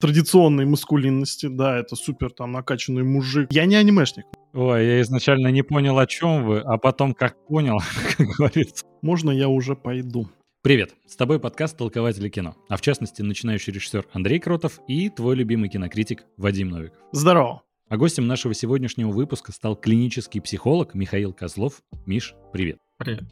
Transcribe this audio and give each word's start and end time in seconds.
традиционной 0.00 0.64
маскулинности, 0.66 1.46
да, 1.46 1.78
это 1.78 1.96
супер 1.96 2.30
там 2.30 2.52
накачанный 2.52 3.02
мужик. 3.02 3.48
Я 3.52 3.66
не 3.66 3.76
анимешник. 3.76 4.24
Ой, 4.52 4.86
я 4.86 5.00
изначально 5.02 5.48
не 5.48 5.62
понял, 5.62 5.98
о 5.98 6.06
чем 6.06 6.44
вы, 6.44 6.60
а 6.60 6.78
потом 6.78 7.14
как 7.14 7.36
понял, 7.46 7.78
как 8.16 8.26
говорится. 8.26 8.86
Можно 9.02 9.30
я 9.30 9.48
уже 9.48 9.76
пойду? 9.76 10.28
Привет, 10.62 10.94
с 11.06 11.16
тобой 11.16 11.38
подкаст 11.38 11.76
«Толкователи 11.76 12.28
кино», 12.28 12.56
а 12.68 12.76
в 12.76 12.80
частности 12.80 13.22
начинающий 13.22 13.72
режиссер 13.72 14.06
Андрей 14.12 14.40
Кротов 14.40 14.80
и 14.88 15.08
твой 15.08 15.36
любимый 15.36 15.68
кинокритик 15.68 16.24
Вадим 16.36 16.70
Новиков. 16.70 16.98
Здорово. 17.12 17.62
А 17.88 17.96
гостем 17.96 18.26
нашего 18.26 18.52
сегодняшнего 18.54 19.10
выпуска 19.10 19.52
стал 19.52 19.76
клинический 19.76 20.42
психолог 20.42 20.94
Михаил 20.94 21.32
Козлов. 21.32 21.80
Миш, 22.06 22.34
привет. 22.52 22.78
Привет. 22.98 23.22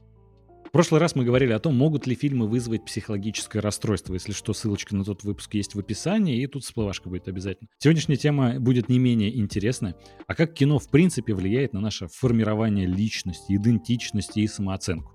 Прошлый 0.77 1.01
раз 1.01 1.15
мы 1.15 1.25
говорили 1.25 1.55
о 1.55 1.59
том, 1.59 1.75
могут 1.75 2.07
ли 2.07 2.15
фильмы 2.15 2.47
вызвать 2.47 2.85
психологическое 2.85 3.61
расстройство. 3.61 4.13
Если 4.13 4.33
что, 4.33 4.53
ссылочка 4.53 4.95
на 4.95 5.05
тот 5.05 5.25
выпуск 5.25 5.55
есть 5.55 5.75
в 5.75 5.79
описании, 5.79 6.43
и 6.43 6.47
тут 6.47 6.65
всплывашка 6.65 7.09
будет 7.09 7.29
обязательно. 7.29 7.71
Сегодняшняя 7.79 8.17
тема 8.17 8.61
будет 8.61 8.91
не 8.91 8.98
менее 8.98 9.34
интересная. 9.39 9.97
А 10.27 10.34
как 10.34 10.53
кино 10.53 10.79
в 10.79 10.91
принципе 10.91 11.33
влияет 11.33 11.73
на 11.73 11.81
наше 11.81 12.09
формирование 12.09 12.87
личности, 12.87 13.57
идентичности 13.57 14.41
и 14.41 14.47
самооценку? 14.47 15.15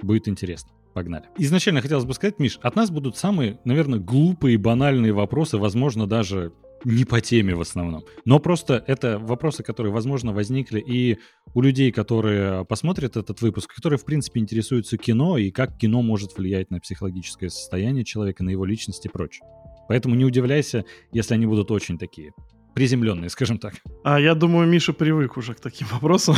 Будет 0.00 0.28
интересно. 0.28 0.70
Погнали. 0.94 1.24
Изначально 1.38 1.80
хотелось 1.80 2.04
бы 2.04 2.14
сказать, 2.14 2.38
Миш, 2.38 2.60
от 2.62 2.76
нас 2.76 2.92
будут 2.92 3.16
самые, 3.16 3.58
наверное, 3.64 3.98
глупые 3.98 4.54
и 4.54 4.58
банальные 4.58 5.12
вопросы, 5.12 5.58
возможно, 5.58 6.06
даже 6.06 6.52
не 6.84 7.04
по 7.04 7.20
теме 7.20 7.54
в 7.54 7.60
основном. 7.60 8.04
Но 8.24 8.38
просто 8.38 8.82
это 8.86 9.18
вопросы, 9.18 9.62
которые, 9.62 9.92
возможно, 9.92 10.32
возникли 10.32 10.80
и 10.80 11.18
у 11.54 11.62
людей, 11.62 11.92
которые 11.92 12.64
посмотрят 12.64 13.16
этот 13.16 13.40
выпуск, 13.40 13.74
которые, 13.74 13.98
в 13.98 14.04
принципе, 14.04 14.40
интересуются 14.40 14.96
кино 14.96 15.38
и 15.38 15.50
как 15.50 15.76
кино 15.76 16.02
может 16.02 16.36
влиять 16.36 16.70
на 16.70 16.80
психологическое 16.80 17.50
состояние 17.50 18.04
человека, 18.04 18.44
на 18.44 18.50
его 18.50 18.64
личность 18.64 19.04
и 19.06 19.08
прочее. 19.08 19.46
Поэтому 19.88 20.14
не 20.14 20.24
удивляйся, 20.24 20.84
если 21.12 21.34
они 21.34 21.46
будут 21.46 21.70
очень 21.70 21.98
такие 21.98 22.32
приземленные, 22.74 23.28
скажем 23.30 23.58
так. 23.58 23.74
А 24.04 24.20
я 24.20 24.34
думаю, 24.34 24.68
Миша 24.68 24.92
привык 24.92 25.36
уже 25.36 25.54
к 25.54 25.60
таким 25.60 25.88
вопросам. 25.88 26.36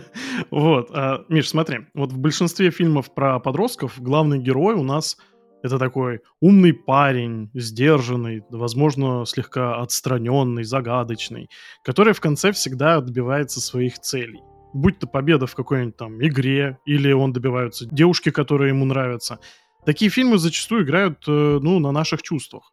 вот. 0.50 0.90
А, 0.92 1.24
Миш, 1.28 1.48
смотри, 1.48 1.80
вот 1.94 2.12
в 2.12 2.18
большинстве 2.18 2.70
фильмов 2.70 3.14
про 3.14 3.40
подростков 3.40 4.00
главный 4.00 4.38
герой 4.38 4.74
у 4.74 4.82
нас 4.82 5.16
это 5.62 5.78
такой 5.78 6.20
умный 6.40 6.72
парень, 6.72 7.50
сдержанный, 7.54 8.42
возможно, 8.50 9.24
слегка 9.26 9.80
отстраненный, 9.80 10.64
загадочный, 10.64 11.48
который 11.84 12.12
в 12.12 12.20
конце 12.20 12.52
всегда 12.52 13.00
добивается 13.00 13.60
своих 13.60 13.98
целей. 13.98 14.40
Будь 14.72 14.98
то 14.98 15.06
победа 15.06 15.46
в 15.46 15.54
какой-нибудь 15.54 15.96
там 15.96 16.22
игре, 16.22 16.78
или 16.86 17.12
он 17.12 17.32
добивается 17.32 17.86
девушки, 17.90 18.30
которые 18.30 18.70
ему 18.70 18.84
нравятся. 18.84 19.38
Такие 19.84 20.10
фильмы 20.10 20.38
зачастую 20.38 20.84
играют, 20.84 21.24
э, 21.26 21.58
ну, 21.62 21.78
на 21.78 21.90
наших 21.92 22.22
чувствах 22.22 22.72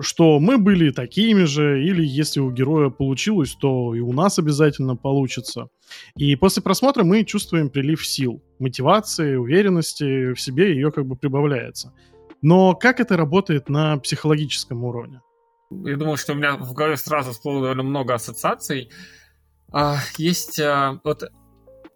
что 0.00 0.38
мы 0.38 0.58
были 0.58 0.90
такими 0.90 1.44
же, 1.44 1.84
или 1.84 2.04
если 2.04 2.40
у 2.40 2.50
героя 2.50 2.88
получилось, 2.88 3.56
то 3.60 3.94
и 3.94 4.00
у 4.00 4.12
нас 4.12 4.38
обязательно 4.38 4.96
получится. 4.96 5.68
И 6.16 6.36
после 6.36 6.62
просмотра 6.62 7.04
мы 7.04 7.24
чувствуем 7.24 7.70
прилив 7.70 8.06
сил, 8.06 8.42
мотивации, 8.58 9.36
уверенности 9.36 10.32
в 10.32 10.40
себе, 10.40 10.74
ее 10.74 10.92
как 10.92 11.06
бы 11.06 11.16
прибавляется. 11.16 11.94
Но 12.42 12.74
как 12.74 13.00
это 13.00 13.16
работает 13.16 13.68
на 13.68 13.98
психологическом 13.98 14.84
уровне? 14.84 15.20
Я 15.70 15.96
думаю, 15.96 16.16
что 16.16 16.32
у 16.32 16.36
меня 16.36 16.56
в 16.56 16.72
голове 16.72 16.96
сразу 16.96 17.32
всплыло 17.32 17.62
довольно 17.62 17.82
много 17.82 18.14
ассоциаций. 18.14 18.90
А, 19.70 19.98
есть 20.16 20.58
а, 20.60 21.00
вот 21.04 21.24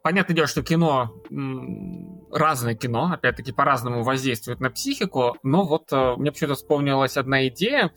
понятное 0.02 0.34
дело, 0.34 0.46
что 0.46 0.62
кино, 0.62 1.14
разное 2.30 2.74
кино, 2.74 3.10
опять-таки 3.12 3.52
по-разному 3.52 4.02
воздействует 4.02 4.60
на 4.60 4.70
психику, 4.70 5.36
но 5.42 5.64
вот 5.64 5.92
э, 5.92 6.14
мне 6.16 6.32
почему-то 6.32 6.54
вспомнилась 6.56 7.16
одна 7.16 7.46
идея, 7.48 7.92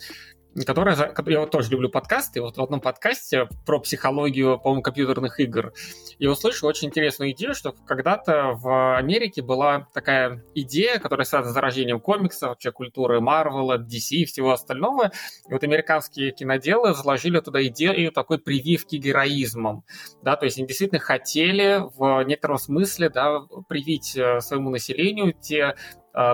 которая, 0.64 0.96
я 1.28 1.40
вот 1.40 1.52
тоже 1.52 1.72
люблю 1.72 1.90
подкасты, 1.90 2.42
вот 2.42 2.58
в 2.58 2.62
одном 2.62 2.80
подкасте 2.80 3.50
про 3.66 3.80
психологию, 3.80 4.58
по-моему, 4.60 4.82
компьютерных 4.82 5.40
игр, 5.40 5.74
я 6.18 6.32
услышал 6.32 6.70
очень 6.70 6.88
интересную 6.88 7.32
идею, 7.32 7.54
что 7.54 7.74
когда-то 7.74 8.54
в 8.54 8.98
Америке 8.98 9.42
была 9.42 9.88
такая 9.94 10.44
идея, 10.54 11.00
которая 11.00 11.26
связана 11.26 11.52
с 11.52 11.54
зарождением 11.54 12.00
комиксов, 12.00 12.50
вообще 12.50 12.72
культуры 12.72 13.20
Марвела, 13.20 13.78
DC 13.78 14.16
и 14.16 14.26
всего 14.26 14.52
остального. 14.52 15.12
И 15.50 15.54
вот 15.54 15.64
американские 15.64 16.32
киноделы 16.32 16.94
заложили 16.94 17.40
туда 17.40 17.66
идею 17.68 18.12
такой 18.12 18.40
прививки 18.40 18.96
героизмом, 18.96 19.84
да, 20.22 20.36
то 20.36 20.46
есть 20.46 20.58
они 20.58 20.68
действительно 20.68 21.00
хотели 21.00 21.82
в 21.96 22.24
некотором 22.24 22.58
смысле, 22.58 23.10
да, 23.10 23.42
привить 23.68 24.16
э, 24.16 24.40
своему 24.40 24.70
населению 24.70 25.34
те 25.34 25.76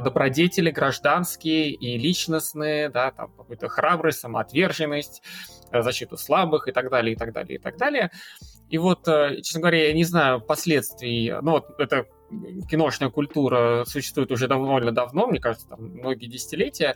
добродетели 0.01 0.69
гражданские 0.69 1.71
и 1.71 1.97
личностные, 1.97 2.89
да, 2.89 3.11
там 3.11 3.31
какую-то 3.31 3.67
храбрость, 3.67 4.19
самоотверженность, 4.19 5.23
э, 5.71 5.81
защиту 5.81 6.17
слабых 6.17 6.67
и 6.67 6.71
так 6.71 6.89
далее, 6.89 7.15
и 7.15 7.17
так 7.17 7.33
далее, 7.33 7.57
и 7.57 7.61
так 7.61 7.77
далее. 7.77 8.11
И 8.69 8.77
вот, 8.77 9.07
э, 9.07 9.37
честно 9.41 9.61
говоря, 9.61 9.87
я 9.87 9.93
не 9.93 10.03
знаю 10.03 10.39
последствий, 10.39 11.33
ну 11.41 11.51
вот 11.51 11.79
это 11.79 12.05
киношная 12.69 13.09
культура 13.09 13.83
существует 13.85 14.31
уже 14.31 14.47
довольно 14.47 14.91
давно, 14.91 15.27
мне 15.27 15.39
кажется, 15.39 15.67
там 15.67 15.81
многие 15.81 16.27
десятилетия. 16.27 16.95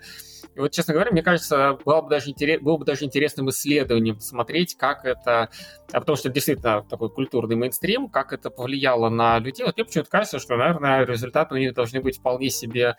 И 0.56 0.60
вот, 0.60 0.72
честно 0.72 0.94
говоря, 0.94 1.12
мне 1.12 1.22
кажется, 1.22 1.78
было 1.86 2.02
бы 2.02 2.10
даже, 2.10 2.30
интерес, 2.30 2.62
было 2.62 2.78
бы 2.78 2.86
даже 2.86 3.06
интересным 3.06 3.50
исследованием 3.50 4.16
посмотреть, 4.16 4.76
как 4.76 5.06
это, 5.06 5.50
а 5.92 6.00
потому 6.00 6.16
что 6.16 6.30
действительно 6.30 6.84
такой 6.84 7.10
культурный 7.10 7.56
мейнстрим, 7.56 8.10
как 8.10 8.34
это 8.34 8.50
повлияло 8.50 9.10
на 9.10 9.40
людей. 9.40 9.66
Вот 9.66 9.76
мне 9.76 9.86
почему-то 9.86 10.10
кажется, 10.10 10.40
что, 10.40 10.56
наверное, 10.56 11.06
результаты 11.06 11.56
у 11.56 11.58
них 11.58 11.74
должны 11.74 12.02
быть 12.02 12.20
вполне 12.20 12.50
себе 12.50 12.96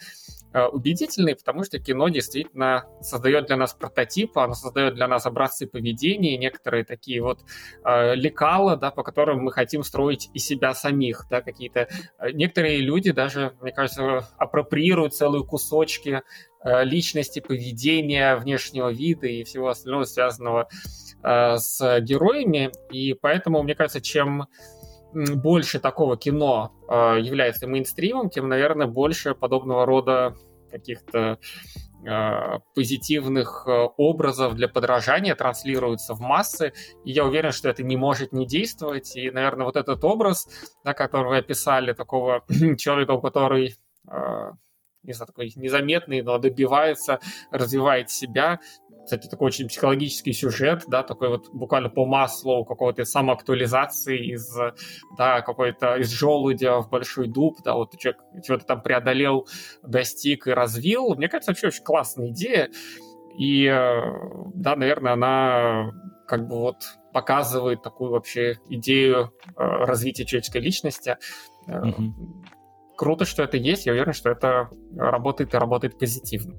Э, 0.57 0.69
убедительной, 0.69 1.37
потому 1.37 1.65
что 1.65 1.79
кино 1.79 2.09
действительно 2.09 2.87
создает 3.03 3.45
для 3.45 3.59
нас 3.59 3.75
прототипы, 3.75 4.41
оно 4.41 4.55
создает 4.55 4.95
для 4.95 5.07
нас 5.07 5.27
образцы 5.27 5.67
поведения, 5.67 6.39
некоторые 6.39 6.83
такие 6.83 7.21
вот 7.21 7.41
э, 7.85 8.15
лекала, 8.15 8.75
да, 8.79 8.91
по 8.91 9.03
которым 9.03 9.45
мы 9.45 9.53
хотим 9.53 9.83
строить 9.83 10.31
и 10.33 10.39
себя 10.39 10.73
самих, 10.73 11.27
да, 11.29 11.43
какие-то... 11.43 11.89
Э, 12.27 12.33
некоторые 12.33 12.79
люди 12.79 13.13
даже, 13.13 13.55
мне 13.61 13.73
кажется, 13.73 14.29
апроприируют 14.39 15.15
целые 15.15 15.45
кусочки 15.45 16.23
э, 16.65 16.85
личности, 16.85 17.41
поведения, 17.41 18.37
внешнего 18.37 18.91
вида 18.91 19.27
и 19.27 19.45
всего 19.45 19.69
остального, 19.69 20.05
связанного 20.05 20.69
э, 21.23 21.57
с 21.57 22.01
героями, 22.01 22.71
и 22.91 23.15
поэтому, 23.15 23.63
мне 23.63 23.75
кажется, 23.75 24.01
чем 24.01 24.47
больше 25.13 25.79
такого 25.79 26.19
кино 26.19 26.73
является 26.91 27.67
мейнстримом, 27.67 28.29
тем, 28.29 28.49
наверное, 28.49 28.87
больше 28.87 29.35
подобного 29.35 29.87
рода 29.87 30.35
каких-то 30.71 31.39
позитивных 32.75 33.65
э, 33.67 33.89
образов 33.97 34.55
для 34.55 34.69
подражания 34.69 35.35
транслируются 35.35 36.15
в 36.15 36.21
массы, 36.21 36.73
и 37.05 37.13
я 37.13 37.25
уверен, 37.25 37.53
что 37.53 37.69
это 37.69 37.83
не 37.83 37.97
может 37.97 38.33
не 38.33 38.47
действовать, 38.47 39.17
и, 39.17 39.31
наверное, 39.31 39.67
вот 39.67 39.77
этот 39.77 40.05
образ, 40.05 40.49
да, 40.85 40.95
который 40.95 41.29
вы 41.29 41.39
описали, 41.39 41.93
такого 41.93 42.45
человека, 42.79 43.19
который 43.19 43.75
э, 44.11 44.51
не 45.07 45.13
знаю, 45.13 45.29
такой 45.29 45.53
незаметный, 45.57 46.23
но 46.23 46.39
добивается, 46.39 47.21
развивает 47.51 48.11
себя, 48.11 48.59
кстати, 49.07 49.29
такой 49.29 49.47
очень 49.47 49.69
психологический 49.69 50.33
сюжет, 50.33 50.83
да, 50.89 51.05
такой 51.05 51.29
вот 51.29 51.49
буквально 51.53 51.89
по 51.89 52.05
маслу 52.05 52.65
какого-то 52.65 53.05
самоактуализации 53.05 54.33
из, 54.33 54.53
да, 55.17 55.43
какой-то 55.43 55.97
из 55.97 56.11
желудя 56.11 56.81
в 56.81 56.91
большой 56.91 57.29
дуб, 57.29 57.57
да, 57.65 57.75
вот 57.75 57.97
человек 57.99 58.21
чего-то 58.45 58.67
там 58.67 58.83
преодолел, 58.83 59.47
достиг 59.85 60.49
и 60.49 60.51
развил. 60.51 61.15
Мне 61.15 61.29
кажется, 61.29 61.53
вообще 61.53 61.69
очень 61.69 61.85
классная 61.85 62.31
идея. 62.31 62.69
И, 63.39 63.67
э, 63.67 64.01
да, 64.55 64.75
наверное, 64.75 65.13
она 65.13 65.93
как 66.27 66.49
бы 66.49 66.59
вот 66.59 66.83
показывает 67.13 67.83
такую 67.83 68.11
вообще 68.11 68.59
идею 68.69 69.33
э, 69.47 69.53
развития 69.57 70.25
человеческой 70.25 70.63
личности. 70.63 71.17
Mm-hmm. 71.69 72.11
Круто, 72.97 73.25
что 73.25 73.45
это 73.45 73.57
есть. 73.57 73.87
Я 73.87 73.93
уверен, 73.93 74.15
что 74.15 74.31
это 74.31 74.71
работает 74.97 75.55
и 75.55 75.59
работает 75.59 75.97
позитивно. 75.97 76.57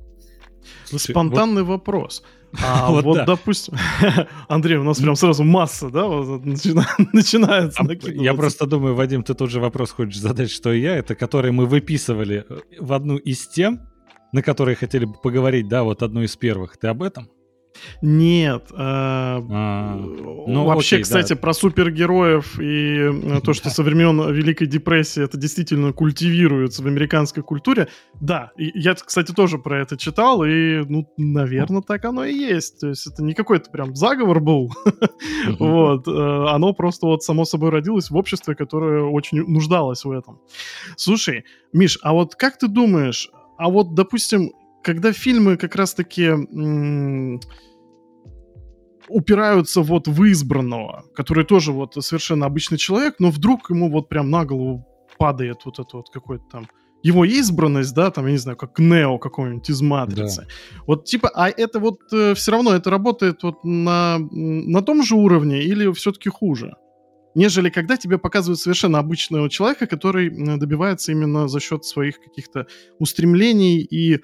Спонтанный 0.85 1.63
вот... 1.63 1.79
вопрос. 1.79 2.23
А 2.63 2.89
вот, 2.89 3.03
вот 3.03 3.17
да. 3.17 3.25
допустим, 3.25 3.73
Андрей, 4.47 4.77
у 4.77 4.83
нас 4.83 4.99
прям 4.99 5.15
сразу 5.15 5.43
масса, 5.43 5.89
да, 5.89 6.05
вот 6.05 6.45
начина... 6.45 6.87
начинается. 7.13 7.83
А, 7.83 8.09
я 8.09 8.33
просто 8.33 8.65
думаю, 8.65 8.95
Вадим, 8.95 9.21
ты 9.21 9.33
тот 9.33 9.49
же 9.49 9.59
вопрос 9.59 9.91
хочешь 9.91 10.17
задать, 10.17 10.49
что 10.49 10.71
и 10.71 10.79
я, 10.79 10.95
это 10.95 11.13
который 11.13 11.51
мы 11.51 11.65
выписывали 11.65 12.45
э, 12.49 12.59
в 12.79 12.93
одну 12.93 13.17
из 13.17 13.47
тем, 13.47 13.81
на 14.31 14.41
которые 14.41 14.75
хотели 14.75 15.05
бы 15.05 15.13
поговорить, 15.21 15.67
да, 15.67 15.83
вот 15.83 16.01
одну 16.01 16.21
из 16.21 16.35
первых. 16.37 16.77
Ты 16.77 16.87
об 16.87 17.03
этом? 17.03 17.29
Нет. 18.01 18.67
Э, 18.71 18.75
а, 18.77 19.95
ну, 19.95 20.65
вообще, 20.65 20.97
окей, 20.97 21.03
кстати, 21.03 21.33
да. 21.33 21.39
про 21.39 21.53
супергероев 21.53 22.59
и 22.59 23.09
э, 23.11 23.41
то, 23.43 23.53
что 23.53 23.69
со 23.69 23.83
времен 23.83 24.33
Великой 24.33 24.67
депрессии 24.67 25.23
это 25.23 25.37
действительно 25.37 25.93
культивируется 25.93 26.83
в 26.83 26.87
американской 26.87 27.43
культуре. 27.43 27.87
Да, 28.19 28.51
я, 28.57 28.93
кстати, 28.95 29.31
тоже 29.31 29.57
про 29.57 29.81
это 29.81 29.97
читал, 29.97 30.43
и, 30.43 30.83
ну, 30.87 31.07
наверное, 31.17 31.81
так 31.81 32.05
оно 32.05 32.25
и 32.25 32.33
есть. 32.33 32.79
То 32.79 32.89
есть 32.89 33.07
это 33.07 33.23
не 33.23 33.33
какой-то 33.33 33.69
прям 33.71 33.95
заговор 33.95 34.39
был. 34.39 34.71
Вот. 35.59 36.07
Э, 36.07 36.45
оно 36.49 36.73
просто 36.73 37.07
вот 37.07 37.23
само 37.23 37.45
собой 37.45 37.69
родилось 37.69 38.09
в 38.09 38.15
обществе, 38.15 38.55
которое 38.55 39.03
очень 39.03 39.43
нуждалось 39.47 40.03
в 40.03 40.11
этом. 40.11 40.39
Слушай, 40.95 41.45
Миш, 41.73 41.99
а 42.01 42.13
вот 42.13 42.35
как 42.35 42.57
ты 42.57 42.67
думаешь, 42.67 43.29
а 43.57 43.69
вот, 43.69 43.93
допустим, 43.93 44.51
когда 44.87 45.11
фильмы 45.11 45.57
как 45.57 45.75
раз-таки 45.75 46.31
упираются 49.09 49.81
вот 49.81 50.07
в 50.07 50.23
избранного, 50.31 51.03
который 51.13 51.43
тоже 51.43 51.73
вот 51.73 51.95
совершенно 51.99 52.45
обычный 52.45 52.77
человек, 52.77 53.15
но 53.19 53.29
вдруг 53.29 53.69
ему 53.69 53.91
вот 53.91 54.07
прям 54.07 54.29
на 54.29 54.45
голову 54.45 54.85
падает 55.17 55.65
вот 55.65 55.79
это 55.79 55.97
вот 55.97 56.09
какой-то 56.09 56.45
там 56.51 56.67
его 57.03 57.25
избранность, 57.25 57.93
да, 57.93 58.11
там, 58.11 58.25
я 58.27 58.31
не 58.31 58.37
знаю, 58.37 58.57
как 58.57 58.79
Нео 58.79 59.17
какой-нибудь 59.17 59.69
из 59.69 59.81
Матрицы. 59.81 60.41
Да. 60.41 60.47
Вот 60.87 61.05
типа, 61.05 61.31
а 61.35 61.49
это 61.49 61.79
вот 61.79 61.99
э, 62.13 62.33
все 62.33 62.51
равно, 62.51 62.73
это 62.73 62.89
работает 62.89 63.43
вот 63.43 63.65
на, 63.65 64.19
на 64.31 64.81
том 64.81 65.03
же 65.03 65.15
уровне 65.15 65.63
или 65.63 65.91
все-таки 65.91 66.29
хуже? 66.29 66.75
Нежели 67.35 67.69
когда 67.69 67.97
тебе 67.97 68.17
показывают 68.17 68.59
совершенно 68.59 68.99
обычного 68.99 69.49
человека, 69.49 69.85
который 69.85 70.29
добивается 70.57 71.11
именно 71.11 71.47
за 71.47 71.59
счет 71.59 71.85
своих 71.85 72.19
каких-то 72.19 72.65
устремлений 72.99 73.79
и 73.79 74.21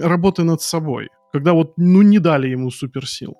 работы 0.00 0.44
над 0.44 0.62
собой. 0.62 1.08
Когда 1.32 1.52
вот, 1.52 1.74
ну, 1.76 2.02
не 2.02 2.18
дали 2.18 2.48
ему 2.48 2.70
суперсил. 2.70 3.36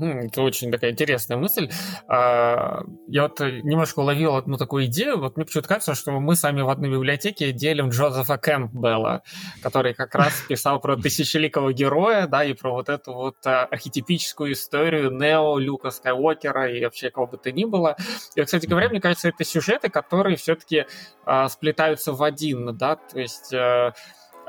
Это 0.00 0.42
очень 0.42 0.72
такая 0.72 0.90
интересная 0.90 1.36
мысль. 1.36 1.70
А, 2.08 2.82
я 3.06 3.22
вот 3.22 3.38
немножко 3.40 4.00
уловил 4.00 4.34
одну 4.34 4.56
такую 4.56 4.86
идею. 4.86 5.18
Вот 5.18 5.36
мне 5.36 5.46
почему-то 5.46 5.68
кажется, 5.68 5.94
что 5.94 6.10
мы 6.18 6.34
сами 6.34 6.62
в 6.62 6.68
одной 6.68 6.90
библиотеке 6.90 7.52
делим 7.52 7.90
Джозефа 7.90 8.36
Кэмпбелла, 8.36 9.22
который 9.62 9.94
как 9.94 10.14
раз 10.14 10.32
писал 10.48 10.80
про 10.80 10.96
тысячеликого 10.96 11.72
героя, 11.72 12.26
да, 12.26 12.44
и 12.44 12.54
про 12.54 12.72
вот 12.72 12.88
эту 12.88 13.12
вот 13.12 13.36
а, 13.46 13.66
архетипическую 13.66 14.52
историю 14.52 15.12
Нео, 15.12 15.58
Люка 15.58 15.90
Скайуокера 15.90 16.72
и 16.72 16.82
вообще 16.82 17.10
кого 17.10 17.28
бы 17.28 17.36
то 17.36 17.52
ни 17.52 17.64
было. 17.64 17.96
И, 18.34 18.42
кстати 18.42 18.66
говоря, 18.66 18.88
мне 18.88 19.00
кажется, 19.00 19.28
это 19.28 19.44
сюжеты, 19.44 19.90
которые 19.90 20.36
все-таки 20.36 20.86
а, 21.24 21.48
сплетаются 21.48 22.12
в 22.12 22.22
один, 22.22 22.76
да, 22.76 22.96
то 22.96 23.20
есть 23.20 23.54
а, 23.54 23.92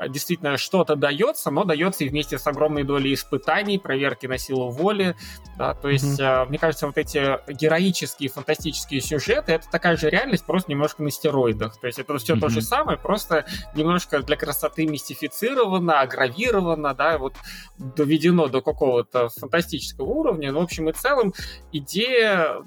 действительно 0.08 0.56
что-то 0.56 0.96
дается, 0.96 1.50
но 1.50 1.64
дается 1.64 2.04
и 2.04 2.08
вместе 2.08 2.38
с 2.38 2.46
огромной 2.46 2.84
долей 2.84 3.14
испытаний, 3.14 3.78
проверки 3.78 4.26
на 4.26 4.38
силу 4.38 4.70
воли. 4.70 5.16
Да, 5.56 5.74
то 5.74 5.88
есть, 5.88 6.20
mm-hmm. 6.20 6.48
мне 6.48 6.58
кажется, 6.58 6.86
вот 6.86 6.98
эти 6.98 7.38
героические, 7.52 8.28
фантастические 8.28 9.00
сюжеты 9.00 9.52
это 9.52 9.68
такая 9.70 9.96
же 9.96 10.10
реальность, 10.10 10.44
просто 10.44 10.70
немножко 10.70 11.02
на 11.02 11.10
стероидах. 11.10 11.78
То 11.80 11.86
есть 11.86 11.98
это 11.98 12.16
все 12.18 12.34
mm-hmm. 12.34 12.40
то 12.40 12.48
же 12.48 12.62
самое, 12.62 12.98
просто 12.98 13.46
немножко 13.74 14.20
для 14.20 14.36
красоты 14.36 14.86
мистифицировано, 14.86 16.00
агравировано, 16.00 16.94
да, 16.94 17.18
вот 17.18 17.34
доведено 17.78 18.48
до 18.48 18.60
какого-то 18.60 19.28
фантастического 19.28 20.06
уровня. 20.06 20.52
Но, 20.52 20.60
в 20.60 20.64
общем 20.64 20.88
и 20.88 20.92
целом, 20.92 21.32
идея 21.72 22.62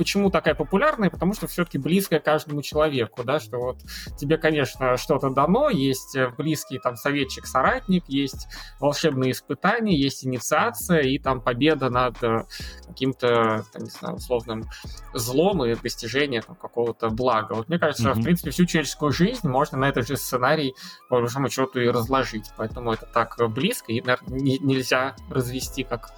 почему 0.00 0.30
такая 0.30 0.54
популярная? 0.54 1.10
Потому 1.10 1.34
что 1.34 1.46
все-таки 1.46 1.76
близкая 1.76 2.20
каждому 2.20 2.62
человеку, 2.62 3.22
да, 3.22 3.38
что 3.38 3.58
вот 3.58 3.82
тебе, 4.16 4.38
конечно, 4.38 4.96
что-то 4.96 5.28
дано, 5.28 5.68
есть 5.68 6.16
э, 6.16 6.32
близкий 6.38 6.78
там 6.78 6.96
советчик-соратник, 6.96 8.04
есть 8.08 8.48
волшебные 8.78 9.32
испытания, 9.32 9.94
есть 9.94 10.24
инициация 10.24 11.00
и 11.02 11.18
там 11.18 11.42
победа 11.42 11.90
над 11.90 12.16
э, 12.22 12.46
каким-то, 12.86 13.66
там, 13.74 13.82
не 13.82 13.90
знаю, 13.90 14.14
условным 14.16 14.64
злом 15.12 15.66
и 15.66 15.74
достижение 15.74 16.40
там, 16.40 16.56
какого-то 16.56 17.10
блага. 17.10 17.52
Вот 17.52 17.68
мне 17.68 17.78
кажется, 17.78 18.08
mm-hmm. 18.08 18.20
в 18.20 18.22
принципе, 18.22 18.52
всю 18.52 18.64
человеческую 18.64 19.12
жизнь 19.12 19.46
можно 19.46 19.76
на 19.76 19.90
этот 19.90 20.08
же 20.08 20.16
сценарий, 20.16 20.74
по 21.10 21.20
большому 21.20 21.50
счету, 21.50 21.78
и 21.78 21.88
разложить. 21.88 22.50
Поэтому 22.56 22.94
это 22.94 23.04
так 23.04 23.36
близко 23.50 23.92
и 23.92 24.00
наверное, 24.00 24.40
нельзя 24.40 25.14
развести 25.28 25.84
как 25.84 26.10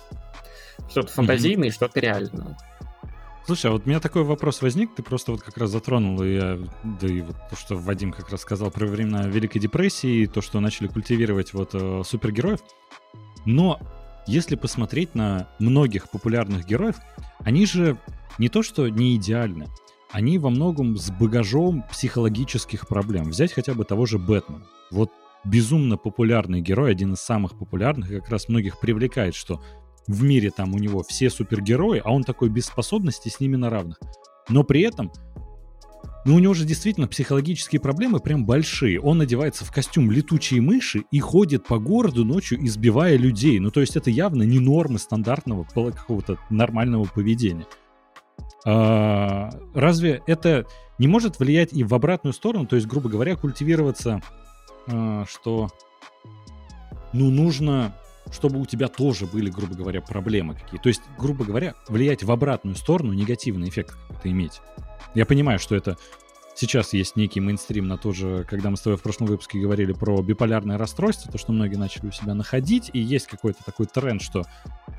что-то 0.89 1.13
фантазийное 1.13 1.67
mm-hmm. 1.67 1.71
и 1.73 1.75
что-то 1.75 1.99
реальное. 1.99 2.57
Слушай, 3.45 3.71
а 3.71 3.73
вот 3.73 3.87
у 3.87 3.89
меня 3.89 3.99
такой 3.99 4.23
вопрос 4.23 4.63
возник, 4.63 4.95
ты 4.95 5.03
просто 5.03 5.33
вот 5.33 5.43
как 5.43 5.57
раз 5.57 5.71
затронул, 5.71 6.23
и 6.23 6.35
я, 6.35 6.59
да 6.85 7.09
и 7.09 7.23
вот 7.23 7.37
то, 7.51 7.57
что 7.57 7.77
Вадим 7.77 8.13
как 8.13 8.31
раз 8.31 8.43
сказал 8.43 8.71
про 8.71 8.87
времена 8.87 9.27
Великой 9.27 9.59
депрессии, 9.59 10.27
то, 10.27 10.41
что 10.41 10.61
начали 10.61 10.87
культивировать 10.87 11.53
вот 11.53 11.71
э, 11.75 12.03
супергероев. 12.07 12.61
Но 13.45 13.81
если 14.29 14.55
посмотреть 14.55 15.17
на 15.17 15.49
многих 15.59 16.09
популярных 16.09 16.67
героев, 16.67 16.97
они 17.41 17.67
же 17.67 17.99
не 18.39 18.49
то 18.49 18.63
что 18.63 18.89
не 18.89 19.17
идеальны, 19.17 19.67
они 20.13 20.39
во 20.39 20.51
многом 20.51 20.97
с 20.97 21.11
багажом 21.11 21.83
психологических 21.91 22.87
проблем. 22.87 23.31
Взять 23.31 23.53
хотя 23.53 23.75
бы 23.75 23.85
того 23.85 24.07
же 24.07 24.19
Бэтмена. 24.19 24.67
Вот 24.93 25.11
безумно 25.45 25.97
популярный 25.97 26.61
герой, 26.61 26.93
один 26.93 27.15
из 27.15 27.21
самых 27.21 27.59
популярных, 27.59 28.13
и 28.13 28.21
как 28.21 28.29
раз 28.29 28.49
многих 28.49 28.79
привлекает, 28.79 29.35
что 29.35 29.61
в 30.07 30.23
мире 30.23 30.51
там 30.51 30.75
у 30.75 30.79
него 30.79 31.03
все 31.03 31.31
супергерои, 31.31 32.03
а 32.05 32.13
он 32.13 32.25
такой 32.25 32.49
без 32.49 32.67
способностей 32.67 33.31
с 33.31 33.41
ними 33.41 33.57
на 33.57 33.71
равных. 33.71 33.99
Но 34.49 34.65
при 34.65 34.83
этом 34.83 35.13
ну, 36.25 36.37
у 36.37 36.39
него 36.39 36.55
же 36.55 36.65
действительно 36.65 37.09
психологические 37.09 37.81
проблемы 37.81 38.21
прям 38.21 38.47
большие. 38.47 39.01
Он 39.01 39.21
одевается 39.21 39.65
в 39.65 39.73
костюм 39.73 40.11
летучей 40.11 40.61
мыши 40.61 41.05
и 41.11 41.19
ходит 41.19 41.67
по 41.67 41.79
городу 41.79 42.25
ночью, 42.25 42.65
избивая 42.65 43.17
людей. 43.17 43.59
Ну, 43.59 43.73
то 43.73 43.81
есть 43.81 43.97
это 43.97 44.09
явно 44.11 44.45
не 44.45 44.61
нормы 44.61 44.99
стандартного 44.99 45.65
какого-то 45.65 46.39
нормального 46.49 47.05
поведения. 47.05 47.67
А, 48.65 49.51
разве 49.75 50.23
это 50.29 50.67
не 50.99 51.09
может 51.09 51.41
влиять 51.41 51.73
и 51.73 51.83
в 51.83 51.93
обратную 51.93 52.33
сторону? 52.33 52.67
То 52.67 52.77
есть, 52.77 52.87
грубо 52.87 53.09
говоря, 53.09 53.35
культивироваться, 53.35 54.23
а, 54.87 55.25
что 55.29 55.71
ну, 57.13 57.31
нужно 57.31 57.97
чтобы 58.33 58.61
у 58.61 58.67
тебя 58.67 58.89
тоже 58.89 59.27
были, 59.27 59.51
грубо 59.51 59.75
говоря, 59.75 60.01
проблемы 60.01 60.55
какие. 60.55 60.81
То 60.81 60.89
есть, 60.89 61.03
грубо 61.19 61.45
говоря, 61.45 61.75
влиять 61.89 62.25
в 62.25 62.31
обратную 62.31 62.77
сторону, 62.77 63.13
негативный 63.13 63.69
эффект 63.69 63.97
какой-то 64.09 64.31
иметь. 64.31 64.61
Я 65.15 65.27
понимаю, 65.27 65.59
что 65.59 65.77
это 65.77 65.99
сейчас 66.55 66.93
есть 66.93 67.17
некий 67.17 67.41
мейнстрим 67.41 67.87
на 67.87 67.99
то 67.99 68.13
же, 68.13 68.45
когда 68.49 68.71
мы 68.71 68.77
с 68.77 68.81
тобой 68.81 68.97
в 68.97 69.03
прошлом 69.03 69.27
выпуске 69.27 69.61
говорили 69.61 69.93
про 69.93 70.23
биполярное 70.23 70.79
расстройство, 70.79 71.31
то, 71.31 71.39
что 71.39 71.53
многие 71.53 71.77
начали 71.77 72.07
у 72.07 72.13
себя 72.13 72.35
находить, 72.35 72.91
и 72.93 72.99
есть 72.99 73.27
какой-то 73.27 73.65
такой 73.65 73.87
тренд, 73.87 74.23
что 74.23 74.43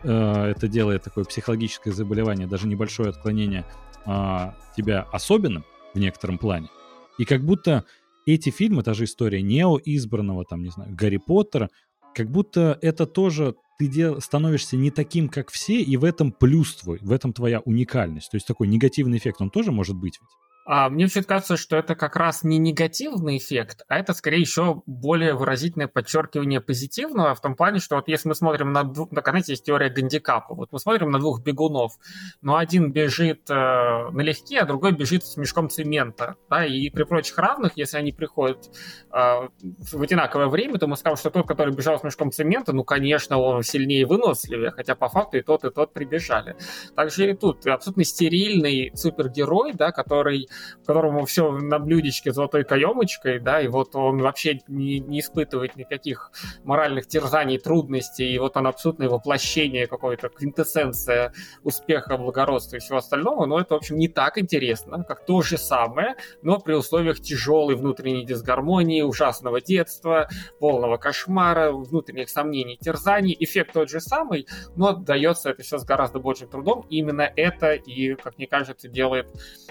э, 0.03 0.45
это 0.55 0.67
делает 0.67 1.03
такое 1.03 1.25
психологическое 1.25 1.91
заболевание, 1.91 2.47
даже 2.47 2.67
небольшое 2.67 3.09
отклонение 3.09 3.65
э, 4.05 4.51
тебя 4.75 5.07
особенным 5.11 5.65
в 5.93 5.99
некотором 5.99 6.37
плане. 6.37 6.69
И 7.17 7.25
как 7.25 7.43
будто 7.43 7.83
эти 8.25 8.49
фильмы, 8.49 8.83
та 8.83 8.93
же 8.93 9.03
история 9.03 9.41
Нео 9.41 9.79
избранного, 9.83 10.45
там, 10.45 10.63
не 10.63 10.69
знаю, 10.69 10.95
Гарри 10.95 11.17
Поттера, 11.17 11.69
как 12.13 12.29
будто 12.29 12.77
это 12.81 13.05
тоже 13.05 13.55
ты 13.79 13.87
дел, 13.87 14.21
становишься 14.21 14.77
не 14.77 14.91
таким, 14.91 15.29
как 15.29 15.49
все, 15.49 15.81
и 15.81 15.97
в 15.97 16.03
этом 16.03 16.31
плюс 16.31 16.75
твой, 16.75 16.99
в 17.01 17.11
этом 17.11 17.33
твоя 17.33 17.59
уникальность. 17.61 18.31
То 18.31 18.37
есть 18.37 18.47
такой 18.47 18.67
негативный 18.67 19.17
эффект, 19.17 19.41
он 19.41 19.49
тоже 19.49 19.71
может 19.71 19.95
быть 19.95 20.19
ведь? 20.21 20.29
А, 20.65 20.89
мне 20.89 21.07
все 21.07 21.23
кажется, 21.23 21.57
что 21.57 21.75
это 21.75 21.95
как 21.95 22.15
раз 22.15 22.43
не 22.43 22.57
негативный 22.57 23.37
эффект, 23.37 23.83
а 23.89 23.99
это 23.99 24.13
скорее 24.13 24.39
еще 24.39 24.81
более 24.85 25.33
выразительное 25.33 25.87
подчеркивание 25.87 26.61
позитивного 26.61 27.35
в 27.35 27.41
том 27.41 27.55
плане, 27.55 27.79
что 27.79 27.97
вот 27.97 28.07
если 28.07 28.29
мы 28.29 28.35
смотрим 28.35 28.71
на 28.71 28.83
двух, 28.83 29.11
на 29.11 29.21
канате 29.21 29.53
есть 29.53 29.65
теория 29.65 29.89
гандикапа, 29.89 30.55
вот 30.55 30.71
мы 30.71 30.79
смотрим 30.79 31.11
на 31.11 31.19
двух 31.19 31.43
бегунов, 31.43 31.93
но 32.41 32.55
один 32.55 32.93
бежит 32.93 33.49
э, 33.49 33.53
налегке, 33.53 34.59
а 34.59 34.65
другой 34.65 34.93
бежит 34.93 35.25
с 35.25 35.35
мешком 35.35 35.69
цемента, 35.69 36.35
да, 36.49 36.65
и 36.65 36.89
при 36.89 37.03
прочих 37.03 37.37
равных, 37.37 37.73
если 37.75 37.97
они 37.97 38.13
приходят 38.13 38.69
э, 39.11 39.49
в 39.61 40.01
одинаковое 40.01 40.47
время, 40.47 40.77
то 40.79 40.87
мы 40.87 40.95
скажем, 40.95 41.17
что 41.17 41.29
тот, 41.29 41.45
который 41.45 41.75
бежал 41.75 41.99
с 41.99 42.03
мешком 42.03 42.31
цемента, 42.31 42.71
ну, 42.71 42.85
конечно, 42.85 43.37
он 43.37 43.63
сильнее 43.63 44.01
и 44.01 44.05
выносливее, 44.05 44.71
хотя 44.71 44.95
по 44.95 45.09
факту 45.09 45.37
и 45.37 45.41
тот, 45.41 45.65
и 45.65 45.71
тот 45.71 45.91
прибежали. 45.91 46.55
Также 46.95 47.31
и 47.31 47.33
тут 47.33 47.67
абсолютно 47.67 48.05
стерильный 48.05 48.91
супергерой, 48.95 49.73
да, 49.73 49.91
который 49.91 50.47
которому 50.85 51.25
все 51.25 51.51
на 51.51 51.79
блюдечке 51.79 52.31
золотой 52.31 52.63
каемочкой, 52.63 53.39
да, 53.39 53.61
и 53.61 53.67
вот 53.67 53.95
он 53.95 54.19
вообще 54.19 54.59
не, 54.67 54.99
не 54.99 55.19
испытывает 55.19 55.75
никаких 55.75 56.31
моральных 56.63 57.07
терзаний, 57.07 57.57
трудностей, 57.57 58.33
и 58.33 58.39
вот 58.39 58.57
он 58.57 58.67
абсолютное 58.67 59.09
воплощение 59.09 59.87
какой-то, 59.87 60.29
квинтэссенция 60.29 61.33
успеха, 61.63 62.17
благородства 62.17 62.77
и 62.77 62.79
всего 62.79 62.97
остального, 62.97 63.45
но 63.45 63.59
это, 63.59 63.75
в 63.75 63.77
общем, 63.77 63.97
не 63.97 64.07
так 64.07 64.37
интересно, 64.37 65.03
как 65.03 65.25
то 65.25 65.41
же 65.41 65.57
самое, 65.57 66.15
но 66.41 66.59
при 66.59 66.73
условиях 66.73 67.19
тяжелой 67.19 67.75
внутренней 67.75 68.25
дисгармонии, 68.25 69.01
ужасного 69.01 69.61
детства, 69.61 70.29
полного 70.59 70.97
кошмара, 70.97 71.71
внутренних 71.71 72.29
сомнений, 72.29 72.77
терзаний. 72.77 73.35
Эффект 73.39 73.73
тот 73.73 73.89
же 73.89 73.99
самый, 73.99 74.47
но 74.75 74.93
дается 74.93 75.49
это 75.49 75.63
все 75.63 75.77
с 75.77 75.85
гораздо 75.85 76.19
большим 76.19 76.49
трудом. 76.49 76.85
И 76.89 76.97
именно 76.97 77.31
это 77.35 77.73
и, 77.73 78.15
как 78.15 78.37
мне 78.37 78.47
кажется, 78.47 78.87
делает 78.87 79.27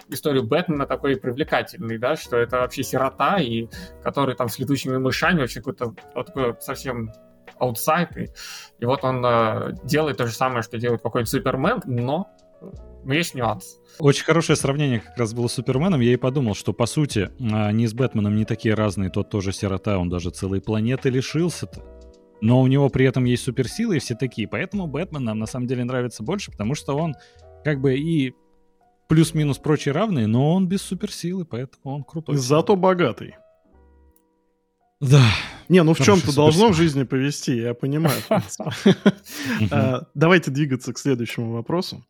историю 0.08 0.42
Бэтмена 0.44 0.71
именно 0.72 0.86
такой 0.86 1.16
привлекательный, 1.16 1.98
да, 1.98 2.16
что 2.16 2.36
это 2.36 2.58
вообще 2.58 2.82
сирота, 2.82 3.38
и 3.38 3.68
который 4.02 4.34
там 4.34 4.48
с 4.48 4.58
летучими 4.58 4.96
мышами, 4.96 5.40
вообще 5.40 5.60
какой-то 5.60 5.94
вот 6.14 6.26
такой 6.26 6.54
совсем 6.60 7.12
аутсайд, 7.58 8.16
и, 8.16 8.30
и 8.78 8.84
вот 8.84 9.04
он 9.04 9.24
э, 9.24 9.74
делает 9.84 10.16
то 10.16 10.26
же 10.26 10.32
самое, 10.32 10.62
что 10.62 10.78
делает 10.78 11.02
какой-нибудь 11.02 11.30
Супермен, 11.30 11.82
но 11.86 12.28
но 13.04 13.14
есть 13.14 13.34
нюанс. 13.34 13.80
Очень 13.98 14.24
хорошее 14.24 14.56
сравнение 14.56 15.00
как 15.00 15.16
раз 15.18 15.34
было 15.34 15.48
с 15.48 15.54
Суперменом. 15.54 16.00
Я 16.00 16.12
и 16.12 16.16
подумал, 16.16 16.54
что, 16.54 16.72
по 16.72 16.86
сути, 16.86 17.30
они 17.40 17.86
с 17.86 17.94
Бэтменом 17.94 18.36
не 18.36 18.44
такие 18.44 18.74
разные. 18.74 19.10
Тот 19.10 19.28
тоже 19.28 19.52
сирота, 19.52 19.98
он 19.98 20.08
даже 20.08 20.30
целой 20.30 20.60
планеты 20.60 21.10
лишился-то. 21.10 21.82
Но 22.40 22.60
у 22.60 22.66
него 22.66 22.88
при 22.88 23.06
этом 23.06 23.24
есть 23.24 23.44
суперсилы 23.44 23.96
и 23.96 24.00
все 24.00 24.14
такие. 24.14 24.48
Поэтому 24.48 24.86
Бэтмен 24.86 25.24
нам 25.24 25.38
на 25.38 25.46
самом 25.46 25.66
деле 25.66 25.84
нравится 25.84 26.22
больше, 26.22 26.50
потому 26.50 26.74
что 26.74 26.96
он 26.96 27.14
как 27.64 27.80
бы 27.80 27.94
и 27.96 28.34
плюс-минус 29.08 29.58
прочие 29.58 29.92
равные, 29.92 30.26
но 30.26 30.54
он 30.54 30.68
без 30.68 30.82
суперсилы, 30.82 31.44
поэтому 31.44 31.96
он 31.96 32.04
крутой. 32.04 32.36
Зато 32.36 32.76
богатый. 32.76 33.34
Да. 35.00 35.26
Не, 35.68 35.82
ну 35.82 35.94
в 35.94 36.00
чем-то 36.00 36.34
должно 36.34 36.68
в 36.68 36.74
жизни 36.74 37.02
повести, 37.02 37.56
я 37.56 37.74
понимаю. 37.74 38.20
А, 39.70 40.02
давайте 40.14 40.50
двигаться 40.50 40.92
к 40.92 40.98
следующему 40.98 41.52
вопросу. 41.52 42.04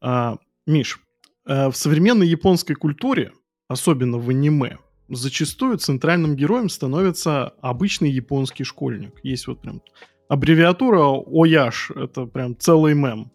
А, 0.00 0.38
Миш, 0.66 1.00
э, 1.46 1.68
в 1.68 1.74
современной 1.74 2.26
японской 2.26 2.74
культуре, 2.74 3.32
особенно 3.68 4.18
в 4.18 4.28
аниме, 4.30 4.78
зачастую 5.08 5.78
центральным 5.78 6.36
героем 6.36 6.68
становится 6.68 7.48
обычный 7.60 8.10
японский 8.10 8.64
школьник. 8.64 9.20
Есть 9.22 9.46
вот 9.46 9.60
прям 9.60 9.82
аббревиатура 10.28 11.00
ОЯШ, 11.26 11.90
это 11.90 12.26
прям 12.26 12.56
целый 12.58 12.94
мем. 12.94 13.30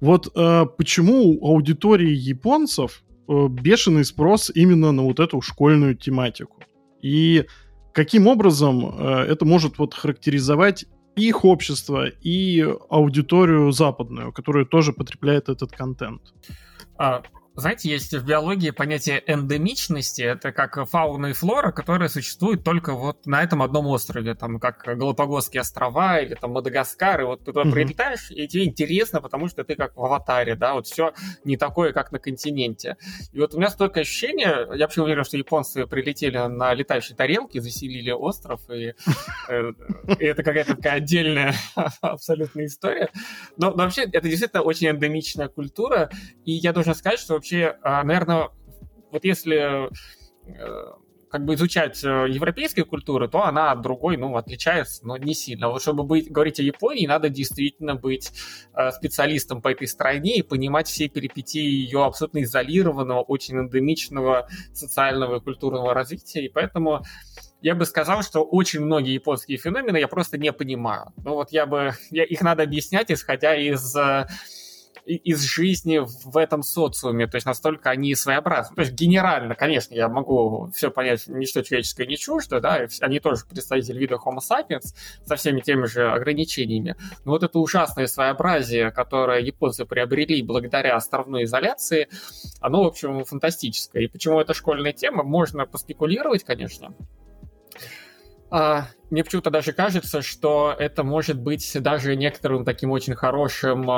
Вот 0.00 0.30
э, 0.34 0.66
почему 0.76 1.38
у 1.40 1.48
аудитории 1.48 2.12
японцев 2.12 3.02
э, 3.28 3.46
бешеный 3.48 4.04
спрос 4.04 4.50
именно 4.54 4.92
на 4.92 5.02
вот 5.02 5.20
эту 5.20 5.40
школьную 5.40 5.96
тематику? 5.96 6.62
И 7.02 7.44
каким 7.92 8.26
образом 8.26 8.94
э, 8.98 9.26
это 9.28 9.44
может 9.44 9.78
вот 9.78 9.94
характеризовать 9.94 10.86
их 11.16 11.44
общество 11.44 12.08
и 12.08 12.66
аудиторию 12.88 13.70
западную, 13.72 14.32
которая 14.32 14.64
тоже 14.64 14.92
потребляет 14.92 15.48
этот 15.48 15.72
контент? 15.72 16.22
А, 16.96 17.22
знаете, 17.54 17.90
есть 17.90 18.14
в 18.14 18.24
биологии 18.24 18.70
понятие 18.70 19.22
эндемичности. 19.26 20.22
Это 20.22 20.52
как 20.52 20.88
фауна 20.88 21.26
и 21.26 21.32
флора, 21.32 21.70
которая 21.70 22.08
существует 22.08 22.64
только 22.64 22.94
вот 22.94 23.26
на 23.26 23.42
этом 23.42 23.62
одном 23.62 23.86
острове, 23.88 24.34
там 24.34 24.58
как 24.58 24.82
Галапагосские 24.84 25.60
острова 25.60 26.20
или 26.20 26.34
там 26.34 26.52
Мадагаскар. 26.52 27.20
И 27.20 27.24
вот 27.24 27.40
ты 27.40 27.46
туда 27.46 27.62
mm-hmm. 27.62 27.72
прилетаешь, 27.72 28.30
и 28.30 28.48
тебе 28.48 28.64
интересно, 28.64 29.20
потому 29.20 29.48
что 29.48 29.64
ты 29.64 29.74
как 29.74 29.96
в 29.96 30.04
аватаре, 30.04 30.54
да, 30.54 30.74
вот 30.74 30.86
все 30.86 31.12
не 31.44 31.56
такое, 31.56 31.92
как 31.92 32.10
на 32.10 32.18
континенте. 32.18 32.96
И 33.32 33.38
вот 33.38 33.54
у 33.54 33.58
меня 33.58 33.68
столько 33.68 34.00
ощущения, 34.00 34.66
я 34.74 34.84
вообще 34.86 35.02
уверен, 35.02 35.24
что 35.24 35.36
японцы 35.36 35.86
прилетели 35.86 36.38
на 36.38 36.72
летающей 36.72 37.14
тарелке, 37.14 37.60
заселили 37.60 38.10
остров, 38.10 38.62
и 38.70 38.94
э, 39.48 39.72
это 40.18 40.42
какая-то 40.42 40.76
такая 40.76 40.94
отдельная 40.94 41.54
абсолютная 42.00 42.66
история. 42.66 43.10
Но 43.58 43.72
вообще 43.72 44.04
это 44.04 44.26
действительно 44.28 44.62
очень 44.62 44.88
эндемичная 44.88 45.48
культура, 45.48 46.10
и 46.46 46.52
я 46.52 46.72
должен 46.72 46.94
сказать, 46.94 47.20
что 47.20 47.41
вообще, 47.42 47.76
а, 47.82 48.04
наверное, 48.04 48.50
вот 49.10 49.24
если 49.24 49.88
э, 50.46 50.92
как 51.28 51.44
бы 51.44 51.54
изучать 51.54 52.02
э, 52.04 52.26
европейскую 52.28 52.86
культуру, 52.86 53.28
то 53.28 53.42
она 53.42 53.72
от 53.72 53.82
другой, 53.82 54.16
ну, 54.16 54.36
отличается, 54.36 55.04
но 55.04 55.16
не 55.16 55.34
сильно. 55.34 55.68
Вот 55.68 55.82
чтобы 55.82 56.04
быть, 56.04 56.30
говорить 56.30 56.60
о 56.60 56.62
Японии, 56.62 57.04
надо 57.04 57.30
действительно 57.30 57.96
быть 57.96 58.30
э, 58.74 58.92
специалистом 58.92 59.60
по 59.60 59.72
этой 59.72 59.88
стране 59.88 60.36
и 60.36 60.42
понимать 60.42 60.86
все 60.86 61.08
перипетии 61.08 61.60
ее 61.60 62.04
абсолютно 62.04 62.44
изолированного, 62.44 63.22
очень 63.22 63.58
эндемичного 63.58 64.48
социального 64.72 65.38
и 65.38 65.40
культурного 65.40 65.92
развития, 65.92 66.44
и 66.44 66.48
поэтому 66.48 67.02
я 67.60 67.74
бы 67.74 67.86
сказал, 67.86 68.22
что 68.22 68.44
очень 68.44 68.80
многие 68.80 69.14
японские 69.14 69.58
феномены 69.58 69.96
я 69.96 70.06
просто 70.06 70.38
не 70.38 70.52
понимаю. 70.52 71.12
Ну 71.16 71.34
вот 71.34 71.50
я 71.50 71.66
бы, 71.66 71.94
я, 72.10 72.22
их 72.22 72.40
надо 72.42 72.62
объяснять, 72.62 73.10
исходя 73.10 73.56
из 73.56 73.96
из 75.06 75.42
жизни 75.42 76.00
в 76.00 76.36
этом 76.36 76.62
социуме, 76.62 77.26
то 77.26 77.36
есть 77.36 77.46
настолько 77.46 77.90
они 77.90 78.14
своеобразны. 78.14 78.76
То 78.76 78.82
есть 78.82 78.92
генерально, 78.92 79.54
конечно, 79.54 79.94
я 79.94 80.08
могу 80.08 80.70
все 80.74 80.90
понять, 80.90 81.26
ничто 81.26 81.62
человеческое 81.62 82.06
не 82.06 82.16
чуждо, 82.16 82.60
да, 82.60 82.86
они 83.00 83.20
тоже 83.20 83.44
представители 83.48 83.98
вида 83.98 84.16
Homo 84.16 84.38
sapiens 84.38 84.94
со 85.24 85.36
всеми 85.36 85.60
теми 85.60 85.86
же 85.86 86.10
ограничениями, 86.10 86.96
но 87.24 87.32
вот 87.32 87.42
это 87.42 87.58
ужасное 87.58 88.06
своеобразие, 88.06 88.90
которое 88.90 89.40
японцы 89.40 89.84
приобрели 89.84 90.42
благодаря 90.42 90.96
островной 90.96 91.44
изоляции, 91.44 92.08
оно, 92.60 92.84
в 92.84 92.86
общем, 92.86 93.24
фантастическое. 93.24 94.04
И 94.04 94.08
почему 94.08 94.40
это 94.40 94.54
школьная 94.54 94.92
тема, 94.92 95.22
можно 95.22 95.66
поспекулировать, 95.66 96.44
конечно, 96.44 96.94
а, 98.54 98.88
мне 99.08 99.24
почему-то 99.24 99.50
даже 99.50 99.72
кажется, 99.72 100.20
что 100.20 100.76
это 100.78 101.04
может 101.04 101.40
быть 101.40 101.74
даже 101.80 102.16
некоторым 102.16 102.66
таким 102.66 102.90
очень 102.90 103.14
хорошим 103.14 103.90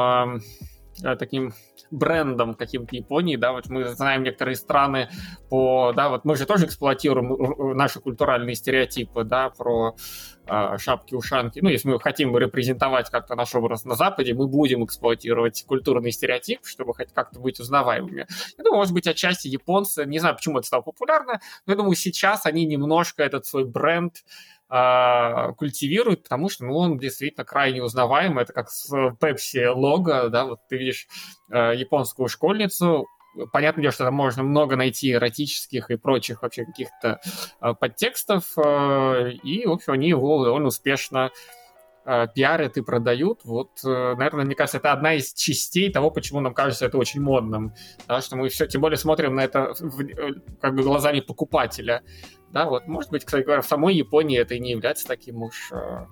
таким 1.02 1.52
брендом 1.90 2.54
каким-то 2.54 2.96
Японии, 2.96 3.36
да, 3.36 3.52
вот 3.52 3.68
мы 3.68 3.84
знаем 3.88 4.22
некоторые 4.22 4.56
страны 4.56 5.08
по, 5.48 5.92
да, 5.94 6.08
вот 6.08 6.24
мы 6.24 6.36
же 6.36 6.46
тоже 6.46 6.66
эксплуатируем 6.66 7.76
наши 7.76 8.00
культуральные 8.00 8.56
стереотипы, 8.56 9.24
да, 9.24 9.50
про 9.50 9.96
э, 10.46 10.78
шапки-ушанки. 10.78 11.60
Ну, 11.60 11.68
если 11.68 11.88
мы 11.88 12.00
хотим 12.00 12.36
репрезентовать 12.36 13.10
как-то 13.10 13.34
наш 13.34 13.54
образ 13.54 13.84
на 13.84 13.94
Западе, 13.94 14.34
мы 14.34 14.48
будем 14.48 14.84
эксплуатировать 14.84 15.64
культурный 15.66 16.12
стереотип, 16.12 16.60
чтобы 16.64 16.94
хоть 16.94 17.12
как-то 17.12 17.40
быть 17.40 17.60
узнаваемыми. 17.60 18.26
Я 18.58 18.64
думаю, 18.64 18.78
может 18.78 18.94
быть, 18.94 19.06
отчасти 19.06 19.48
японцы, 19.48 20.04
не 20.06 20.18
знаю, 20.18 20.36
почему 20.36 20.58
это 20.58 20.66
стало 20.66 20.82
популярно, 20.82 21.40
но 21.66 21.72
я 21.72 21.76
думаю, 21.76 21.94
сейчас 21.94 22.46
они 22.46 22.64
немножко 22.66 23.22
этот 23.22 23.46
свой 23.46 23.64
бренд 23.64 24.24
а, 24.76 25.52
культивируют, 25.52 26.24
потому 26.24 26.48
что 26.48 26.64
ну, 26.64 26.76
он 26.76 26.98
действительно 26.98 27.44
крайне 27.44 27.80
узнаваемый. 27.80 28.42
Это 28.42 28.52
как 28.52 28.70
с 28.70 28.92
Pepsi 28.92 29.68
лого, 29.68 30.28
да, 30.30 30.46
вот 30.46 30.58
ты 30.68 30.76
видишь 30.76 31.06
э, 31.48 31.74
японскую 31.76 32.28
школьницу, 32.28 33.06
понятное 33.52 33.82
дело, 33.82 33.92
что 33.92 34.02
там 34.02 34.14
можно 34.14 34.42
много 34.42 34.74
найти 34.74 35.12
эротических 35.12 35.92
и 35.92 35.96
прочих 35.96 36.42
вообще 36.42 36.64
каких-то 36.64 37.20
э, 37.60 37.74
подтекстов, 37.74 38.58
и, 38.58 39.62
в 39.64 39.70
общем, 39.70 39.92
они 39.92 40.08
его 40.08 40.44
довольно 40.44 40.66
успешно 40.66 41.30
э, 42.04 42.26
пиарят 42.34 42.76
и 42.76 42.82
продают. 42.82 43.44
Вот, 43.44 43.78
э, 43.84 44.14
наверное, 44.16 44.44
мне 44.44 44.54
кажется, 44.54 44.78
это 44.78 44.90
одна 44.90 45.14
из 45.14 45.32
частей 45.34 45.92
того, 45.92 46.10
почему 46.10 46.40
нам 46.40 46.52
кажется 46.52 46.86
это 46.86 46.98
очень 46.98 47.20
модным. 47.20 47.74
Да, 48.08 48.20
что 48.20 48.36
мы 48.36 48.48
все, 48.48 48.66
тем 48.66 48.80
более 48.80 48.98
смотрим 48.98 49.36
на 49.36 49.44
это 49.44 49.74
в, 49.78 50.00
э, 50.00 50.34
как 50.60 50.74
бы 50.74 50.82
глазами 50.82 51.20
покупателя. 51.20 52.02
Да, 52.54 52.66
вот, 52.66 52.86
может 52.86 53.10
быть, 53.10 53.24
кстати 53.24 53.42
говоря, 53.42 53.62
в 53.62 53.66
самой 53.66 53.96
Японии 53.96 54.38
это 54.38 54.54
и 54.54 54.60
не 54.60 54.70
является 54.70 55.08
таким 55.08 55.42
уж 55.42 55.72
э, 55.72 56.06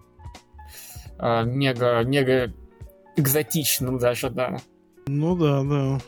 э, 1.20 1.44
мега, 1.44 2.02
мега 2.02 2.52
экзотичным 3.14 3.98
даже, 3.98 4.28
да. 4.28 4.56
Ну 5.06 5.36
да, 5.36 5.62
да. 5.62 6.00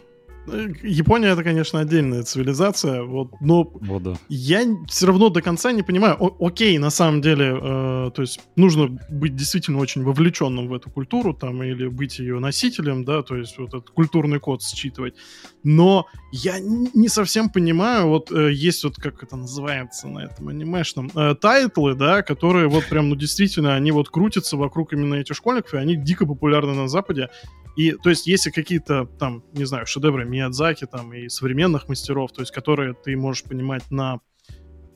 Япония 0.82 1.28
это, 1.28 1.42
конечно, 1.42 1.80
отдельная 1.80 2.22
цивилизация, 2.22 3.02
вот, 3.02 3.40
но 3.40 3.64
вот, 3.64 4.02
да. 4.02 4.14
я 4.28 4.62
все 4.88 5.06
равно 5.06 5.30
до 5.30 5.40
конца 5.40 5.72
не 5.72 5.82
понимаю. 5.82 6.16
О- 6.20 6.36
окей, 6.46 6.76
на 6.78 6.90
самом 6.90 7.22
деле, 7.22 7.58
э, 7.60 8.10
то 8.14 8.22
есть 8.22 8.40
нужно 8.56 8.98
быть 9.08 9.34
действительно 9.36 9.78
очень 9.78 10.02
вовлеченным 10.02 10.68
в 10.68 10.74
эту 10.74 10.90
культуру, 10.90 11.32
там, 11.34 11.62
или 11.62 11.86
быть 11.86 12.18
ее 12.18 12.38
носителем, 12.40 13.04
да, 13.04 13.22
то 13.22 13.36
есть 13.36 13.58
вот 13.58 13.68
этот 13.68 13.90
культурный 13.90 14.38
код 14.38 14.62
считывать. 14.62 15.14
Но 15.62 16.06
я 16.30 16.58
не 16.60 17.08
совсем 17.08 17.48
понимаю, 17.48 18.08
вот 18.08 18.30
э, 18.30 18.52
есть 18.52 18.84
вот 18.84 18.96
как 18.96 19.22
это 19.22 19.36
называется 19.36 20.08
на 20.08 20.20
этом 20.20 20.48
анимешном 20.48 21.10
э, 21.14 21.34
тайтлы, 21.34 21.94
да, 21.94 22.22
которые 22.22 22.68
вот 22.68 22.84
прям, 22.86 23.08
ну 23.08 23.16
действительно, 23.16 23.74
они 23.74 23.92
вот 23.92 24.10
крутятся 24.10 24.56
вокруг 24.56 24.92
именно 24.92 25.14
этих 25.14 25.36
школьников, 25.36 25.74
и 25.74 25.78
они 25.78 25.96
дико 25.96 26.26
популярны 26.26 26.74
на 26.74 26.88
Западе. 26.88 27.30
И, 27.76 27.92
то 27.92 28.10
есть, 28.10 28.26
если 28.26 28.50
какие-то 28.50 29.06
там, 29.18 29.42
не 29.52 29.64
знаю, 29.64 29.86
шедевры 29.86 30.24
Миядзаки 30.24 30.86
там 30.86 31.12
и 31.12 31.28
современных 31.28 31.88
мастеров, 31.88 32.32
то 32.32 32.40
есть, 32.40 32.52
которые 32.52 32.94
ты 32.94 33.16
можешь 33.16 33.42
понимать 33.42 33.90
на 33.90 34.20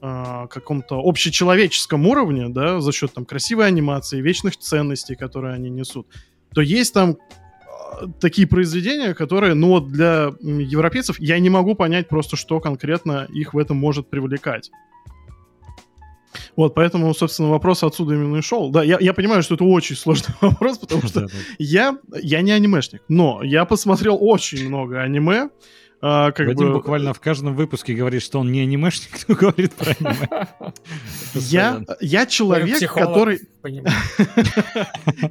э, 0.00 0.46
каком-то 0.48 1.00
общечеловеческом 1.00 2.06
уровне, 2.06 2.48
да, 2.48 2.80
за 2.80 2.92
счет 2.92 3.12
там 3.12 3.24
красивой 3.24 3.66
анимации, 3.66 4.20
вечных 4.20 4.56
ценностей, 4.56 5.16
которые 5.16 5.54
они 5.54 5.70
несут, 5.70 6.06
то 6.54 6.60
есть 6.60 6.94
там 6.94 7.16
а, 7.66 8.06
такие 8.20 8.46
произведения, 8.46 9.14
которые, 9.14 9.54
ну 9.54 9.68
вот 9.68 9.88
для 9.88 10.32
европейцев 10.40 11.18
я 11.20 11.38
не 11.38 11.50
могу 11.50 11.74
понять 11.74 12.08
просто, 12.08 12.36
что 12.36 12.60
конкретно 12.60 13.26
их 13.32 13.54
в 13.54 13.58
этом 13.58 13.76
может 13.76 14.08
привлекать. 14.08 14.70
Вот, 16.56 16.74
поэтому, 16.74 17.12
собственно, 17.14 17.50
вопрос 17.50 17.82
отсюда 17.82 18.14
именно 18.14 18.36
и 18.36 18.42
шел. 18.42 18.70
Да, 18.70 18.82
я, 18.82 18.98
я 19.00 19.12
понимаю, 19.14 19.42
что 19.42 19.54
это 19.54 19.64
очень 19.64 19.96
сложный 19.96 20.34
вопрос, 20.40 20.78
потому 20.78 21.06
что 21.06 21.26
я, 21.58 21.96
я 22.20 22.40
не 22.42 22.52
анимешник, 22.52 23.02
но 23.08 23.42
я 23.42 23.64
посмотрел 23.64 24.18
очень 24.20 24.68
много 24.68 25.00
аниме, 25.00 25.50
а, 26.00 26.30
как 26.30 26.46
Вадим 26.46 26.68
бы... 26.68 26.74
буквально 26.74 27.12
в 27.12 27.20
каждом 27.20 27.56
выпуске 27.56 27.92
говорит, 27.92 28.22
что 28.22 28.38
он 28.38 28.52
не 28.52 28.60
анимешник, 28.60 29.10
кто 29.22 29.34
говорит 29.34 29.72
про 29.74 29.92
аниме. 29.98 30.48
Я, 31.34 31.82
я 32.00 32.26
человек, 32.26 32.92
который... 32.92 33.40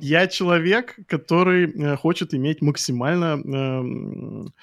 Я 0.01 0.27
человек, 0.27 0.95
который 1.07 1.95
хочет 1.97 2.33
иметь 2.33 2.61
максимально 2.61 3.39
эм, 3.43 4.53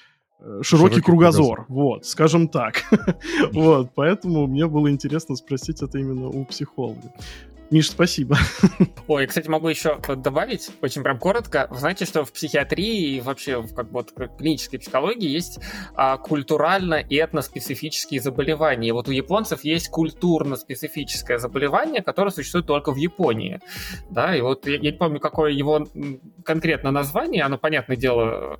широкий, 0.45 0.63
широкий 0.63 1.01
кругозор, 1.01 1.65
кругозор, 1.65 1.65
вот, 1.69 2.05
скажем 2.05 2.47
так. 2.47 2.83
вот, 3.51 3.91
поэтому 3.95 4.47
мне 4.47 4.67
было 4.67 4.89
интересно 4.91 5.35
спросить 5.35 5.81
это 5.81 5.97
именно 5.97 6.27
у 6.27 6.45
психолога. 6.45 7.11
Миш, 7.71 7.89
спасибо. 7.89 8.37
Ой, 9.07 9.25
кстати, 9.25 9.49
могу 9.49 9.67
еще 9.67 9.99
добавить, 10.15 10.69
очень 10.81 11.01
прям 11.01 11.17
коротко. 11.17 11.67
Вы 11.71 11.79
знаете, 11.79 12.05
что 12.05 12.23
в 12.23 12.31
психиатрии 12.31 13.15
и 13.17 13.21
вообще 13.21 13.59
в 13.59 13.73
как, 13.73 13.91
вот, 13.91 14.13
клинической 14.37 14.77
психологии 14.77 15.27
есть 15.27 15.59
а, 15.95 16.17
культурально 16.17 16.95
и 16.95 17.15
этноспецифические 17.15 18.21
заболевания. 18.21 18.89
И 18.89 18.91
вот 18.91 19.07
у 19.07 19.11
японцев 19.11 19.63
есть 19.63 19.89
культурно-специфическое 19.89 21.39
заболевание, 21.39 22.03
которое 22.03 22.29
существует 22.29 22.67
только 22.67 22.91
в 22.91 22.97
Японии. 22.97 23.59
Да, 24.11 24.35
и 24.35 24.41
вот 24.41 24.67
я, 24.67 24.75
я 24.75 24.91
не 24.91 24.97
помню, 24.97 25.19
какое 25.19 25.51
его 25.51 25.87
конкретно 26.43 26.91
название, 26.91 27.43
оно, 27.43 27.57
понятное 27.57 27.97
дело, 27.97 28.59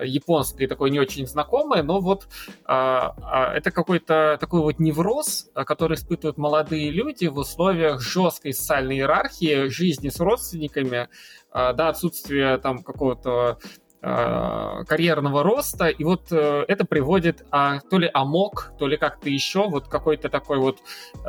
японское, 0.00 0.66
такое 0.66 0.90
не 0.90 1.00
очень 1.00 1.26
знакомое, 1.26 1.82
но 1.82 2.00
вот 2.00 2.28
а, 2.64 3.14
а, 3.22 3.54
это 3.54 3.70
какой-то 3.70 4.36
такой 4.40 4.60
вот 4.60 4.78
невроз, 4.78 5.50
который 5.54 5.96
испытывают 5.96 6.38
молодые 6.38 6.90
люди 6.90 7.26
в 7.26 7.38
условиях 7.38 8.00
жесткой 8.00 8.54
социальной 8.54 8.96
иерархии, 8.96 9.68
жизни 9.68 10.08
с 10.08 10.20
родственниками, 10.20 11.08
а, 11.50 11.72
да, 11.72 11.88
отсутствия 11.88 12.58
там 12.58 12.82
какого-то 12.82 13.58
карьерного 14.04 15.44
роста, 15.44 15.86
и 15.86 16.02
вот 16.02 16.32
э, 16.32 16.64
это 16.66 16.84
приводит 16.84 17.46
а, 17.52 17.78
то 17.88 17.98
ли 17.98 18.10
амок, 18.12 18.72
то 18.76 18.88
ли 18.88 18.96
как-то 18.96 19.30
еще, 19.30 19.68
вот 19.68 19.86
какой-то 19.86 20.28
такой 20.28 20.58
вот 20.58 20.80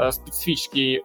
специфический 0.09 1.03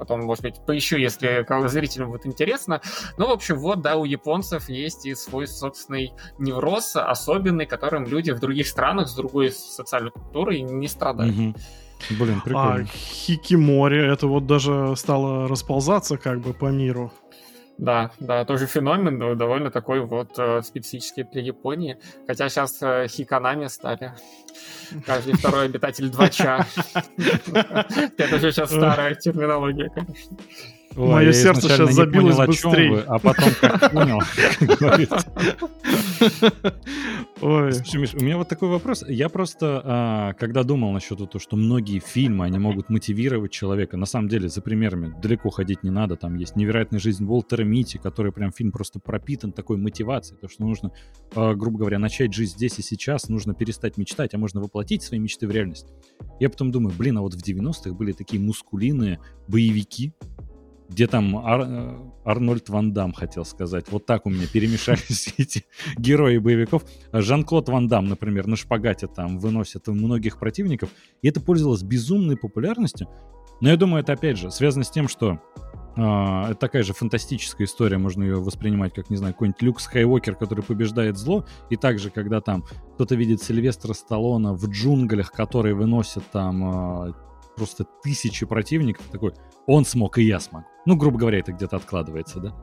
потом, 0.00 0.22
может 0.22 0.42
быть, 0.42 0.56
поищу, 0.66 0.96
если 0.96 1.46
зрителям 1.68 2.10
будет 2.10 2.26
интересно. 2.26 2.80
Ну, 3.18 3.28
в 3.28 3.30
общем, 3.30 3.58
вот, 3.58 3.82
да, 3.82 3.96
у 3.96 4.04
японцев 4.04 4.68
есть 4.68 5.06
и 5.06 5.14
свой 5.14 5.46
собственный 5.46 6.12
невроз, 6.38 6.96
особенный, 6.96 7.66
которым 7.66 8.06
люди 8.06 8.32
в 8.32 8.40
других 8.40 8.66
странах 8.66 9.08
с 9.08 9.14
другой 9.14 9.52
социальной 9.52 10.10
культурой 10.10 10.62
не 10.62 10.88
страдают. 10.88 11.36
Угу. 11.36 11.54
Блин, 12.18 12.40
прикольно. 12.40 12.82
А 12.82 12.84
хикимори, 12.86 14.12
это 14.12 14.26
вот 14.26 14.46
даже 14.46 14.94
стало 14.96 15.46
расползаться 15.48 16.16
как 16.16 16.40
бы 16.40 16.54
по 16.54 16.66
миру. 16.66 17.12
Да, 17.80 18.10
да, 18.20 18.44
тоже 18.44 18.66
феномен, 18.66 19.16
но 19.16 19.34
довольно 19.34 19.70
такой 19.70 20.00
вот 20.00 20.38
э, 20.38 20.60
специфический 20.60 21.22
для 21.22 21.40
Японии. 21.40 21.96
Хотя 22.26 22.50
сейчас 22.50 22.82
э, 22.82 23.06
хиканами 23.08 23.68
стали. 23.68 24.12
Каждый 25.06 25.32
второй 25.32 25.64
обитатель 25.64 26.10
2ча. 26.10 26.66
Это 28.18 28.38
же 28.38 28.52
сейчас 28.52 28.70
старая 28.70 29.14
терминология, 29.14 29.88
конечно. 29.88 30.36
Ой, 30.96 31.08
Мое 31.08 31.32
сердце 31.32 31.68
сейчас 31.68 31.94
забилось 31.94 32.34
понял, 32.36 32.48
быстрее. 32.48 32.90
Вы, 32.90 33.00
а 33.00 33.18
потом 33.20 33.50
как 33.60 33.92
понял, 33.92 34.18
Ой. 37.40 37.72
Слушай, 37.72 38.00
Миш, 38.00 38.14
у 38.14 38.18
меня 38.22 38.36
вот 38.36 38.48
такой 38.48 38.68
вопрос. 38.68 39.04
Я 39.08 39.28
просто, 39.28 39.80
а, 39.84 40.32
когда 40.34 40.64
думал 40.64 40.92
насчет 40.92 41.18
того, 41.18 41.38
что 41.38 41.56
многие 41.56 42.00
фильмы, 42.00 42.44
они 42.44 42.58
могут 42.58 42.90
мотивировать 42.90 43.52
человека, 43.52 43.96
на 43.96 44.04
самом 44.04 44.28
деле, 44.28 44.48
за 44.48 44.60
примерами 44.62 45.14
далеко 45.22 45.50
ходить 45.50 45.84
не 45.84 45.90
надо. 45.90 46.16
Там 46.16 46.34
есть 46.34 46.56
«Невероятная 46.56 46.98
жизнь 46.98 47.24
Уолтера 47.24 47.62
Мити», 47.62 47.98
который 48.02 48.32
прям 48.32 48.52
фильм 48.52 48.72
просто 48.72 48.98
пропитан 48.98 49.52
такой 49.52 49.76
мотивацией, 49.76 50.40
то, 50.40 50.48
что 50.48 50.64
нужно, 50.64 50.90
а, 51.34 51.54
грубо 51.54 51.78
говоря, 51.78 52.00
начать 52.00 52.34
жить 52.34 52.50
здесь 52.50 52.80
и 52.80 52.82
сейчас, 52.82 53.28
нужно 53.28 53.54
перестать 53.54 53.96
мечтать, 53.96 54.34
а 54.34 54.38
можно 54.38 54.60
воплотить 54.60 55.02
свои 55.02 55.20
мечты 55.20 55.46
в 55.46 55.52
реальность. 55.52 55.86
Я 56.40 56.50
потом 56.50 56.72
думаю, 56.72 56.94
блин, 56.98 57.18
а 57.18 57.20
вот 57.20 57.34
в 57.34 57.42
90-х 57.42 57.92
были 57.92 58.12
такие 58.12 58.42
мускулиные 58.42 59.20
боевики, 59.46 60.12
где 60.90 61.06
там 61.06 61.36
Ар... 61.38 61.94
Арнольд 62.24 62.68
Ван 62.68 62.92
Дам, 62.92 63.12
хотел 63.12 63.44
сказать. 63.44 63.86
Вот 63.90 64.06
так 64.06 64.26
у 64.26 64.30
меня 64.30 64.46
перемешались 64.52 65.32
эти 65.38 65.64
герои 65.96 66.38
боевиков. 66.38 66.84
Жан-Клод 67.12 67.68
Ван 67.68 67.86
Дам, 67.86 68.08
например, 68.08 68.46
на 68.46 68.56
шпагате 68.56 69.06
там 69.06 69.38
выносит 69.38 69.86
многих 69.86 70.38
противников. 70.38 70.90
И 71.22 71.28
это 71.28 71.40
пользовалось 71.40 71.82
безумной 71.82 72.36
популярностью. 72.36 73.08
Но 73.60 73.68
я 73.68 73.76
думаю, 73.76 74.02
это 74.02 74.14
опять 74.14 74.36
же 74.36 74.50
связано 74.50 74.84
с 74.84 74.90
тем, 74.90 75.06
что 75.06 75.38
э, 75.96 76.50
это 76.50 76.54
такая 76.54 76.82
же 76.82 76.92
фантастическая 76.92 77.66
история, 77.66 77.98
можно 77.98 78.24
ее 78.24 78.40
воспринимать 78.40 78.92
как, 78.92 79.10
не 79.10 79.16
знаю, 79.16 79.34
какой-нибудь 79.34 79.62
Люк 79.62 79.80
Скайуокер, 79.80 80.34
который 80.34 80.64
побеждает 80.64 81.18
зло, 81.18 81.44
и 81.68 81.76
также, 81.76 82.10
когда 82.10 82.40
там 82.40 82.64
кто-то 82.94 83.14
видит 83.14 83.42
Сильвестра 83.42 83.92
Сталлона 83.92 84.54
в 84.54 84.66
джунглях, 84.68 85.30
который 85.30 85.74
выносит 85.74 86.24
там 86.32 87.08
э, 87.08 87.12
просто 87.60 87.84
тысячи 88.02 88.46
противников, 88.46 89.04
такой, 89.12 89.34
он 89.66 89.84
смог, 89.84 90.16
и 90.16 90.22
я 90.22 90.40
смогу. 90.40 90.64
Ну, 90.86 90.96
грубо 90.96 91.18
говоря, 91.18 91.40
это 91.40 91.52
где-то 91.52 91.76
откладывается, 91.76 92.40
да? 92.40 92.54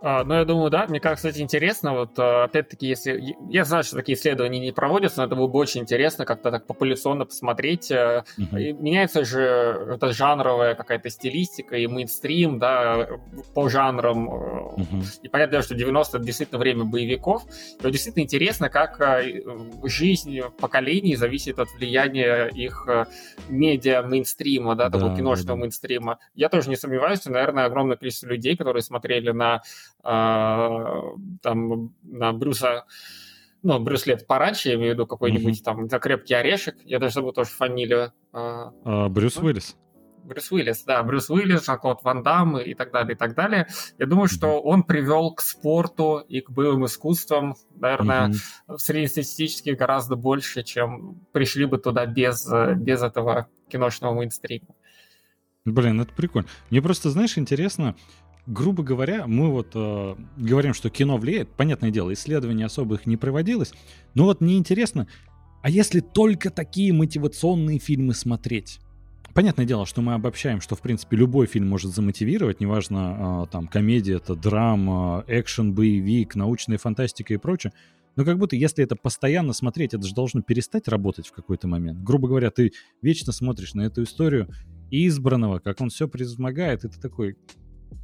А, 0.00 0.22
ну, 0.22 0.34
я 0.34 0.44
думаю, 0.44 0.70
да. 0.70 0.86
Мне 0.88 1.00
кажется, 1.00 1.28
кстати, 1.28 1.42
интересно. 1.42 1.92
Вот, 1.92 2.18
а, 2.18 2.44
опять-таки, 2.44 2.86
если... 2.86 3.36
Я 3.48 3.64
знаю, 3.64 3.82
что 3.82 3.96
такие 3.96 4.16
исследования 4.16 4.60
не 4.60 4.72
проводятся, 4.72 5.18
но 5.18 5.26
это 5.26 5.34
было 5.34 5.48
бы 5.48 5.58
очень 5.58 5.80
интересно 5.80 6.24
как-то 6.24 6.50
так 6.50 6.66
популяционно 6.66 7.24
посмотреть. 7.24 7.90
Uh-huh. 7.90 8.24
Меняется 8.52 9.24
же 9.24 9.40
эта 9.94 10.12
жанровая 10.12 10.74
какая-то 10.74 11.10
стилистика 11.10 11.76
и 11.76 11.86
мейнстрим, 11.86 12.58
да, 12.58 13.08
по 13.54 13.68
жанрам. 13.68 14.28
Uh-huh. 14.28 15.02
И 15.22 15.28
понятно, 15.28 15.62
что 15.62 15.74
90 15.74 16.16
это 16.16 16.24
действительно 16.24 16.58
время 16.60 16.84
боевиков. 16.84 17.42
Но 17.82 17.88
действительно 17.88 18.22
интересно, 18.22 18.68
как 18.70 19.00
жизнь 19.84 20.40
поколений 20.60 21.16
зависит 21.16 21.58
от 21.58 21.70
влияния 21.72 22.46
их 22.46 22.86
медиа 23.48 24.02
мейнстрима, 24.02 24.76
да, 24.76 24.90
такого 24.90 25.10
да, 25.10 25.16
киношного 25.16 25.56
да, 25.56 25.62
мейнстрима. 25.62 26.18
Я 26.34 26.48
тоже 26.48 26.68
не 26.68 26.76
сомневаюсь, 26.76 27.20
что, 27.20 27.32
наверное, 27.32 27.64
огромное 27.64 27.96
количество 27.96 28.28
людей, 28.28 28.56
которые 28.56 28.82
смотрели 28.82 29.30
на 29.30 29.62
там 30.02 31.94
на 32.02 32.32
Брюса 32.32 32.84
ну, 33.62 33.80
Брюс 33.80 34.06
Лет 34.06 34.26
пораньше, 34.26 34.68
я 34.68 34.74
имею 34.76 34.92
в 34.92 34.94
виду 34.94 35.06
какой-нибудь 35.06 35.60
mm-hmm. 35.60 35.64
там 35.64 35.88
за 35.88 35.98
крепкий 35.98 36.34
орешек, 36.34 36.76
я 36.84 36.98
даже 36.98 37.14
забыл 37.14 37.32
тоже 37.32 37.50
фамилию. 37.50 38.12
А, 38.32 38.72
а, 38.84 39.08
Брюс 39.08 39.36
ну, 39.36 39.46
Уиллис. 39.46 39.76
Брюс 40.24 40.52
Уиллис, 40.52 40.84
да, 40.84 41.02
Брюс 41.02 41.30
Уиллис, 41.30 41.64
Жан-Клод 41.64 42.02
Ван 42.02 42.22
Дам 42.22 42.58
и 42.58 42.74
так 42.74 42.92
далее, 42.92 43.14
и 43.14 43.18
так 43.18 43.34
далее. 43.34 43.66
Я 43.98 44.06
думаю, 44.06 44.28
что 44.28 44.60
он 44.60 44.82
привел 44.82 45.32
к 45.34 45.40
спорту 45.40 46.18
и 46.28 46.40
к 46.40 46.50
боевым 46.50 46.84
искусствам, 46.84 47.56
наверное, 47.74 48.28
mm-hmm. 48.28 48.76
среднестатистически 48.76 49.70
гораздо 49.70 50.16
больше, 50.16 50.62
чем 50.62 51.20
пришли 51.32 51.64
бы 51.64 51.78
туда 51.78 52.06
без, 52.06 52.46
без 52.76 53.02
этого 53.02 53.48
киношного 53.68 54.14
мейнстрима. 54.14 54.74
Блин, 55.64 56.00
это 56.00 56.12
прикольно. 56.14 56.48
Мне 56.70 56.80
просто, 56.80 57.10
знаешь, 57.10 57.36
интересно, 57.36 57.96
грубо 58.48 58.82
говоря, 58.82 59.26
мы 59.26 59.50
вот 59.50 59.72
э, 59.74 60.14
говорим, 60.38 60.72
что 60.72 60.88
кино 60.88 61.18
влияет. 61.18 61.50
Понятное 61.50 61.90
дело, 61.90 62.12
исследований 62.14 62.64
особых 62.64 63.06
не 63.06 63.16
проводилось. 63.16 63.72
Но 64.14 64.24
вот 64.24 64.40
мне 64.40 64.56
интересно, 64.56 65.06
а 65.62 65.68
если 65.70 66.00
только 66.00 66.50
такие 66.50 66.92
мотивационные 66.92 67.78
фильмы 67.78 68.14
смотреть? 68.14 68.80
Понятное 69.34 69.66
дело, 69.66 69.84
что 69.84 70.00
мы 70.00 70.14
обобщаем, 70.14 70.62
что, 70.62 70.74
в 70.74 70.80
принципе, 70.80 71.16
любой 71.16 71.46
фильм 71.46 71.68
может 71.68 71.94
замотивировать, 71.94 72.58
неважно, 72.60 73.44
э, 73.44 73.52
там, 73.52 73.68
комедия, 73.68 74.14
это 74.14 74.34
драма, 74.34 75.24
экшен, 75.28 75.74
боевик, 75.74 76.34
научная 76.34 76.78
фантастика 76.78 77.34
и 77.34 77.36
прочее. 77.36 77.74
Но 78.16 78.24
как 78.24 78.38
будто, 78.38 78.56
если 78.56 78.82
это 78.82 78.96
постоянно 78.96 79.52
смотреть, 79.52 79.92
это 79.92 80.06
же 80.06 80.14
должно 80.14 80.40
перестать 80.40 80.88
работать 80.88 81.28
в 81.28 81.32
какой-то 81.32 81.68
момент. 81.68 82.02
Грубо 82.02 82.28
говоря, 82.28 82.50
ты 82.50 82.72
вечно 83.02 83.30
смотришь 83.30 83.74
на 83.74 83.82
эту 83.82 84.04
историю 84.04 84.48
избранного, 84.90 85.58
как 85.58 85.82
он 85.82 85.90
все 85.90 86.08
превозмогает, 86.08 86.84
и 86.84 86.88
ты 86.88 86.98
такой, 86.98 87.36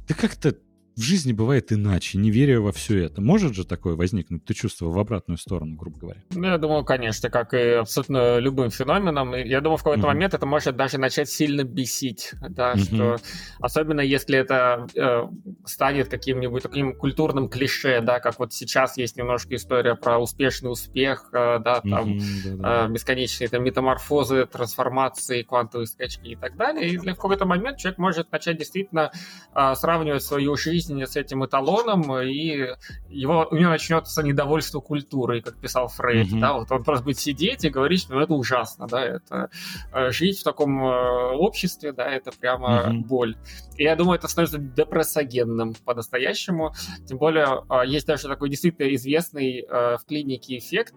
да 0.07 0.13
как-то 0.13 0.55
в 0.95 1.01
жизни 1.01 1.33
бывает 1.33 1.71
иначе, 1.71 2.17
не 2.17 2.31
веря 2.31 2.61
во 2.61 2.71
все 2.71 3.03
это. 3.03 3.21
Может 3.21 3.53
же 3.53 3.65
такое 3.65 3.95
возникнуть, 3.95 4.45
ты 4.45 4.53
чувство 4.53 4.85
в 4.85 4.97
обратную 4.97 5.37
сторону, 5.37 5.75
грубо 5.75 5.99
говоря? 5.99 6.21
Ну, 6.31 6.47
я 6.47 6.57
думаю, 6.57 6.85
конечно, 6.85 7.29
как 7.29 7.53
и 7.53 7.57
абсолютно 7.57 8.39
любым 8.39 8.69
феноменом. 8.69 9.35
Я 9.35 9.61
думаю, 9.61 9.77
в 9.77 9.83
какой-то 9.83 10.03
mm-hmm. 10.03 10.07
момент 10.07 10.33
это 10.33 10.45
может 10.45 10.75
даже 10.75 10.97
начать 10.97 11.29
сильно 11.29 11.63
бесить, 11.63 12.31
да, 12.49 12.73
mm-hmm. 12.73 12.79
что 12.79 13.17
особенно 13.59 14.01
если 14.01 14.37
это 14.37 14.87
э, 14.95 15.23
станет 15.65 16.07
каким-нибудь 16.07 16.63
таким 16.63 16.95
культурным 16.95 17.49
клише, 17.49 18.01
да, 18.01 18.19
как 18.19 18.39
вот 18.39 18.53
сейчас 18.53 18.97
есть 18.97 19.17
немножко 19.17 19.55
история 19.55 19.95
про 19.95 20.17
успешный 20.19 20.71
успех, 20.71 21.29
э, 21.33 21.59
да, 21.59 21.81
там 21.81 22.13
mm-hmm, 22.13 22.87
э, 22.87 22.91
бесконечные 22.91 23.49
там 23.49 23.63
метаморфозы, 23.63 24.45
трансформации, 24.45 25.43
квантовые 25.43 25.87
скачки 25.87 26.29
и 26.29 26.35
так 26.35 26.55
далее. 26.55 26.89
И 26.89 26.97
в 26.97 27.03
какой-то 27.03 27.45
момент 27.45 27.79
человек 27.79 27.97
может 27.97 28.31
начать 28.31 28.57
действительно 28.57 29.11
э, 29.53 29.75
сравнивать 29.75 30.23
свою 30.23 30.55
жизнь 30.55 30.84
жизнь 30.85 31.03
с 31.05 31.15
этим 31.15 31.45
эталоном, 31.45 32.19
и 32.19 32.75
его, 33.09 33.47
у 33.49 33.55
него 33.55 33.69
начнется 33.69 34.23
недовольство 34.23 34.79
культурой, 34.79 35.41
как 35.41 35.59
писал 35.59 35.87
Фрейд, 35.87 36.27
mm-hmm. 36.27 36.39
да, 36.39 36.53
вот 36.53 36.71
он 36.71 36.83
просто 36.83 37.05
будет 37.05 37.19
сидеть 37.19 37.63
и 37.65 37.69
говорить, 37.69 38.01
что 38.01 38.13
ну, 38.13 38.21
это 38.21 38.33
ужасно, 38.33 38.87
да, 38.87 39.03
это 39.03 39.49
э, 39.93 40.11
жить 40.11 40.39
в 40.39 40.43
таком 40.43 40.83
э, 40.83 41.35
обществе, 41.35 41.91
да, 41.91 42.05
это 42.05 42.31
прямо 42.31 42.85
mm-hmm. 42.87 43.05
боль. 43.05 43.37
И 43.77 43.83
я 43.83 43.95
думаю, 43.95 44.17
это 44.17 44.27
становится 44.27 44.57
депрессогенным 44.57 45.75
по-настоящему, 45.85 46.73
тем 47.07 47.17
более 47.17 47.63
э, 47.69 47.87
есть 47.87 48.07
даже 48.07 48.27
такой 48.27 48.49
действительно 48.49 48.93
известный 48.95 49.65
в 49.67 49.99
клинике 50.07 50.57
эффект, 50.57 50.95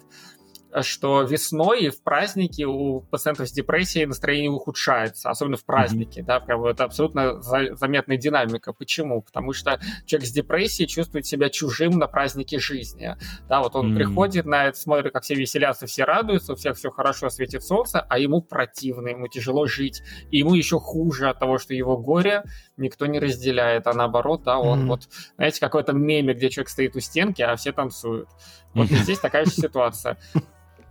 что 0.83 1.22
весной 1.22 1.88
в 1.90 2.02
праздники 2.02 2.62
у 2.62 3.00
пациентов 3.00 3.48
с 3.48 3.52
депрессией 3.52 4.07
настроение 4.07 4.50
ухудшается, 4.50 5.31
особенно 5.31 5.57
в 5.57 5.64
праздники, 5.64 6.20
mm-hmm. 6.20 6.24
да, 6.24 6.40
прям 6.40 6.64
это 6.64 6.85
абсолютно 6.85 7.40
за- 7.40 7.74
заметная 7.74 8.16
динамика. 8.16 8.72
Почему? 8.72 9.22
Потому 9.22 9.52
что 9.52 9.81
человек 10.04 10.28
с 10.28 10.33
депрессией 10.33 10.88
чувствует 10.88 11.26
себя 11.26 11.48
чужим 11.50 11.92
на 11.92 12.07
празднике 12.07 12.59
жизни, 12.59 13.16
да, 13.48 13.61
вот 13.61 13.76
он 13.76 13.92
mm-hmm. 13.92 13.96
приходит 13.96 14.46
на 14.46 14.66
это, 14.66 14.78
смотрит, 14.78 15.12
как 15.12 15.22
все 15.22 15.35
веселятся, 15.35 15.87
все 15.87 16.04
радуются, 16.04 16.52
у 16.52 16.57
всех 16.57 16.76
все 16.76 16.90
хорошо, 16.90 17.31
светит 17.31 17.62
солнце, 17.62 18.00
а 18.00 18.18
ему 18.18 18.42
противно, 18.42 19.09
ему 19.09 19.28
тяжело 19.28 19.66
жить, 19.66 20.02
и 20.31 20.38
ему 20.38 20.54
еще 20.54 20.78
хуже 20.78 21.28
от 21.28 21.38
того, 21.38 21.59
что 21.59 21.74
его 21.74 21.96
горе 21.96 22.44
никто 22.76 23.07
не 23.07 23.18
разделяет, 23.18 23.87
а 23.87 23.94
наоборот, 23.94 24.42
да, 24.44 24.59
он 24.59 24.85
mm-hmm. 24.85 24.88
вот, 24.88 25.09
знаете, 25.37 25.61
какой-то 25.61 25.92
меме, 25.92 26.35
где 26.35 26.50
человек 26.50 26.68
стоит 26.68 26.96
у 26.96 27.00
стенки, 27.00 27.42
а 27.42 27.57
все 27.57 27.72
танцуют. 27.72 28.28
Вот 28.74 28.88
здесь 28.90 29.18
такая 29.18 29.44
же 29.44 29.50
ситуация. 29.50 30.18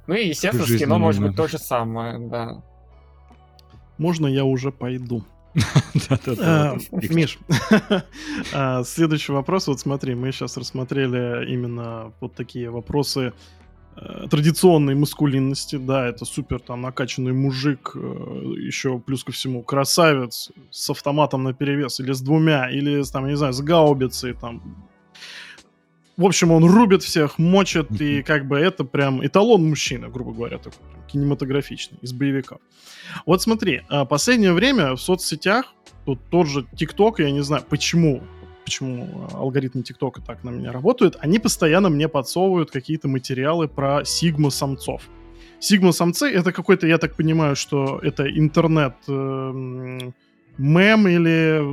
Ну 0.07 0.15
и, 0.15 0.29
естественно, 0.29 0.65
с 0.65 0.77
кино 0.77 0.97
может 0.97 1.21
быть 1.21 1.35
то 1.35 1.47
же 1.47 1.57
самое, 1.57 2.17
да. 2.19 2.63
Можно 3.97 4.27
я 4.27 4.45
уже 4.45 4.71
пойду? 4.71 5.23
А, 6.39 6.77
Миш, 6.91 7.39
а, 8.53 8.83
следующий 8.83 9.31
вопрос. 9.31 9.67
Вот 9.67 9.79
смотри, 9.79 10.15
мы 10.15 10.31
сейчас 10.31 10.57
рассмотрели 10.57 11.51
именно 11.51 12.13
вот 12.19 12.35
такие 12.35 12.69
вопросы 12.69 13.33
э, 13.95 14.27
традиционной 14.29 14.93
маскулинности, 14.93 15.77
да, 15.77 16.07
это 16.07 16.25
супер 16.25 16.59
там 16.59 16.81
накачанный 16.81 17.33
мужик, 17.33 17.93
э, 17.95 17.99
еще 17.99 18.99
плюс 18.99 19.23
ко 19.23 19.31
всему 19.31 19.63
красавец 19.63 20.51
с 20.69 20.89
автоматом 20.91 21.43
на 21.43 21.53
перевес 21.53 21.99
или 21.99 22.11
с 22.11 22.21
двумя, 22.21 22.69
или 22.69 23.01
там, 23.11 23.27
не 23.27 23.35
знаю, 23.35 23.53
с 23.53 23.61
гаубицей, 23.61 24.33
там, 24.33 24.87
в 26.17 26.25
общем, 26.25 26.51
он 26.51 26.65
рубит 26.65 27.03
всех, 27.03 27.37
мочит, 27.37 28.01
и 28.01 28.23
как 28.23 28.47
бы 28.47 28.57
это 28.57 28.83
прям 28.83 29.25
эталон 29.25 29.69
мужчины, 29.69 30.09
грубо 30.09 30.33
говоря, 30.33 30.57
такой 30.57 30.79
кинематографичный, 31.07 31.99
из 32.01 32.11
боевика. 32.11 32.57
Вот 33.25 33.41
смотри, 33.41 33.83
а, 33.87 34.03
последнее 34.03 34.53
время 34.53 34.95
в 34.95 34.97
соцсетях, 35.01 35.73
тут 36.05 36.19
тот 36.29 36.47
же 36.47 36.65
ТикТок, 36.75 37.19
я 37.19 37.29
не 37.29 37.41
знаю, 37.41 37.63
почему, 37.69 38.23
почему 38.65 39.27
алгоритмы 39.31 39.83
ТикТока 39.83 40.21
так 40.21 40.43
на 40.43 40.49
меня 40.49 40.71
работают, 40.71 41.17
они 41.19 41.37
постоянно 41.37 41.89
мне 41.89 42.07
подсовывают 42.07 42.71
какие-то 42.71 43.07
материалы 43.07 43.67
про 43.67 44.03
сигма-самцов. 44.03 45.03
Сигма-самцы— 45.59 46.31
это 46.33 46.51
какой-то, 46.51 46.87
я 46.87 46.97
так 46.97 47.15
понимаю, 47.15 47.55
что 47.55 47.99
это 48.01 48.27
интернет 48.27 48.95
э, 49.07 50.11
мем 50.57 51.07
или 51.07 51.63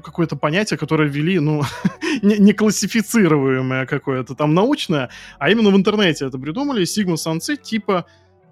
какое-то 0.00 0.36
понятие, 0.36 0.78
которое 0.78 1.08
ввели, 1.08 1.38
ну, 1.38 1.62
не, 2.22 2.38
не 2.38 2.52
классифицируемое 2.52 3.86
какое-то 3.86 4.34
там 4.34 4.54
научное, 4.54 5.10
а 5.38 5.50
именно 5.50 5.70
в 5.70 5.76
интернете 5.76 6.26
это 6.26 6.38
придумали. 6.38 6.84
Сигма-самцы 6.84 7.56
типа 7.56 8.06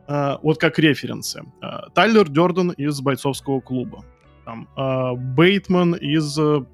э, 0.09 0.37
вот 0.43 0.59
как 0.59 0.79
референсы. 0.79 1.43
Э, 1.63 1.91
Тайлер 1.95 2.29
Дёрден 2.29 2.71
из 2.71 3.01
бойцовского 3.01 3.61
клуба. 3.61 4.05
Там, 4.45 4.69
э, 4.77 5.13
Бейтман 5.17 5.95
из 5.95 6.39
э, 6.39 6.65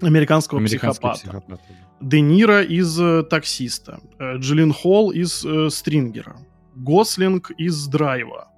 американского 0.00 0.64
психопата. 0.64 1.18
психопата. 1.18 1.62
Де 2.00 2.20
Ниро 2.20 2.62
из 2.62 3.00
э, 3.00 3.22
таксиста. 3.22 4.00
Э, 4.18 4.36
Джиллин 4.36 4.72
Холл 4.72 5.10
из 5.10 5.44
э, 5.44 5.70
Стрингера. 5.70 6.36
Гослинг 6.74 7.50
из 7.52 7.86
Драйва. 7.86 8.48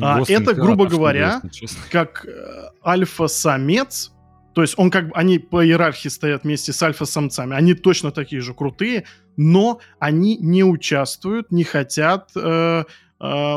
А, 0.00 0.22
это, 0.28 0.54
грубо 0.54 0.86
говоря, 0.86 1.42
как 1.90 2.24
э, 2.24 2.70
альфа-самец 2.84 4.12
то 4.58 4.62
есть 4.62 4.74
он 4.76 4.90
как 4.90 5.10
бы, 5.10 5.12
они 5.14 5.38
по 5.38 5.64
иерархии 5.64 6.08
стоят 6.08 6.42
вместе 6.42 6.72
с 6.72 6.82
альфа-самцами, 6.82 7.54
они 7.54 7.74
точно 7.74 8.10
такие 8.10 8.42
же 8.42 8.54
крутые, 8.54 9.04
но 9.36 9.78
они 10.00 10.36
не 10.36 10.64
участвуют, 10.64 11.52
не 11.52 11.62
хотят 11.62 12.32
э, 12.34 12.40
э, 12.40 13.56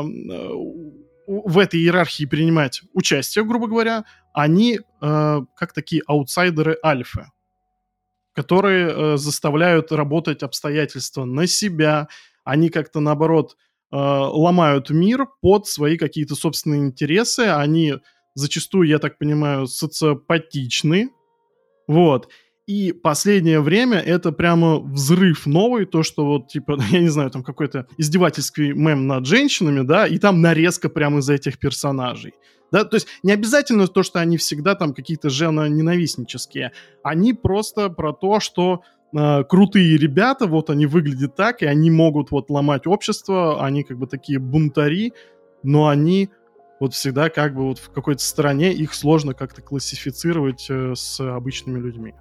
в 1.26 1.58
этой 1.58 1.80
иерархии 1.80 2.24
принимать 2.24 2.82
участие, 2.92 3.44
грубо 3.44 3.66
говоря. 3.66 4.04
Они 4.32 4.78
э, 4.78 5.40
как 5.56 5.72
такие 5.72 6.04
аутсайдеры 6.06 6.78
альфы, 6.84 7.26
которые 8.32 8.88
э, 8.88 9.16
заставляют 9.16 9.90
работать 9.90 10.44
обстоятельства 10.44 11.24
на 11.24 11.48
себя, 11.48 12.06
они 12.44 12.68
как-то 12.68 13.00
наоборот 13.00 13.56
э, 13.90 13.96
ломают 13.96 14.90
мир 14.90 15.26
под 15.40 15.66
свои 15.66 15.98
какие-то 15.98 16.36
собственные 16.36 16.82
интересы, 16.82 17.40
они 17.40 17.94
зачастую, 18.34 18.88
я 18.88 18.98
так 18.98 19.18
понимаю, 19.18 19.66
социопатичны. 19.66 21.10
Вот. 21.88 22.28
И 22.66 22.92
последнее 22.92 23.60
время 23.60 23.98
это 23.98 24.30
прямо 24.30 24.78
взрыв 24.78 25.46
новый, 25.46 25.84
то, 25.84 26.02
что 26.02 26.24
вот, 26.24 26.48
типа, 26.48 26.78
я 26.90 27.00
не 27.00 27.08
знаю, 27.08 27.30
там 27.30 27.42
какой-то 27.42 27.86
издевательский 27.98 28.72
мем 28.72 29.06
над 29.06 29.26
женщинами, 29.26 29.82
да, 29.84 30.06
и 30.06 30.18
там 30.18 30.40
нарезка 30.40 30.88
прямо 30.88 31.18
из 31.18 31.28
этих 31.28 31.58
персонажей. 31.58 32.34
Да, 32.70 32.84
то 32.84 32.96
есть 32.96 33.06
не 33.22 33.32
обязательно 33.32 33.86
то, 33.86 34.02
что 34.02 34.20
они 34.20 34.38
всегда 34.38 34.74
там 34.74 34.94
какие-то 34.94 35.28
женоненавистнические. 35.28 36.72
Они 37.02 37.34
просто 37.34 37.90
про 37.90 38.14
то, 38.14 38.40
что 38.40 38.80
э, 39.14 39.44
крутые 39.44 39.98
ребята, 39.98 40.46
вот 40.46 40.70
они 40.70 40.86
выглядят 40.86 41.36
так, 41.36 41.60
и 41.60 41.66
они 41.66 41.90
могут 41.90 42.30
вот 42.30 42.48
ломать 42.48 42.86
общество, 42.86 43.62
они 43.62 43.82
как 43.82 43.98
бы 43.98 44.06
такие 44.06 44.38
бунтари, 44.38 45.12
но 45.62 45.88
они 45.88 46.30
вот 46.80 46.94
всегда 46.94 47.30
как 47.30 47.54
бы 47.54 47.64
вот 47.64 47.78
в 47.78 47.90
какой-то 47.90 48.22
стороне 48.22 48.72
их 48.72 48.94
сложно 48.94 49.34
как-то 49.34 49.62
классифицировать 49.62 50.66
э, 50.68 50.94
с 50.94 51.20
обычными 51.20 51.78
людьми. 51.78 52.14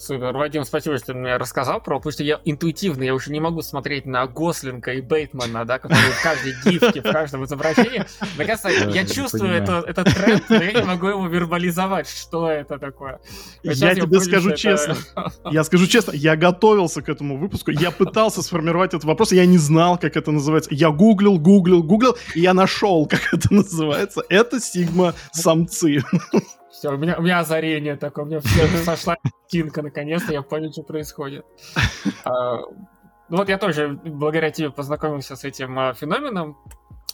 Супер, 0.00 0.34
Вадим, 0.34 0.64
спасибо, 0.64 0.96
что 0.96 1.08
ты 1.08 1.14
мне 1.14 1.36
рассказал 1.36 1.78
про, 1.82 1.98
потому 1.98 2.10
что 2.10 2.24
я 2.24 2.40
интуитивно, 2.46 3.02
я 3.02 3.14
уже 3.14 3.30
не 3.30 3.38
могу 3.38 3.60
смотреть 3.60 4.06
на 4.06 4.26
Гослинга 4.26 4.94
и 4.94 5.02
Бейтмана, 5.02 5.66
да, 5.66 5.78
которые 5.78 6.12
в 6.12 6.22
каждой 6.22 6.54
гифке, 6.64 7.02
в 7.02 7.12
каждом 7.12 7.44
изображении. 7.44 8.06
Наконец-то 8.38 8.70
я 8.70 9.04
чувствую 9.04 9.52
это, 9.52 9.84
этот 9.86 10.14
тренд, 10.14 10.48
но 10.48 10.56
я 10.56 10.72
не 10.72 10.84
могу 10.84 11.08
его 11.08 11.26
вербализовать, 11.26 12.08
что 12.08 12.50
это 12.50 12.78
такое. 12.78 13.20
Я 13.62 13.94
тебе 13.94 14.20
скажу 14.20 14.56
честно, 14.56 14.96
я 15.50 15.62
скажу 15.64 15.86
честно, 15.86 16.12
я 16.12 16.34
готовился 16.34 17.02
к 17.02 17.10
этому 17.10 17.36
выпуску, 17.36 17.70
я 17.70 17.90
пытался 17.90 18.40
сформировать 18.40 18.94
этот 18.94 19.04
вопрос, 19.04 19.32
я 19.32 19.44
не 19.44 19.58
знал, 19.58 19.98
как 19.98 20.16
это 20.16 20.30
называется. 20.30 20.70
Я 20.72 20.88
гуглил, 20.88 21.38
гуглил, 21.38 21.82
гуглил, 21.82 22.16
и 22.34 22.40
я 22.40 22.54
нашел, 22.54 23.04
как 23.06 23.20
это 23.34 23.52
называется. 23.52 24.22
Это 24.30 24.60
сигма-самцы. 24.60 26.02
Все, 26.70 26.90
у 26.90 26.96
меня, 26.96 27.16
у 27.18 27.22
меня 27.22 27.40
озарение 27.40 27.96
такое, 27.96 28.24
у 28.24 28.28
меня 28.28 28.40
все 28.40 28.66
сошла 28.84 29.16
картинка, 29.16 29.82
наконец-то 29.82 30.32
я 30.32 30.42
понял, 30.42 30.72
что 30.72 30.82
происходит. 30.82 31.44
А, 32.24 32.60
ну 33.28 33.36
вот 33.36 33.48
я 33.48 33.58
тоже 33.58 33.98
благодаря 34.04 34.50
тебе 34.50 34.70
познакомился 34.70 35.36
с 35.36 35.44
этим 35.44 35.78
а, 35.78 35.94
феноменом. 35.94 36.56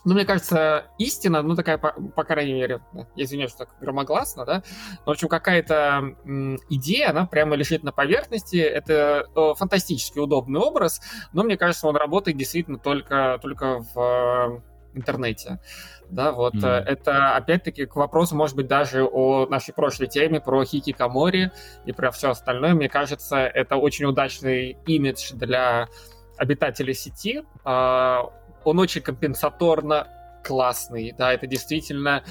Ну, 0.05 0.15
мне 0.15 0.25
кажется, 0.25 0.87
истина, 0.99 1.43
ну, 1.43 1.57
такая, 1.57 1.79
по, 1.79 1.93
по 1.93 2.23
крайней 2.23 2.53
мере, 2.53 2.81
я 3.17 3.25
извиняюсь, 3.25 3.51
что 3.51 3.67
так 3.67 3.75
громогласно, 3.81 4.45
да, 4.45 4.63
но, 5.05 5.07
в 5.07 5.11
общем, 5.11 5.27
какая-то 5.27 6.15
м, 6.25 6.59
идея, 6.71 7.11
она 7.11 7.27
прямо 7.27 7.57
лежит 7.57 7.83
на 7.83 7.91
поверхности, 7.91 8.57
это 8.57 9.29
о, 9.35 9.55
фантастически 9.55 10.21
удобный 10.21 10.61
образ, 10.61 11.01
но, 11.33 11.43
мне 11.43 11.57
кажется, 11.57 11.89
он 11.89 11.97
работает 11.97 12.37
действительно 12.37 12.79
только, 12.79 13.41
только 13.43 13.81
в 13.95 14.63
интернете. 14.97 15.61
Да, 16.09 16.33
вот 16.33 16.55
mm. 16.55 16.67
это 16.67 17.37
опять-таки 17.37 17.87
к 17.87 17.97
вопросу, 17.97 18.37
может 18.37 18.55
быть, 18.55 18.67
даже 18.69 19.05
о 19.05 19.47
нашей 19.47 19.75
прошлой 19.75 20.07
теме 20.07 20.41
про 20.41 20.65
Хики 20.65 20.93
Камори 20.93 21.51
и 21.85 21.93
про 21.93 22.11
все 22.11 22.31
остальное. 22.31 22.75
Мне 22.75 22.89
кажется, 22.89 23.39
это 23.39 23.77
очень 23.77 24.05
удачный 24.05 24.77
имидж 24.87 25.33
для 25.33 25.89
обитателей 26.37 26.95
сети. 26.95 27.43
А, 27.65 28.31
он 28.65 28.79
очень 28.79 29.01
компенсаторно 29.01 30.09
классный, 30.47 31.15
да, 31.17 31.33
это 31.33 31.47
действительно 31.47 32.23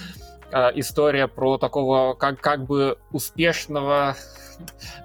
а, 0.51 0.71
история 0.75 1.27
про 1.27 1.57
такого 1.57 2.13
как, 2.13 2.39
как 2.39 2.65
бы 2.65 2.97
успешного 3.11 4.15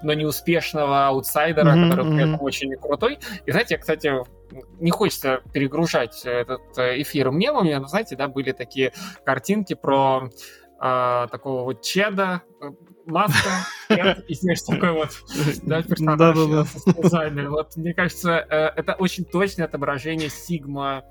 но 0.01 0.13
неуспешного 0.13 1.07
аутсайдера, 1.07 1.75
mm-hmm, 1.75 1.89
который 1.89 2.05
mm-hmm. 2.05 2.37
очень 2.39 2.75
крутой. 2.77 3.19
И 3.45 3.51
знаете, 3.51 3.77
кстати, 3.77 4.13
не 4.79 4.91
хочется 4.91 5.41
перегружать 5.51 6.21
этот 6.23 6.61
э, 6.77 7.01
эфир 7.01 7.31
мемами, 7.31 7.73
но 7.73 7.87
знаете, 7.87 8.15
да, 8.15 8.29
были 8.29 8.53
такие 8.53 8.93
картинки 9.25 9.73
про 9.73 10.29
э, 10.81 11.27
такого 11.29 11.63
вот 11.63 11.81
чеда, 11.81 12.43
э, 12.61 12.69
маска, 13.05 13.49
и 14.27 14.33
знаешь, 14.35 14.61
такой 14.61 14.91
вот 14.91 15.09
да, 15.63 15.81
персонаж 15.83 16.17
да, 16.19 17.49
Вот, 17.49 17.75
мне 17.75 17.93
кажется, 17.93 18.45
э, 18.49 18.71
это 18.75 18.93
очень 18.93 19.25
точное 19.25 19.65
отображение 19.65 20.29
Сигма 20.29 21.03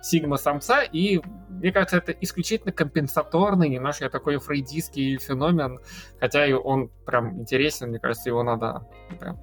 Сигма 0.00 0.36
самца, 0.36 0.82
и 0.82 1.20
мне 1.48 1.72
кажется, 1.72 1.98
это 1.98 2.12
исключительно 2.12 2.72
компенсаторный, 2.72 3.68
немножко 3.68 4.08
такой 4.10 4.38
фрейдистский 4.38 5.18
феномен, 5.18 5.80
хотя 6.18 6.46
и 6.46 6.52
он 6.52 6.90
прям 7.06 7.40
интересен, 7.40 7.90
мне 7.90 7.98
кажется, 7.98 8.28
его 8.28 8.42
надо 8.42 8.86
прям 9.20 9.38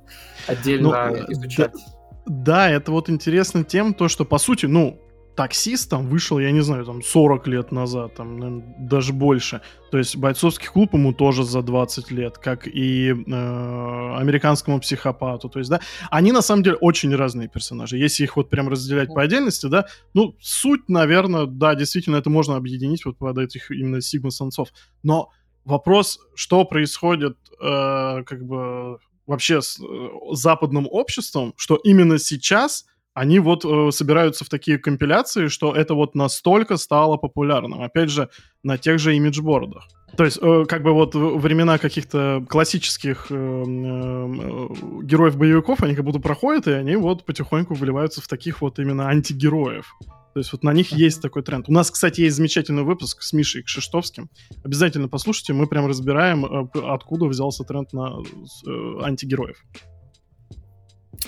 отдельно 0.48 1.12
ну, 1.12 1.32
изучать. 1.32 1.74
Да 1.74 2.00
да, 2.30 2.70
это 2.70 2.92
вот 2.92 3.10
интересно 3.10 3.64
тем, 3.64 3.94
то, 3.96 4.08
что, 4.08 4.24
по 4.24 4.38
сути, 4.38 4.68
ну, 4.68 5.02
таксист 5.36 5.90
там 5.90 6.08
вышел, 6.08 6.40
я 6.40 6.52
не 6.52 6.62
знаю, 6.62 6.86
там 6.86 7.02
40 7.02 7.48
лет 7.48 7.72
назад, 7.72 8.16
там, 8.16 8.38
наверное, 8.38 8.76
даже 8.78 9.14
больше. 9.14 9.62
То 9.92 9.98
есть 9.98 10.18
бойцовский 10.18 10.68
клуб 10.68 10.94
ему 10.94 11.14
тоже 11.14 11.44
за 11.44 11.62
20 11.62 12.12
лет, 12.12 12.38
как 12.38 12.68
и 12.68 13.12
э, 13.12 14.16
американскому 14.18 14.80
психопату. 14.80 15.50
То 15.50 15.60
есть, 15.60 15.72
да, 15.72 15.80
они 16.12 16.32
на 16.32 16.42
самом 16.42 16.64
деле 16.64 16.76
очень 16.76 17.16
разные 17.16 17.48
персонажи. 17.48 17.98
Если 17.98 18.24
их 18.24 18.36
вот 18.36 18.50
прям 18.50 18.70
разделять 18.70 19.14
по 19.14 19.22
отдельности, 19.22 19.68
да, 19.68 19.86
ну, 20.14 20.36
суть, 20.42 20.90
наверное, 20.90 21.46
да, 21.46 21.76
действительно, 21.76 22.18
это 22.18 22.30
можно 22.30 22.56
объединить 22.56 23.06
вот 23.06 23.18
под 23.18 23.38
этих 23.38 23.72
именно 23.72 24.02
сигма-самцов. 24.02 24.70
Но 25.04 25.30
вопрос, 25.64 26.20
что 26.36 26.66
происходит, 26.66 27.38
э, 27.62 28.24
как 28.26 28.44
бы 28.46 29.00
вообще 29.26 29.62
с 29.62 29.80
э, 29.80 29.86
западным 30.32 30.88
обществом, 30.90 31.54
что 31.56 31.76
именно 31.76 32.18
сейчас 32.18 32.86
они 33.20 33.40
вот 33.40 33.66
э, 33.66 33.92
собираются 33.92 34.46
в 34.46 34.50
такие 34.50 34.78
компиляции, 34.78 35.48
что 35.48 35.76
это 35.76 35.94
вот 35.94 36.16
настолько 36.16 36.78
стало 36.78 37.18
популярным. 37.18 37.82
Опять 37.82 38.10
же, 38.10 38.30
на 38.64 38.78
тех 38.78 38.98
же 38.98 39.16
имиджбордах. 39.16 39.88
То 40.16 40.24
есть, 40.24 40.40
э, 40.42 40.66
как 40.68 40.84
бы 40.84 40.94
вот 40.94 41.16
времена 41.16 41.78
каких-то 41.78 42.46
классических 42.48 43.28
э, 43.30 43.36
э, 43.36 44.68
героев-боевиков, 45.04 45.84
они 45.84 45.96
как 45.96 46.06
будто 46.06 46.20
проходят, 46.20 46.68
и 46.68 46.72
они 46.72 46.96
вот 46.96 47.26
потихоньку 47.26 47.74
вливаются 47.74 48.22
в 48.22 48.28
таких 48.28 48.62
вот 48.62 48.80
именно 48.80 49.10
антигероев. 49.10 49.98
То 50.34 50.40
есть 50.40 50.54
вот 50.54 50.64
на 50.64 50.72
них 50.72 50.94
есть 50.94 51.22
такой 51.22 51.42
тренд. 51.42 51.68
У 51.68 51.74
нас, 51.74 51.92
кстати, 51.92 52.22
есть 52.22 52.38
замечательный 52.38 52.84
выпуск 52.84 53.22
с 53.22 53.34
Мишей 53.34 53.64
Кшиштовским. 53.64 54.30
Обязательно 54.64 55.10
послушайте, 55.10 55.52
мы 55.52 55.68
прям 55.68 55.88
разбираем, 55.88 56.46
э, 56.46 56.68
откуда 56.88 57.26
взялся 57.26 57.66
тренд 57.66 57.92
на 57.92 58.22
э, 58.66 59.04
антигероев. 59.04 59.58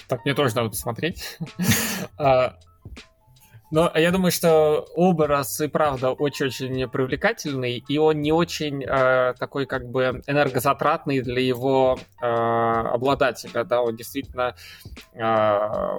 Так, 0.07 0.25
мне 0.25 0.33
тоже 0.33 0.55
надо 0.55 0.69
посмотреть. 0.69 1.37
А, 3.71 3.73
но 3.73 3.91
я 3.95 4.11
думаю, 4.11 4.31
что 4.31 4.87
образ 4.95 5.61
и 5.61 5.67
правда 5.67 6.11
очень-очень 6.11 6.89
привлекательный, 6.89 7.83
и 7.87 7.97
он 7.97 8.21
не 8.21 8.31
очень 8.31 8.83
э, 8.83 9.33
такой 9.39 9.65
как 9.65 9.89
бы 9.89 10.21
энергозатратный 10.27 11.21
для 11.21 11.41
его 11.41 11.97
э, 12.21 12.25
обладателя, 12.25 13.63
да, 13.63 13.81
он 13.81 13.95
действительно 13.95 14.55
э, 15.13 15.21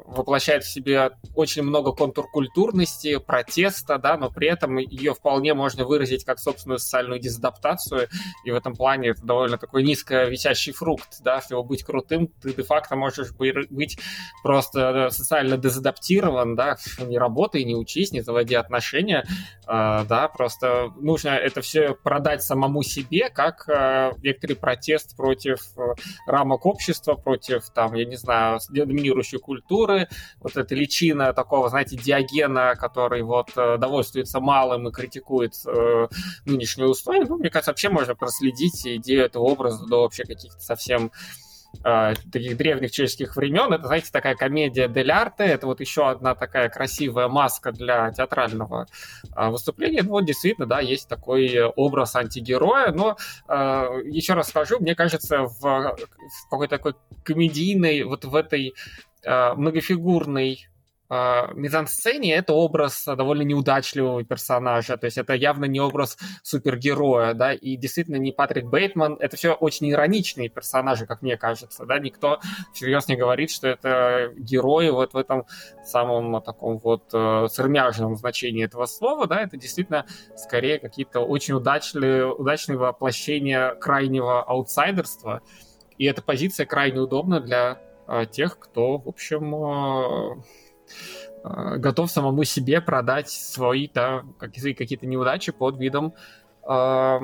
воплощает 0.07 0.65
в 0.65 0.71
себе 0.71 1.13
очень 1.35 1.63
много 1.63 1.93
контркультурности, 1.93 3.19
протеста, 3.19 3.99
да, 3.99 4.17
но 4.17 4.31
при 4.31 4.49
этом 4.49 4.79
ее 4.79 5.15
вполне 5.15 5.55
можно 5.55 5.85
выразить 5.85 6.25
как 6.25 6.39
собственную 6.39 6.79
социальную 6.79 7.21
дезадаптацию, 7.21 8.09
и 8.45 8.51
в 8.51 8.55
этом 8.55 8.75
плане 8.75 9.11
это 9.11 9.23
довольно 9.25 9.59
такой 9.59 9.83
низко 9.83 10.25
висящий 10.25 10.73
фрукт, 10.73 11.23
да, 11.23 11.41
чтобы 11.41 11.65
быть 11.65 11.85
крутым, 11.85 12.29
ты 12.43 12.53
де-факто 12.53 12.97
можешь 12.97 13.33
быть 13.33 13.99
просто 14.43 15.09
социально 15.11 15.57
дезадаптирован, 15.57 16.55
да, 16.55 16.77
не 17.01 17.19
работай, 17.19 17.62
не 17.65 17.75
учись, 17.75 18.13
не 18.13 18.21
заводи 18.21 18.55
отношения, 18.55 19.25
э, 19.67 20.05
да, 20.09 20.29
просто 20.29 20.93
нужно 21.01 21.31
это 21.31 21.61
все 21.61 21.95
продать 21.95 22.43
самому 22.43 22.83
себе, 22.83 23.31
как 23.31 23.69
э, 23.69 24.13
некоторый 24.23 24.55
протест 24.55 25.17
против 25.17 25.61
э, 25.77 25.95
рамок 26.27 26.67
общества, 26.67 27.15
против, 27.15 27.71
там, 27.71 27.95
я 27.95 28.05
не 28.05 28.17
знаю, 28.17 28.59
доминирующей 28.71 29.39
культуры, 29.39 30.09
вот 30.41 30.57
эта 30.57 30.75
личина 30.75 31.33
такого, 31.33 31.69
знаете, 31.69 31.97
диагена, 31.97 32.75
который 32.77 33.23
вот 33.23 33.51
э, 33.57 33.79
довольствуется 33.79 34.41
малым 34.41 34.89
и 34.89 34.93
критикует 34.93 35.55
э, 35.67 36.09
нынешние 36.45 36.89
условия, 36.89 37.25
ну, 37.27 37.39
мне 37.39 37.51
кажется, 37.51 37.71
вообще 37.71 37.89
можно 37.89 38.15
проследить 38.15 38.87
идею 38.87 39.25
этого 39.25 39.45
образа 39.45 39.87
до 39.87 40.03
вообще 40.03 40.25
каких-то 40.25 40.61
совсем 40.61 41.11
э, 41.85 42.15
таких 42.33 42.57
древних 42.57 42.91
чешских 42.91 43.37
времен. 43.37 43.73
Это, 43.73 43.87
знаете, 43.87 44.11
такая 44.13 44.35
комедия 44.35 44.89
дель 44.89 45.11
арте. 45.11 45.45
Это 45.45 45.67
вот 45.67 45.81
еще 45.81 46.09
одна 46.09 46.35
такая 46.35 46.69
красивая 46.69 47.29
маска 47.29 47.73
для 47.73 48.11
театрального 48.13 48.87
э, 49.35 49.49
выступления. 49.49 50.03
Ну, 50.03 50.11
вот 50.11 50.25
действительно, 50.25 50.67
да, 50.67 50.81
есть 50.81 51.09
такой 51.09 51.63
образ 51.63 52.17
антигероя. 52.17 52.93
Но 52.93 53.17
э, 53.49 53.55
еще 54.05 54.35
раз 54.35 54.49
скажу, 54.49 54.79
мне 54.81 54.95
кажется, 54.95 55.45
в, 55.45 55.97
какой-то 56.51 56.77
такой 56.77 56.95
комедийной, 57.25 58.03
вот 58.05 58.25
в 58.25 58.35
этой 58.35 58.75
э, 59.25 59.55
многофигурной 59.55 60.53
э, 60.53 60.72
мизансцене 61.55 62.35
это 62.35 62.55
образ 62.55 63.05
довольно 63.05 63.43
неудачливого 63.43 64.25
персонажа, 64.25 64.97
то 64.97 65.05
есть 65.05 65.19
это 65.19 65.35
явно 65.35 65.67
не 65.67 65.81
образ 65.81 66.17
супергероя, 66.43 67.35
да, 67.35 67.53
и 67.53 67.77
действительно 67.77 68.17
не 68.17 68.33
Патрик 68.33 68.67
Бейтман, 68.67 69.17
это 69.21 69.37
все 69.37 69.53
очень 69.53 69.91
ироничные 69.91 70.49
персонажи, 70.49 71.07
как 71.07 71.23
мне 71.23 71.37
кажется, 71.37 71.85
да, 71.85 71.99
никто 71.99 72.41
всерьез 72.73 73.09
не 73.09 73.17
говорит, 73.17 73.51
что 73.51 73.69
это 73.69 74.33
герои 74.37 74.89
вот 74.89 75.13
в 75.13 75.17
этом 75.17 75.45
самом 75.85 76.41
таком 76.43 76.79
вот 76.79 77.11
э, 77.13 77.47
сырмяжном 77.51 78.17
значении 78.17 78.65
этого 78.65 78.87
слова, 78.87 79.27
да, 79.27 79.43
это 79.43 79.57
действительно 79.57 80.07
скорее 80.37 80.79
какие-то 80.79 81.21
очень 81.21 81.55
удачные, 81.55 82.27
удачные 82.33 82.79
воплощения 82.79 83.75
крайнего 83.75 84.43
аутсайдерства, 84.43 85.43
и 85.99 86.07
эта 86.07 86.23
позиция 86.23 86.65
крайне 86.65 87.01
удобна 87.01 87.41
для 87.41 87.79
э, 88.09 88.25
тех, 88.31 88.59
кто, 88.59 88.99
в 88.99 89.09
общем, 89.09 89.53
Э, 90.13 90.37
готов 91.45 92.11
самому 92.11 92.45
себе 92.45 92.81
продать 92.81 93.29
свои 93.29 93.89
да, 93.93 94.23
какие-то 94.39 95.07
неудачи 95.07 95.51
под 95.51 95.79
видом 95.79 96.15
э, 96.69 97.19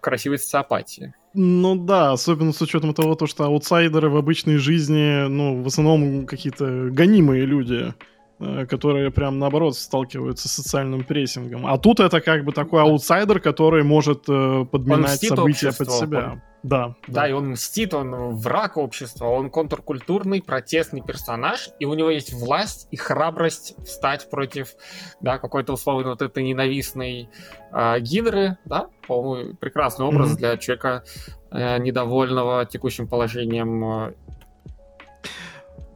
красивой 0.00 0.38
социопатии. 0.38 1.14
Ну 1.32 1.76
да, 1.76 2.12
особенно 2.12 2.52
с 2.52 2.60
учетом 2.60 2.92
того, 2.92 3.14
то, 3.14 3.26
что 3.26 3.44
аутсайдеры 3.44 4.10
в 4.10 4.16
обычной 4.16 4.56
жизни, 4.56 5.28
ну, 5.28 5.62
в 5.62 5.66
основном 5.66 6.26
какие-то 6.26 6.88
гонимые 6.90 7.44
люди, 7.44 7.94
э, 8.40 8.66
которые 8.66 9.10
прям 9.10 9.38
наоборот 9.38 9.76
сталкиваются 9.76 10.48
с 10.48 10.52
социальным 10.52 11.04
прессингом. 11.04 11.66
А 11.66 11.78
тут 11.78 12.00
это 12.00 12.20
как 12.20 12.44
бы 12.44 12.52
такой 12.52 12.82
аутсайдер, 12.82 13.40
который 13.40 13.84
может 13.84 14.24
э, 14.28 14.66
подминать 14.70 15.20
события 15.20 15.72
под 15.72 15.92
себя. 15.92 16.42
Да, 16.62 16.88
да. 17.06 17.22
Да, 17.22 17.28
и 17.28 17.32
он 17.32 17.50
мстит, 17.50 17.94
он 17.94 18.36
враг 18.36 18.76
общества, 18.76 19.26
он 19.26 19.50
контркультурный, 19.50 20.42
протестный 20.42 21.00
персонаж, 21.00 21.70
и 21.78 21.86
у 21.86 21.94
него 21.94 22.10
есть 22.10 22.32
власть 22.32 22.86
и 22.90 22.96
храбрость 22.96 23.74
встать 23.84 24.28
против, 24.28 24.74
да, 25.20 25.38
какой-то 25.38 25.72
условно 25.72 26.10
вот 26.10 26.22
этой 26.22 26.42
ненавистной 26.42 27.30
э, 27.72 28.00
гидры, 28.00 28.58
да, 28.64 28.88
по-моему, 29.06 29.54
прекрасный 29.54 30.06
образ 30.06 30.32
mm-hmm. 30.32 30.36
для 30.36 30.56
человека 30.58 31.04
э, 31.50 31.78
недовольного 31.78 32.66
текущим 32.66 33.08
положением 33.08 33.84
э, 33.84 34.12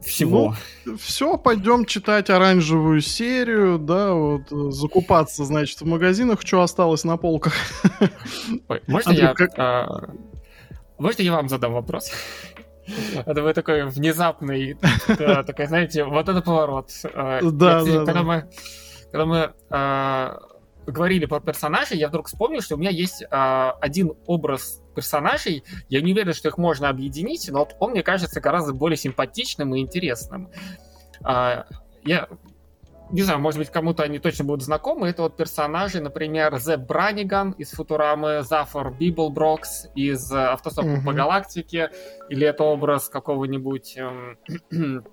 всего. 0.01 0.55
Ну, 0.85 0.97
все, 0.97 1.37
пойдем 1.37 1.85
читать 1.85 2.31
оранжевую 2.31 3.01
серию, 3.01 3.77
да, 3.77 4.13
вот, 4.13 4.51
э, 4.51 4.71
закупаться, 4.71 5.45
значит, 5.45 5.81
в 5.81 5.85
магазинах, 5.85 6.41
что 6.41 6.61
осталось 6.61 7.03
на 7.03 7.17
полках. 7.17 7.53
Ой, 8.67 8.81
можно 8.87 9.11
Андрей, 9.11 9.27
я... 9.27 9.33
Как... 9.35 9.51
А 9.59 10.09
можно 10.97 11.21
я 11.21 11.33
вам 11.33 11.49
задам 11.49 11.73
вопрос? 11.73 12.11
Это 13.25 13.41
вы 13.41 13.53
такой 13.53 13.85
внезапный, 13.85 14.77
такой, 15.07 15.65
знаете, 15.67 16.03
вот 16.03 16.29
это 16.29 16.41
поворот. 16.41 16.91
Э, 17.03 17.39
да, 17.41 17.83
да, 17.83 18.05
Когда 18.05 18.23
мы, 18.23 18.49
когда 19.11 19.25
мы 19.25 19.53
э, 19.71 20.37
говорили 20.85 21.25
про 21.25 21.39
персонажей, 21.39 21.97
я 21.97 22.09
вдруг 22.09 22.27
вспомнил, 22.27 22.61
что 22.61 22.75
у 22.75 22.77
меня 22.77 22.91
есть 22.91 23.23
э, 23.23 23.27
один 23.29 24.13
образ 24.27 24.83
персонажей. 24.93 25.63
Я 25.89 26.01
не 26.01 26.13
уверен, 26.13 26.33
что 26.33 26.49
их 26.49 26.57
можно 26.57 26.89
объединить, 26.89 27.49
но 27.51 27.67
он, 27.79 27.91
мне 27.91 28.03
кажется, 28.03 28.39
гораздо 28.39 28.73
более 28.73 28.97
симпатичным 28.97 29.73
и 29.75 29.79
интересным. 29.79 30.49
Я 31.23 32.27
не 33.15 33.21
знаю, 33.21 33.39
может 33.39 33.59
быть, 33.59 33.69
кому-то 33.69 34.03
они 34.03 34.19
точно 34.19 34.43
будут 34.43 34.61
знакомы. 34.61 35.07
Это 35.07 35.21
вот 35.21 35.37
персонажи, 35.37 36.01
например, 36.01 36.57
Зепп 36.57 36.75
Бранниган 36.75 37.51
из 37.51 37.71
Футурамы, 37.71 38.43
Зафод 38.43 38.91
Библброкс 38.91 39.87
из 39.95 40.29
Автостопа 40.33 40.85
mm-hmm. 40.85 41.05
по 41.05 41.13
галактике, 41.13 41.91
или 42.29 42.45
это 42.45 42.65
образ 42.65 43.07
какого-нибудь 43.07 43.97
эм, 43.97 44.37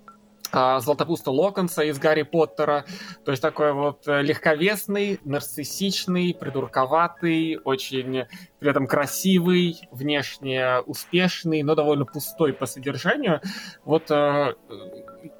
а, 0.52 0.80
Златопуста 0.80 1.30
Локонса 1.30 1.82
из 1.82 1.98
Гарри 1.98 2.22
Поттера. 2.22 2.84
То 3.24 3.30
есть 3.30 3.42
такой 3.42 3.72
вот 3.72 4.06
э, 4.06 4.22
легковесный, 4.22 5.18
нарциссичный, 5.24 6.34
придурковатый, 6.38 7.58
очень 7.64 8.26
при 8.58 8.70
этом 8.70 8.86
красивый, 8.86 9.80
внешне 9.90 10.78
успешный, 10.86 11.62
но 11.62 11.74
довольно 11.74 12.04
пустой 12.04 12.52
по 12.52 12.66
содержанию. 12.66 13.40
Вот 13.84 14.10
э, 14.10 14.54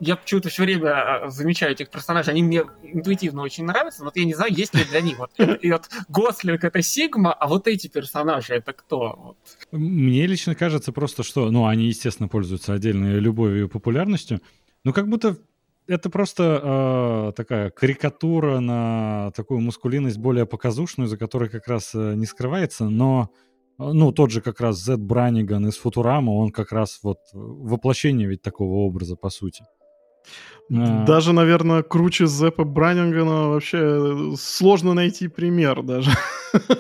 я 0.00 0.16
почему-то 0.16 0.48
все 0.48 0.62
время 0.62 0.90
э, 1.26 1.28
замечаю 1.28 1.72
этих 1.72 1.90
персонажей, 1.90 2.32
они 2.32 2.42
мне 2.42 2.64
интуитивно 2.82 3.42
очень 3.42 3.64
нравятся, 3.64 4.04
вот 4.04 4.16
я 4.16 4.24
не 4.24 4.34
знаю, 4.34 4.52
есть 4.52 4.74
ли 4.74 4.84
для 4.84 5.00
них 5.00 5.18
вот, 5.18 5.30
и 5.38 5.70
вот 5.70 5.88
Гослинг 6.08 6.64
это 6.64 6.82
Сигма, 6.82 7.32
а 7.32 7.46
вот 7.46 7.68
эти 7.68 7.88
персонажи 7.88 8.54
это 8.54 8.72
кто? 8.72 9.36
Мне 9.70 10.26
лично 10.26 10.54
кажется 10.54 10.90
просто, 10.92 11.22
что, 11.22 11.50
ну, 11.50 11.66
они, 11.66 11.86
естественно, 11.86 12.28
пользуются 12.28 12.72
отдельной 12.72 13.20
любовью 13.20 13.66
и 13.66 13.68
популярностью, 13.68 14.40
ну, 14.84 14.92
как 14.92 15.08
будто 15.08 15.36
это 15.86 16.10
просто 16.10 16.60
э, 16.62 17.32
такая 17.36 17.70
карикатура 17.70 18.60
на 18.60 19.32
такую 19.34 19.60
мускулинность 19.60 20.18
более 20.18 20.46
показушную, 20.46 21.08
за 21.08 21.16
которой 21.16 21.48
как 21.48 21.66
раз 21.66 21.94
э, 21.94 22.14
не 22.14 22.26
скрывается, 22.26 22.88
но 22.88 23.30
ну, 23.78 24.12
тот 24.12 24.30
же 24.30 24.40
как 24.40 24.60
раз 24.60 24.82
Зепп 24.84 25.00
Бранниган 25.00 25.66
из 25.66 25.76
Футурама, 25.76 26.30
он 26.30 26.50
как 26.50 26.72
раз 26.72 27.00
вот 27.02 27.18
воплощение 27.32 28.28
ведь 28.28 28.42
такого 28.42 28.86
образа, 28.86 29.16
по 29.16 29.30
сути. 29.30 29.64
А. 30.70 31.04
Даже, 31.04 31.32
наверное, 31.32 31.82
круче 31.82 32.26
Зеппа 32.26 32.64
Браннигана 32.64 33.48
вообще 33.48 33.78
э, 33.78 34.36
сложно 34.38 34.94
найти 34.94 35.28
пример 35.28 35.82
даже. 35.82 36.10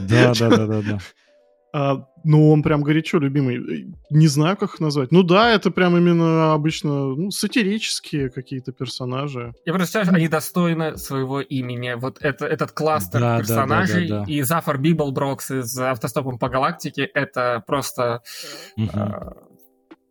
Да, 0.00 0.32
да, 0.38 0.50
да, 0.50 0.66
да, 0.66 0.82
да. 0.82 0.98
А, 1.74 2.04
ну, 2.24 2.50
он 2.50 2.62
прям 2.62 2.82
горячо 2.82 3.18
любимый. 3.18 3.94
Не 4.10 4.26
знаю, 4.26 4.56
как 4.56 4.74
их 4.74 4.80
назвать. 4.80 5.10
Ну 5.10 5.22
да, 5.22 5.50
это 5.52 5.70
прям 5.70 5.96
именно 5.96 6.52
обычно 6.52 7.14
ну, 7.14 7.30
сатирические 7.30 8.28
какие-то 8.28 8.72
персонажи. 8.72 9.54
Я 9.64 9.72
просто 9.72 10.00
считаю, 10.00 10.14
они 10.14 10.28
достойны 10.28 10.98
своего 10.98 11.40
имени. 11.40 11.94
Вот 11.94 12.18
это, 12.20 12.46
этот 12.46 12.72
кластер 12.72 13.20
да, 13.20 13.38
персонажей 13.38 14.08
да, 14.08 14.14
да, 14.14 14.20
да, 14.20 14.26
да. 14.26 14.32
и 14.32 14.42
Зафод 14.42 14.78
Библброкс 14.78 15.50
из 15.50 15.78
«Автостопом 15.78 16.38
по 16.38 16.48
галактике»— 16.48 17.02
это 17.14 17.64
просто... 17.66 18.22
Угу. 18.76 18.90
Э, 18.92 19.32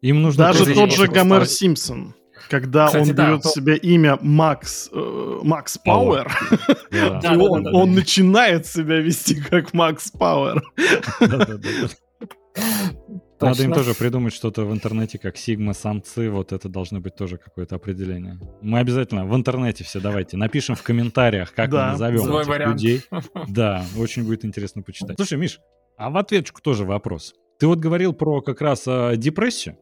Им 0.01 0.23
нужно... 0.23 0.45
Даже 0.45 0.73
тот 0.73 0.91
же 0.91 1.07
Гомер 1.07 1.45
Симпсон 1.45 2.15
когда 2.49 2.87
Кстати, 2.87 3.09
он 3.09 3.15
да, 3.15 3.27
берет 3.27 3.41
то... 3.43 3.49
себе 3.49 3.77
имя 3.77 4.17
Макс, 4.21 4.89
э, 4.91 5.39
Макс 5.43 5.77
Пауэр, 5.77 6.31
он, 7.73 7.93
начинает 7.93 8.65
себя 8.65 8.97
вести 8.97 9.35
как 9.35 9.73
Макс 9.73 10.11
Пауэр. 10.11 10.61
Надо 13.39 13.63
им 13.63 13.73
тоже 13.73 13.93
придумать 13.95 14.33
что-то 14.33 14.65
в 14.65 14.73
интернете, 14.73 15.17
как 15.17 15.37
сигма-самцы, 15.37 16.29
вот 16.29 16.51
это 16.51 16.69
должно 16.69 16.99
быть 16.99 17.15
тоже 17.15 17.37
какое-то 17.37 17.75
определение. 17.75 18.39
Мы 18.61 18.79
обязательно 18.79 19.25
в 19.25 19.35
интернете 19.35 19.83
все 19.83 19.99
давайте 19.99 20.37
напишем 20.37 20.75
в 20.75 20.83
комментариях, 20.83 21.53
как 21.53 21.69
да, 21.71 21.85
мы 21.85 21.91
назовем 21.93 22.37
этих 22.37 22.47
вариант. 22.47 22.81
людей. 22.81 23.01
Да, 23.47 23.83
очень 23.97 24.23
будет 24.25 24.45
интересно 24.45 24.81
почитать. 24.83 25.15
Слушай, 25.17 25.37
Миш, 25.37 25.59
а 25.97 26.09
в 26.09 26.17
ответочку 26.17 26.61
тоже 26.61 26.85
вопрос. 26.85 27.33
Ты 27.59 27.67
вот 27.67 27.79
говорил 27.79 28.13
про 28.13 28.41
как 28.41 28.61
раз 28.61 28.83
э, 28.87 29.13
депрессию, 29.17 29.77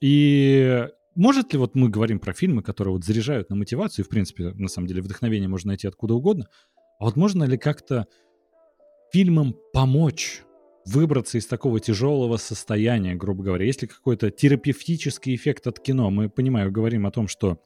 и 0.00 0.88
может 1.14 1.52
ли 1.52 1.58
вот 1.58 1.74
мы 1.74 1.88
говорим 1.88 2.18
про 2.18 2.32
фильмы, 2.32 2.62
которые 2.62 2.94
вот 2.94 3.04
заряжают 3.04 3.50
на 3.50 3.56
мотивацию, 3.56 4.04
и, 4.04 4.06
в 4.06 4.10
принципе, 4.10 4.50
на 4.50 4.68
самом 4.68 4.86
деле, 4.86 5.02
вдохновение 5.02 5.48
можно 5.48 5.68
найти 5.68 5.88
откуда 5.88 6.14
угодно, 6.14 6.46
а 6.98 7.04
вот 7.04 7.16
можно 7.16 7.44
ли 7.44 7.56
как-то 7.58 8.06
фильмам 9.12 9.56
помочь 9.72 10.42
выбраться 10.86 11.38
из 11.38 11.46
такого 11.46 11.80
тяжелого 11.80 12.36
состояния, 12.36 13.14
грубо 13.14 13.42
говоря? 13.42 13.64
Есть 13.64 13.82
ли 13.82 13.88
какой-то 13.88 14.30
терапевтический 14.30 15.34
эффект 15.34 15.66
от 15.66 15.80
кино? 15.80 16.10
Мы, 16.10 16.28
понимаю, 16.28 16.70
говорим 16.70 17.06
о 17.06 17.10
том, 17.10 17.28
что, 17.28 17.58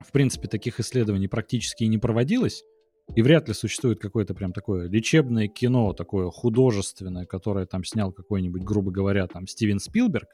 в 0.00 0.12
принципе, 0.12 0.48
таких 0.48 0.80
исследований 0.80 1.28
практически 1.28 1.84
и 1.84 1.88
не 1.88 1.98
проводилось, 1.98 2.64
и 3.14 3.22
вряд 3.22 3.48
ли 3.48 3.54
существует 3.54 4.00
какое-то 4.00 4.34
прям 4.34 4.52
такое 4.52 4.88
лечебное 4.88 5.48
кино, 5.48 5.92
такое 5.92 6.30
художественное, 6.30 7.24
которое 7.24 7.66
там 7.66 7.84
снял 7.84 8.12
какой-нибудь, 8.12 8.62
грубо 8.62 8.90
говоря, 8.90 9.26
там 9.26 9.46
Стивен 9.46 9.78
Спилберг, 9.78 10.28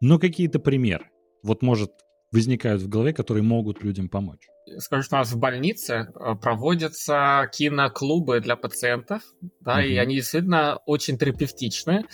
но 0.00 0.18
какие-то 0.18 0.58
примеры. 0.58 1.11
Вот, 1.42 1.62
может, 1.62 1.90
возникают 2.32 2.82
в 2.82 2.88
голове, 2.88 3.12
которые 3.12 3.42
могут 3.42 3.82
людям 3.82 4.08
помочь. 4.08 4.48
Скажу, 4.78 5.02
что 5.02 5.16
у 5.16 5.18
нас 5.18 5.32
в 5.32 5.38
больнице 5.38 6.08
э, 6.14 6.34
проводятся 6.34 7.48
киноклубы 7.52 8.40
для 8.40 8.56
пациентов, 8.56 9.22
да, 9.60 9.82
mm-hmm. 9.82 9.88
и 9.88 9.96
они 9.96 10.14
действительно 10.16 10.78
очень 10.86 11.18
терапевтичны. 11.18 12.06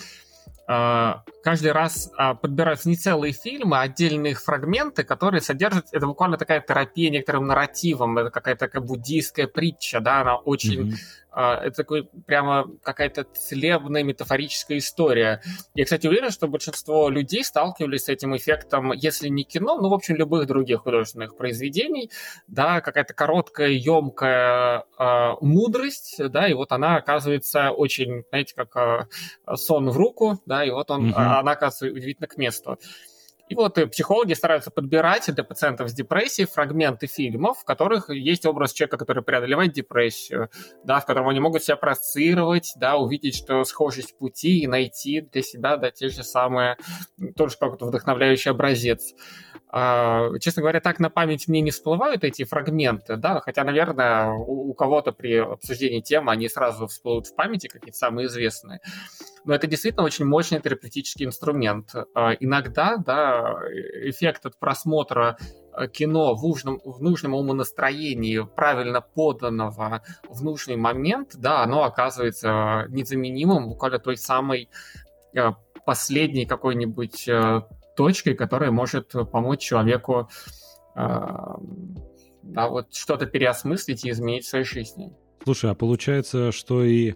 А, 0.70 1.22
каждый 1.42 1.72
раз 1.72 2.10
а, 2.18 2.34
подбираются 2.34 2.90
не 2.90 2.96
целые 2.96 3.32
фильмы, 3.32 3.78
а 3.78 3.82
отдельные 3.82 4.34
фрагменты, 4.34 5.02
которые 5.02 5.40
содержат... 5.40 5.86
Это 5.92 6.06
буквально 6.06 6.36
такая 6.36 6.60
терапия 6.60 7.10
некоторым 7.10 7.46
нарративом, 7.46 8.18
это 8.18 8.30
какая-то 8.30 8.66
такая 8.66 8.82
буддийская 8.82 9.46
притча, 9.46 10.00
да, 10.00 10.20
она 10.20 10.36
очень... 10.36 10.90
Mm-hmm. 10.90 10.96
Это 11.38 11.76
такой 11.76 12.08
прямо 12.26 12.66
какая-то 12.82 13.24
целебная 13.24 14.02
метафорическая 14.02 14.78
история. 14.78 15.40
Я, 15.74 15.84
кстати, 15.84 16.08
уверен, 16.08 16.30
что 16.30 16.48
большинство 16.48 17.08
людей 17.08 17.44
сталкивались 17.44 18.04
с 18.04 18.08
этим 18.08 18.36
эффектом, 18.36 18.92
если 18.92 19.28
не 19.28 19.44
кино, 19.44 19.78
ну, 19.80 19.88
в 19.88 19.94
общем, 19.94 20.16
любых 20.16 20.46
других 20.48 20.80
художественных 20.80 21.36
произведений, 21.36 22.10
да, 22.48 22.80
какая-то 22.80 23.14
короткая, 23.14 23.68
емкая 23.68 24.84
э, 24.98 25.32
мудрость, 25.40 26.16
да, 26.18 26.48
и 26.48 26.54
вот 26.54 26.72
она 26.72 26.96
оказывается 26.96 27.70
очень, 27.70 28.24
знаете, 28.30 28.54
как 28.56 28.76
э, 28.76 29.56
сон 29.56 29.90
в 29.90 29.96
руку, 29.96 30.40
да, 30.44 30.64
и 30.64 30.70
вот 30.70 30.90
он, 30.90 31.10
mm-hmm 31.10 31.38
она 31.38 31.52
оказывается 31.52 31.96
удивительно 31.96 32.26
к 32.26 32.36
месту. 32.36 32.78
И 33.48 33.54
вот 33.54 33.78
психологи 33.90 34.34
стараются 34.34 34.70
подбирать 34.70 35.32
для 35.32 35.44
пациентов 35.44 35.88
с 35.88 35.92
депрессией 35.92 36.46
фрагменты 36.46 37.06
фильмов, 37.06 37.58
в 37.60 37.64
которых 37.64 38.10
есть 38.10 38.44
образ 38.46 38.72
человека, 38.72 38.98
который 38.98 39.22
преодолевает 39.22 39.72
депрессию, 39.72 40.50
да, 40.84 41.00
в 41.00 41.06
котором 41.06 41.28
они 41.28 41.40
могут 41.40 41.62
себя 41.62 41.76
проецировать, 41.76 42.72
да, 42.76 42.96
увидеть, 42.96 43.36
что 43.36 43.64
схожесть 43.64 44.16
пути 44.18 44.60
и 44.60 44.66
найти 44.66 45.22
для 45.22 45.42
себя 45.42 45.76
да, 45.76 45.90
те 45.90 46.08
же 46.08 46.22
самые, 46.22 46.76
тоже 47.36 47.56
какой-то 47.58 47.86
вдохновляющий 47.86 48.50
образец. 48.50 49.14
А, 49.70 50.30
честно 50.40 50.62
говоря, 50.62 50.80
так 50.80 50.98
на 50.98 51.10
память 51.10 51.46
мне 51.46 51.60
не 51.60 51.70
всплывают 51.70 52.24
эти 52.24 52.44
фрагменты, 52.44 53.16
да, 53.16 53.40
хотя, 53.40 53.64
наверное, 53.64 54.30
у, 54.30 54.70
у 54.70 54.74
кого-то 54.74 55.12
при 55.12 55.36
обсуждении 55.36 56.00
темы 56.00 56.32
они 56.32 56.48
сразу 56.48 56.86
всплывут 56.86 57.26
в 57.26 57.34
памяти, 57.34 57.68
какие-то 57.68 57.98
самые 57.98 58.28
известные. 58.28 58.80
Но 59.44 59.54
это 59.54 59.66
действительно 59.66 60.04
очень 60.04 60.24
мощный 60.24 60.60
терапевтический 60.60 61.26
инструмент. 61.26 61.94
А, 62.14 62.32
иногда, 62.32 62.96
да, 62.96 63.58
эффект 64.02 64.46
от 64.46 64.58
просмотра 64.58 65.38
а, 65.72 65.88
кино 65.88 66.34
в 66.34 66.42
нужном, 66.42 66.80
в 66.84 67.00
нужном 67.00 67.34
умонастроении, 67.34 68.46
правильно 68.56 69.00
поданного 69.00 70.02
в 70.28 70.42
нужный 70.42 70.76
момент, 70.76 71.36
да, 71.36 71.62
оно 71.62 71.84
оказывается 71.84 72.86
незаменимым 72.88 73.68
буквально 73.68 73.98
той 73.98 74.16
самой 74.16 74.68
последней 75.84 76.46
какой-нибудь 76.46 77.28
точкой, 77.96 78.34
которая 78.34 78.70
может 78.70 79.12
помочь 79.30 79.60
человеку 79.60 80.28
да, 82.48 82.68
вот 82.68 82.94
что-то 82.94 83.26
переосмыслить 83.26 84.04
и 84.04 84.10
изменить 84.10 84.44
в 84.44 84.48
своей 84.48 84.64
жизни. 84.64 85.12
Слушай, 85.44 85.70
а 85.70 85.74
получается, 85.74 86.50
что 86.52 86.82
и 86.82 87.14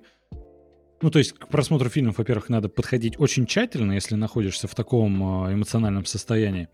ну, 1.03 1.11
то 1.11 1.19
есть 1.19 1.33
к 1.33 1.49
просмотру 1.49 1.89
фильмов, 1.89 2.19
во-первых, 2.19 2.49
надо 2.49 2.69
подходить 2.69 3.19
очень 3.19 3.47
тщательно, 3.47 3.93
если 3.93 4.15
находишься 4.15 4.69
в 4.69 4.75
таком 4.75 5.23
а, 5.23 5.53
эмоциональном 5.53 6.05
состоянии. 6.05 6.69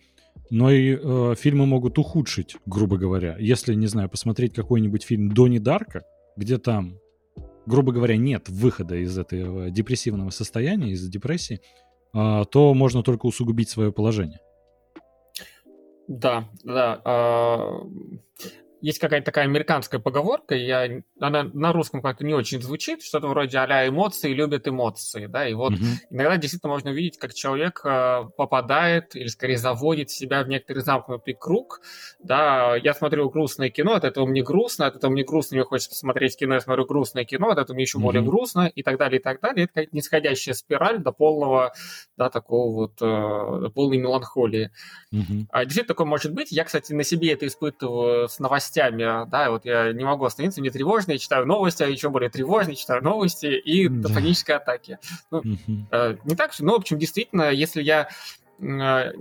Но 0.51 0.71
и 0.71 0.97
э, 0.97 1.35
фильмы 1.37 1.67
могут 1.67 1.99
ухудшить, 1.99 2.57
грубо 2.64 2.97
говоря. 2.97 3.37
Если, 3.38 3.75
не 3.75 3.87
знаю, 3.87 4.09
посмотреть 4.09 4.55
какой-нибудь 4.55 5.03
фильм 5.03 5.31
Дони 5.31 5.59
Дарка, 5.59 6.03
где 6.37 6.59
там, 6.59 6.99
грубо 7.67 7.93
говоря, 7.93 8.17
нет 8.17 8.49
выхода 8.49 8.97
из 8.97 9.19
этого 9.19 9.71
депрессивного 9.71 10.31
состояния, 10.31 10.93
из 10.93 11.07
депрессии, 11.09 11.61
а, 12.14 12.45
то 12.45 12.73
можно 12.75 13.03
только 13.03 13.27
усугубить 13.27 13.69
свое 13.69 13.93
положение. 13.93 14.41
Да, 16.07 16.49
да. 16.64 17.01
А, 17.05 17.81
есть 18.81 18.99
какая-то 18.99 19.27
такая 19.27 19.45
американская 19.45 20.01
поговорка, 20.01 20.55
я, 20.55 21.03
она 21.21 21.45
на 21.45 21.73
русском 21.73 22.01
как-то 22.01 22.25
не 22.25 22.35
очень 22.35 22.62
звучит, 22.62 23.03
что-то 23.03 23.27
вроде 23.29 23.59
а 23.59 23.88
эмоции 23.88 24.33
любят 24.33 24.69
эмоции, 24.69 25.27
да, 25.27 25.49
и 25.49 25.55
вот 25.55 25.73
угу. 25.73 25.85
иногда 26.11 26.37
действительно 26.37 26.73
можно 26.73 26.91
увидеть, 26.91 27.19
как 27.19 27.35
человек 27.35 27.81
э, 27.85 28.25
попадает 28.37 29.17
или 29.17 29.27
скорее 29.27 29.59
заводит 29.59 30.11
себя 30.11 30.43
в 30.43 30.49
некоторый 30.49 30.81
замкнутый 30.81 31.35
круг, 31.35 31.81
да, 32.23 32.77
я 32.77 32.95
смотрю 32.95 33.29
грустное 33.31 33.71
кино, 33.71 33.95
от 33.95 34.05
этого 34.05 34.27
мне 34.27 34.43
грустно, 34.43 34.87
от 34.87 34.97
этого 34.97 35.11
мне 35.11 35.25
грустно, 35.25 35.57
мне 35.57 35.64
хочется 35.64 35.91
посмотреть 35.91 36.37
кино, 36.37 36.55
я 36.55 36.61
смотрю 36.61 36.87
грустное 36.87 37.25
кино, 37.25 37.49
от 37.51 37.59
этого 37.59 37.75
мне 37.75 37.85
еще 37.85 37.99
угу. 37.99 38.07
более 38.07 38.23
грустно 38.23 38.71
и 38.73 38.83
так 38.83 38.97
далее, 38.97 39.19
и 39.19 39.23
так 39.23 39.41
далее, 39.41 39.64
это 39.64 39.73
какая-то 39.75 39.97
нисходящая 39.97 40.55
спираль 40.55 40.99
до 40.99 41.12
полного, 41.12 41.73
да, 42.17 42.31
такого 42.31 42.75
вот, 42.75 43.03
э, 43.03 43.71
полной 43.75 43.99
меланхолии. 43.99 44.71
Угу. 45.12 45.49
А, 45.51 45.64
действительно 45.64 45.88
такое 45.88 46.07
может 46.07 46.33
быть, 46.33 46.53
я, 46.53 46.64
кстати, 46.64 46.93
на 46.93 47.03
себе 47.03 47.33
это 47.33 47.47
испытываю 47.47 48.29
с 48.29 48.38
новостями 48.38 48.68
новостями, 48.69 49.29
да, 49.31 49.51
вот 49.51 49.65
я 49.65 49.93
не 49.93 50.05
могу 50.05 50.25
остановиться, 50.25 50.61
мне 50.61 50.71
тревожно, 50.71 51.13
я 51.13 51.19
читаю 51.19 51.47
новости, 51.47 51.83
а 51.83 51.87
еще 51.87 52.11
более 52.11 52.31
тревожно, 52.31 52.75
читаю 52.75 53.03
новости 53.03 53.47
и 53.47 53.89
да. 53.89 54.09
панические 54.13 54.57
атаки. 54.57 54.99
Ну, 55.31 55.43
э, 55.91 56.17
не 56.25 56.37
так 56.37 56.53
же, 56.53 56.65
но, 56.65 56.73
в 56.73 56.77
общем, 56.77 56.99
действительно, 56.99 57.51
если 57.51 57.83
я 57.83 58.09
э, 58.61 59.13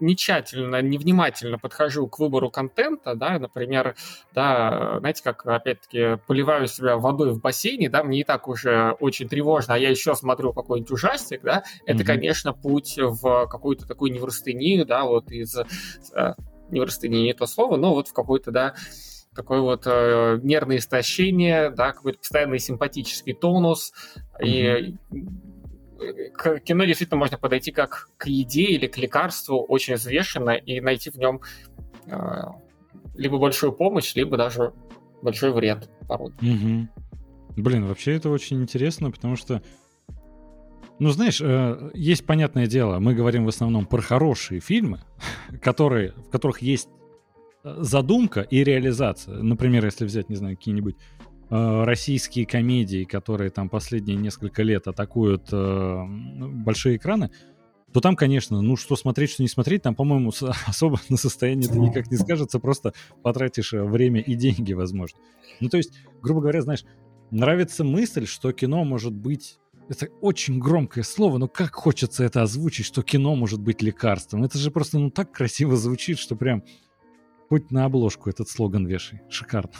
не 0.00 0.16
тщательно, 0.16 0.82
невнимательно 0.82 1.58
подхожу 1.58 2.06
к 2.06 2.18
выбору 2.18 2.50
контента, 2.50 3.14
да, 3.14 3.38
например, 3.38 3.94
да, 4.34 4.98
знаете, 4.98 5.22
как, 5.22 5.46
опять-таки, 5.46 6.18
поливаю 6.26 6.66
себя 6.66 6.96
водой 6.96 7.32
в 7.32 7.40
бассейне, 7.40 7.88
да, 7.88 8.02
мне 8.02 8.20
и 8.20 8.24
так 8.24 8.48
уже 8.48 8.96
очень 9.00 9.28
тревожно, 9.28 9.74
а 9.74 9.78
я 9.78 9.90
еще 9.90 10.14
смотрю 10.14 10.52
какой-нибудь 10.52 10.90
ужастик, 10.90 11.42
да, 11.42 11.64
это, 11.86 12.02
mm-hmm. 12.02 12.06
конечно, 12.06 12.52
путь 12.52 12.98
в 12.98 13.46
какую-то 13.46 13.86
такую 13.86 14.12
неврастению, 14.12 14.84
да, 14.84 15.04
вот 15.04 15.30
из 15.30 15.56
э, 16.72 16.74
неврастения 16.74 17.22
не 17.22 17.34
то 17.34 17.46
слово, 17.46 17.76
но 17.76 17.94
вот 17.94 18.08
в 18.08 18.12
какой-то, 18.12 18.50
да, 18.50 18.74
такое 19.34 19.60
вот 19.60 19.82
э, 19.86 20.40
нервное 20.42 20.78
истощение, 20.78 21.70
да, 21.70 21.92
какой-то 21.92 22.18
постоянный 22.18 22.58
симпатический 22.58 23.34
тонус. 23.34 23.92
Mm-hmm. 24.40 24.46
И 24.46 24.96
к 26.34 26.58
кино 26.60 26.84
действительно 26.84 27.18
можно 27.18 27.38
подойти 27.38 27.70
как 27.70 28.08
к 28.16 28.26
еде 28.26 28.64
или 28.64 28.86
к 28.86 28.98
лекарству 28.98 29.62
очень 29.62 29.94
взвешенно 29.94 30.50
и 30.50 30.80
найти 30.80 31.10
в 31.10 31.16
нем 31.16 31.40
э, 32.06 32.16
либо 33.14 33.38
большую 33.38 33.72
помощь, 33.72 34.14
либо 34.14 34.36
даже 34.36 34.72
большой 35.22 35.52
вред 35.52 35.88
порой. 36.08 36.32
Угу. 36.40 36.88
Блин, 37.56 37.86
вообще 37.86 38.16
это 38.16 38.30
очень 38.30 38.62
интересно, 38.62 39.10
потому 39.10 39.36
что 39.36 39.62
ну, 41.02 41.10
знаешь, 41.10 41.40
э, 41.40 41.90
есть 41.94 42.24
понятное 42.24 42.68
дело, 42.68 43.00
мы 43.00 43.14
говорим 43.14 43.44
в 43.44 43.48
основном 43.48 43.86
про 43.86 44.00
хорошие 44.00 44.60
фильмы, 44.60 45.00
которые, 45.60 46.12
в 46.12 46.30
которых 46.30 46.62
есть 46.62 46.88
э, 47.64 47.76
задумка 47.80 48.42
и 48.42 48.62
реализация. 48.62 49.42
Например, 49.42 49.84
если 49.84 50.04
взять, 50.04 50.28
не 50.28 50.36
знаю, 50.36 50.56
какие-нибудь 50.56 50.94
э, 51.50 51.84
российские 51.84 52.46
комедии, 52.46 53.02
которые 53.02 53.50
там 53.50 53.68
последние 53.68 54.16
несколько 54.16 54.62
лет 54.62 54.86
атакуют 54.86 55.50
ну, 55.50 56.48
большие 56.52 56.98
экраны, 56.98 57.32
то 57.92 58.00
там, 58.00 58.14
конечно, 58.14 58.62
ну 58.62 58.76
что 58.76 58.94
смотреть, 58.94 59.30
что 59.30 59.42
не 59.42 59.48
смотреть, 59.48 59.82
там, 59.82 59.96
по-моему, 59.96 60.30
особо 60.66 61.00
на 61.08 61.16
состояние 61.16 61.68
это 61.68 61.80
никак 61.80 62.12
не 62.12 62.16
скажется, 62.16 62.60
просто 62.60 62.94
потратишь 63.24 63.72
время 63.72 64.20
и 64.20 64.36
деньги, 64.36 64.72
возможно. 64.72 65.18
Ну, 65.58 65.68
то 65.68 65.78
есть, 65.78 65.94
грубо 66.22 66.42
говоря, 66.42 66.62
знаешь, 66.62 66.84
нравится 67.32 67.82
мысль, 67.82 68.24
что 68.26 68.52
кино 68.52 68.84
может 68.84 69.12
быть 69.12 69.58
это 69.88 70.08
очень 70.20 70.58
громкое 70.58 71.04
слово, 71.04 71.38
но 71.38 71.48
как 71.48 71.74
хочется 71.74 72.24
это 72.24 72.42
озвучить, 72.42 72.86
что 72.86 73.02
кино 73.02 73.34
может 73.34 73.60
быть 73.60 73.82
лекарством. 73.82 74.44
Это 74.44 74.58
же 74.58 74.70
просто 74.70 74.98
ну 74.98 75.10
так 75.10 75.32
красиво 75.32 75.76
звучит, 75.76 76.18
что 76.18 76.36
прям 76.36 76.64
хоть 77.48 77.70
на 77.70 77.84
обложку 77.84 78.30
этот 78.30 78.48
слоган 78.48 78.86
вешай. 78.86 79.20
Шикарно. 79.28 79.72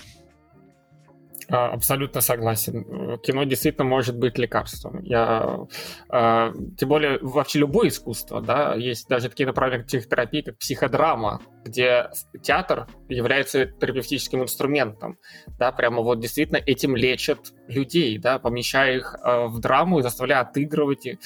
А, 1.48 1.68
абсолютно 1.68 2.20
согласен. 2.20 3.18
Кино 3.18 3.44
действительно 3.44 3.84
может 3.84 4.18
быть 4.18 4.38
лекарством. 4.38 5.02
Я, 5.02 5.66
э, 6.10 6.52
тем 6.78 6.88
более 6.88 7.18
вообще 7.20 7.60
любое 7.60 7.88
искусство, 7.88 8.40
да, 8.40 8.74
есть 8.74 9.08
даже 9.08 9.28
такие 9.28 9.46
направления 9.46 9.84
психотерапии, 9.84 10.42
как 10.42 10.58
психодрама, 10.58 11.40
где 11.64 12.10
театр 12.42 12.86
является 13.08 13.66
терапевтическим 13.66 14.42
инструментом, 14.42 15.18
да, 15.58 15.72
прямо 15.72 16.02
вот 16.02 16.20
действительно 16.20 16.58
этим 16.58 16.96
лечат 16.96 17.52
людей, 17.68 18.18
да, 18.18 18.38
помещая 18.38 18.96
их 18.96 19.16
э, 19.24 19.46
в 19.46 19.60
драму 19.60 19.98
и 19.98 20.02
заставляя 20.02 20.40
отыгрывать 20.40 21.06
э, 21.06 21.16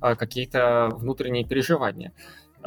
какие-то 0.00 0.90
внутренние 0.92 1.44
переживания. 1.44 2.12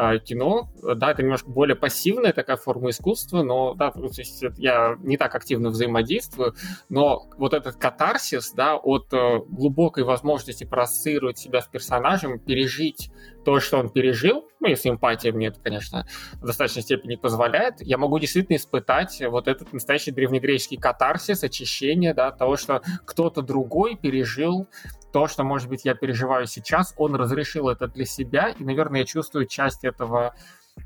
А, 0.01 0.17
кино, 0.17 0.69
да, 0.81 1.11
это 1.11 1.23
немножко 1.23 1.49
более 1.49 1.75
пассивная 1.75 2.31
такая 2.31 2.55
форма 2.55 2.91
искусства, 2.91 3.43
но, 3.43 3.73
да, 3.73 3.91
то 3.91 4.05
есть 4.05 4.41
я 4.55 4.95
не 5.03 5.17
так 5.17 5.35
активно 5.35 5.71
взаимодействую, 5.71 6.55
но 6.87 7.27
вот 7.37 7.53
этот 7.53 7.75
катарсис, 7.75 8.53
да, 8.53 8.77
от 8.77 9.11
э, 9.11 9.39
глубокой 9.49 10.05
возможности 10.05 10.63
проассоциировать 10.63 11.37
себя 11.37 11.59
с 11.59 11.67
персонажем, 11.67 12.39
пережить 12.39 13.11
то, 13.43 13.59
что 13.59 13.77
он 13.77 13.89
пережил, 13.89 14.47
ну, 14.61 14.67
если 14.69 14.89
эмпатия 14.89 15.33
мне 15.33 15.47
это, 15.47 15.59
конечно, 15.59 16.07
в 16.35 16.45
достаточной 16.45 16.83
степени 16.83 17.15
позволяет, 17.15 17.81
я 17.81 17.97
могу 17.97 18.19
действительно 18.19 18.55
испытать 18.55 19.21
вот 19.27 19.49
этот 19.49 19.73
настоящий 19.73 20.11
древнегреческий 20.11 20.77
катарсис, 20.77 21.43
очищение, 21.43 22.13
да, 22.13 22.31
того, 22.31 22.55
что 22.55 22.81
кто-то 23.05 23.41
другой 23.41 23.97
пережил 23.97 24.67
то, 25.11 25.27
что, 25.27 25.43
может 25.43 25.69
быть, 25.69 25.85
я 25.85 25.95
переживаю 25.95 26.45
сейчас, 26.45 26.93
он 26.97 27.15
разрешил 27.15 27.69
это 27.69 27.87
для 27.87 28.05
себя, 28.05 28.49
и, 28.49 28.63
наверное, 28.63 29.01
я 29.01 29.05
чувствую 29.05 29.45
часть 29.45 29.83
этого 29.83 30.35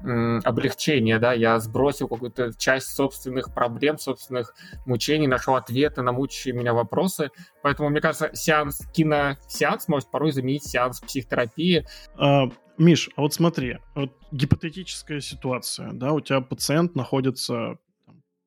облегчения, 0.02 1.20
да, 1.20 1.34
я 1.34 1.60
сбросил 1.60 2.08
какую-то 2.08 2.54
часть 2.58 2.88
собственных 2.88 3.54
проблем, 3.54 3.98
собственных 3.98 4.54
мучений, 4.86 5.28
нашел 5.28 5.56
ответы 5.56 6.02
на 6.02 6.12
мучающие 6.12 6.54
меня 6.54 6.74
вопросы. 6.74 7.30
Поэтому, 7.62 7.90
мне 7.90 8.02
кажется, 8.02 8.32
сеанс, 8.34 8.88
киносеанс 8.94 9.88
может 9.88 10.10
порой 10.10 10.32
заменить 10.32 10.66
сеанс 10.66 11.00
психотерапии. 11.00 11.86
А, 12.18 12.46
Миш, 12.78 13.10
а 13.16 13.22
вот 13.22 13.34
смотри, 13.34 13.78
вот 13.96 14.12
гипотетическая 14.32 15.20
ситуация, 15.20 15.92
да, 15.94 16.12
у 16.12 16.22
тебя 16.22 16.42
пациент 16.42 16.96
находится 16.96 17.78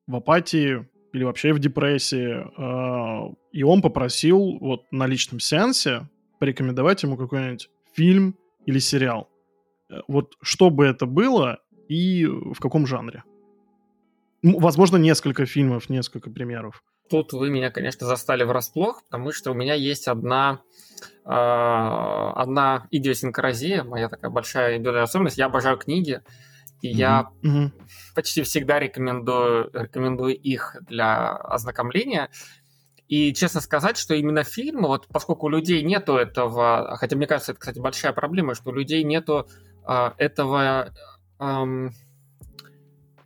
в 0.05 0.15
апатии, 0.15 0.87
или 1.17 1.23
вообще 1.23 1.51
в 1.51 1.59
депрессии, 1.59 2.45
а, 2.57 3.31
и 3.51 3.63
он 3.63 3.81
попросил 3.81 4.57
вот 4.59 4.83
на 4.91 5.07
личном 5.07 5.39
сеансе 5.39 6.07
порекомендовать 6.39 7.03
ему 7.03 7.17
какой-нибудь 7.17 7.69
фильм 7.93 8.35
или 8.65 8.79
сериал. 8.79 9.27
Э, 9.89 10.01
вот 10.07 10.35
что 10.41 10.69
бы 10.69 10.85
это 10.85 11.07
было 11.07 11.59
и 11.89 12.25
в 12.25 12.59
каком 12.59 12.85
жанре? 12.85 13.23
Возможно, 14.43 14.97
несколько 14.97 15.45
фильмов, 15.47 15.89
несколько 15.89 16.29
примеров. 16.29 16.83
Тут 17.09 17.33
вы 17.33 17.49
меня, 17.49 17.71
конечно, 17.71 18.05
застали 18.05 18.43
врасплох, 18.43 19.03
потому 19.05 19.31
что 19.31 19.51
у 19.51 19.53
меня 19.55 19.73
есть 19.73 20.07
одна, 20.07 20.59
э, 21.25 21.29
одна 21.29 22.87
идиосинкразия, 22.91 23.83
моя 23.83 24.09
такая 24.09 24.29
большая 24.29 24.73
индивидуальная 24.73 25.03
особенность. 25.03 25.39
Я 25.39 25.47
обожаю 25.47 25.77
книги, 25.77 26.21
и 26.81 26.91
mm-hmm. 26.91 26.95
я 26.95 27.27
mm-hmm. 27.43 27.71
почти 28.15 28.43
всегда 28.43 28.79
рекомендую, 28.79 29.69
рекомендую 29.73 30.35
их 30.35 30.75
для 30.81 31.35
ознакомления. 31.35 32.29
И 33.07 33.33
честно 33.33 33.61
сказать, 33.61 33.97
что 33.97 34.15
именно 34.15 34.43
фильмы, 34.43 34.87
вот 34.87 35.07
поскольку 35.07 35.45
у 35.45 35.49
людей 35.49 35.81
нету 35.81 36.17
этого, 36.17 36.97
хотя 36.97 37.15
мне 37.15 37.25
кажется, 37.25 37.53
это, 37.53 37.61
кстати, 37.61 37.79
большая 37.79 38.11
проблема, 38.11 38.53
что 38.53 38.71
у 38.71 38.73
людей 38.73 39.03
нету 39.03 39.47
э, 39.87 40.11
этого 40.17 40.93
э, 41.39 41.89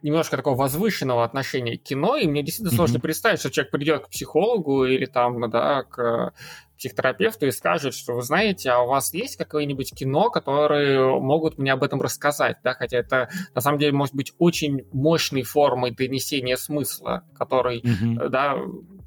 немножко 0.03 0.37
такого 0.37 0.55
возвышенного 0.55 1.23
отношения 1.23 1.77
к 1.77 1.83
кино, 1.83 2.15
и 2.15 2.27
мне 2.27 2.43
действительно 2.43 2.73
mm-hmm. 2.73 2.77
сложно 2.77 2.99
представить, 2.99 3.39
что 3.39 3.49
человек 3.49 3.71
придет 3.71 4.05
к 4.05 4.09
психологу 4.09 4.85
или 4.85 5.05
там, 5.07 5.49
да, 5.49 5.83
к 5.83 6.33
психотерапевту 6.81 7.45
и 7.45 7.51
скажет, 7.51 7.93
что 7.93 8.13
вы 8.13 8.23
знаете, 8.23 8.71
а 8.71 8.79
у 8.79 8.87
вас 8.87 9.13
есть 9.13 9.37
какое-нибудь 9.37 9.93
кино, 9.93 10.31
которые 10.31 11.19
могут 11.19 11.59
мне 11.59 11.71
об 11.73 11.83
этом 11.83 12.01
рассказать, 12.01 12.57
да, 12.63 12.73
хотя 12.73 12.97
это 12.97 13.29
на 13.53 13.61
самом 13.61 13.77
деле 13.77 13.91
может 13.91 14.15
быть 14.15 14.33
очень 14.39 14.87
мощной 14.91 15.43
формой 15.43 15.91
донесения 15.91 16.55
смысла, 16.55 17.23
который, 17.37 17.81
mm-hmm. 17.81 18.29
да, 18.29 18.57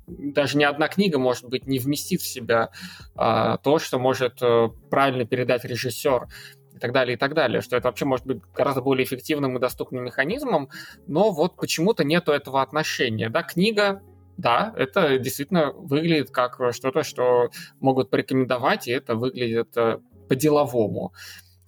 даже 0.07 0.57
ни 0.57 0.62
одна 0.62 0.87
книга, 0.87 1.18
может 1.18 1.49
быть, 1.49 1.66
не 1.66 1.81
вместит 1.81 2.20
в 2.20 2.27
себя 2.27 2.70
а, 3.16 3.57
то, 3.57 3.81
что 3.81 3.99
может 3.99 4.41
а, 4.41 4.68
правильно 4.89 5.25
передать 5.25 5.64
режиссер 5.64 6.29
и 6.75 6.79
так 6.79 6.93
далее, 6.93 7.14
и 7.14 7.18
так 7.18 7.35
далее, 7.35 7.61
что 7.61 7.77
это 7.77 7.89
вообще 7.89 8.05
может 8.05 8.25
быть 8.25 8.41
гораздо 8.55 8.83
более 8.83 9.05
эффективным 9.05 9.57
и 9.57 9.61
доступным 9.61 10.05
механизмом, 10.05 10.68
но 11.09 11.33
вот 11.33 11.57
почему-то 11.57 12.05
нету 12.05 12.31
этого 12.31 12.62
отношения, 12.62 13.31
да, 13.31 13.43
книга 13.43 14.01
да, 14.37 14.72
это 14.76 15.18
действительно 15.18 15.72
выглядит 15.72 16.30
как 16.30 16.61
что-то, 16.72 17.03
что 17.03 17.51
могут 17.80 18.11
порекомендовать, 18.11 18.89
и 18.89 18.93
это 18.93 19.14
выглядит 19.14 19.76
э, 19.76 19.99
по-деловому. 20.28 21.12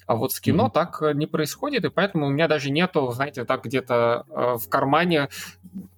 А 0.06 0.14
вот 0.14 0.32
с 0.32 0.40
кино 0.40 0.66
mm-hmm. 0.66 0.72
так 0.72 1.02
э, 1.02 1.12
не 1.14 1.26
происходит, 1.26 1.84
и 1.84 1.90
поэтому 1.90 2.26
у 2.26 2.30
меня 2.30 2.48
даже 2.48 2.70
нету, 2.70 3.10
знаете, 3.12 3.44
так 3.44 3.64
где-то 3.64 4.24
э, 4.28 4.54
в 4.56 4.68
кармане 4.68 5.28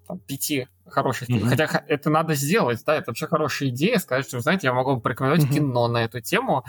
там, 0.06 0.18
пяти 0.20 0.68
хороших 0.86 1.28
mm-hmm. 1.28 1.48
Хотя 1.48 1.84
это 1.86 2.10
надо 2.10 2.34
сделать, 2.34 2.82
да, 2.86 2.96
это 2.96 3.10
вообще 3.10 3.26
хорошая 3.26 3.68
идея, 3.68 3.98
сказать, 3.98 4.26
что, 4.26 4.40
знаете, 4.40 4.66
я 4.66 4.72
могу 4.72 4.98
порекомендовать 5.00 5.50
mm-hmm. 5.50 5.54
кино 5.54 5.88
на 5.88 6.04
эту 6.04 6.20
тему, 6.20 6.64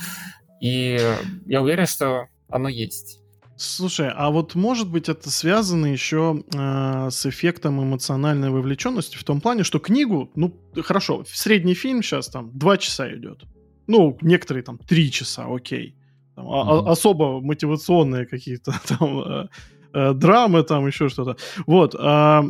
и 0.60 1.00
я 1.46 1.62
уверен, 1.62 1.86
что 1.86 2.28
оно 2.50 2.68
есть. 2.68 3.22
Слушай, 3.62 4.10
а 4.16 4.30
вот 4.30 4.56
может 4.56 4.90
быть 4.90 5.10
это 5.10 5.30
связано 5.30 5.88
еще 5.88 6.46
э, 6.56 7.10
с 7.12 7.26
эффектом 7.26 7.84
эмоциональной 7.84 8.52
вовлеченности 8.52 9.18
в 9.18 9.26
том 9.26 9.42
плане, 9.42 9.64
что 9.64 9.80
книгу, 9.80 10.32
ну 10.36 10.56
хорошо, 10.82 11.26
средний 11.28 11.74
фильм 11.74 12.02
сейчас 12.02 12.30
там 12.30 12.58
два 12.58 12.78
часа 12.78 13.14
идет, 13.14 13.44
ну 13.86 14.18
некоторые 14.22 14.64
там 14.64 14.78
три 14.78 15.12
часа, 15.12 15.46
окей, 15.46 15.94
там, 16.36 16.46
mm-hmm. 16.46 16.88
а, 16.88 16.92
особо 16.92 17.42
мотивационные 17.42 18.26
какие-то 18.26 18.74
там 18.98 19.20
э, 19.20 19.48
э, 19.94 20.14
драмы, 20.14 20.64
там 20.64 20.88
еще 20.88 21.10
что-то, 21.10 21.36
вот. 21.68 21.96
Э, 21.96 22.44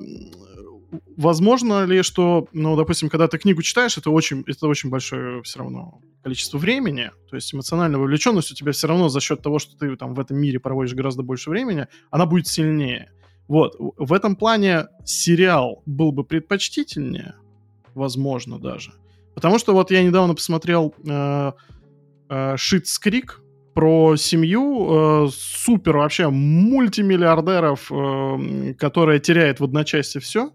возможно 1.18 1.86
ли, 1.86 2.02
что, 2.02 2.48
ну, 2.54 2.76
допустим, 2.76 3.10
когда 3.10 3.28
ты 3.28 3.38
книгу 3.38 3.62
читаешь, 3.62 3.98
это 3.98 4.10
очень, 4.10 4.44
это 4.48 4.68
очень 4.68 4.90
большое 4.90 5.42
все 5.44 5.60
равно 5.60 6.02
количество 6.24 6.58
времени, 6.58 7.12
то 7.30 7.36
есть 7.36 7.54
эмоциональная 7.54 8.00
вовлеченность 8.00 8.52
у 8.52 8.56
тебя 8.56 8.72
все 8.72 8.88
равно 8.88 9.10
за 9.10 9.20
счет 9.20 9.42
того, 9.42 9.60
что 9.60 9.78
ты 9.78 9.96
там 9.96 10.14
в 10.14 10.20
этом 10.20 10.38
мире 10.38 10.60
проводишь 10.60 10.94
гораздо 10.94 11.24
больше 11.24 11.50
времени, 11.50 11.88
она 12.12 12.26
будет 12.26 12.48
сильнее. 12.48 13.12
Вот, 13.48 13.76
в 13.80 14.14
этом 14.14 14.36
плане 14.36 14.88
сериал 15.06 15.82
был 15.86 16.12
бы 16.12 16.24
предпочтительнее, 16.24 17.36
возможно 17.96 18.60
даже. 18.60 18.94
Потому 19.34 19.58
что 19.58 19.74
вот 19.74 19.92
я 19.92 20.04
недавно 20.04 20.36
посмотрел 20.36 20.94
э, 21.08 21.52
э, 22.30 22.56
про 23.74 24.16
семью 24.18 24.88
э, 24.90 25.30
супер 25.32 25.98
вообще 25.98 26.30
мультимиллиардеров, 26.30 27.92
э, 27.92 28.74
которая 28.78 29.20
теряет 29.20 29.60
в 29.60 29.64
одночасье 29.64 30.20
все 30.20 30.52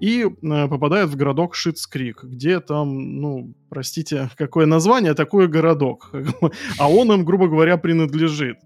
и 0.00 0.24
э, 0.24 0.68
попадает 0.68 1.10
в 1.10 1.16
городок 1.16 1.54
Шитскрик, 1.54 2.24
где 2.24 2.60
там, 2.60 3.20
ну, 3.20 3.54
простите, 3.68 4.30
какое 4.36 4.66
название, 4.66 5.14
такой 5.14 5.46
городок. 5.46 6.10
а 6.78 6.90
он 6.90 7.12
им, 7.12 7.24
грубо 7.24 7.48
говоря, 7.48 7.76
принадлежит. 7.76 8.56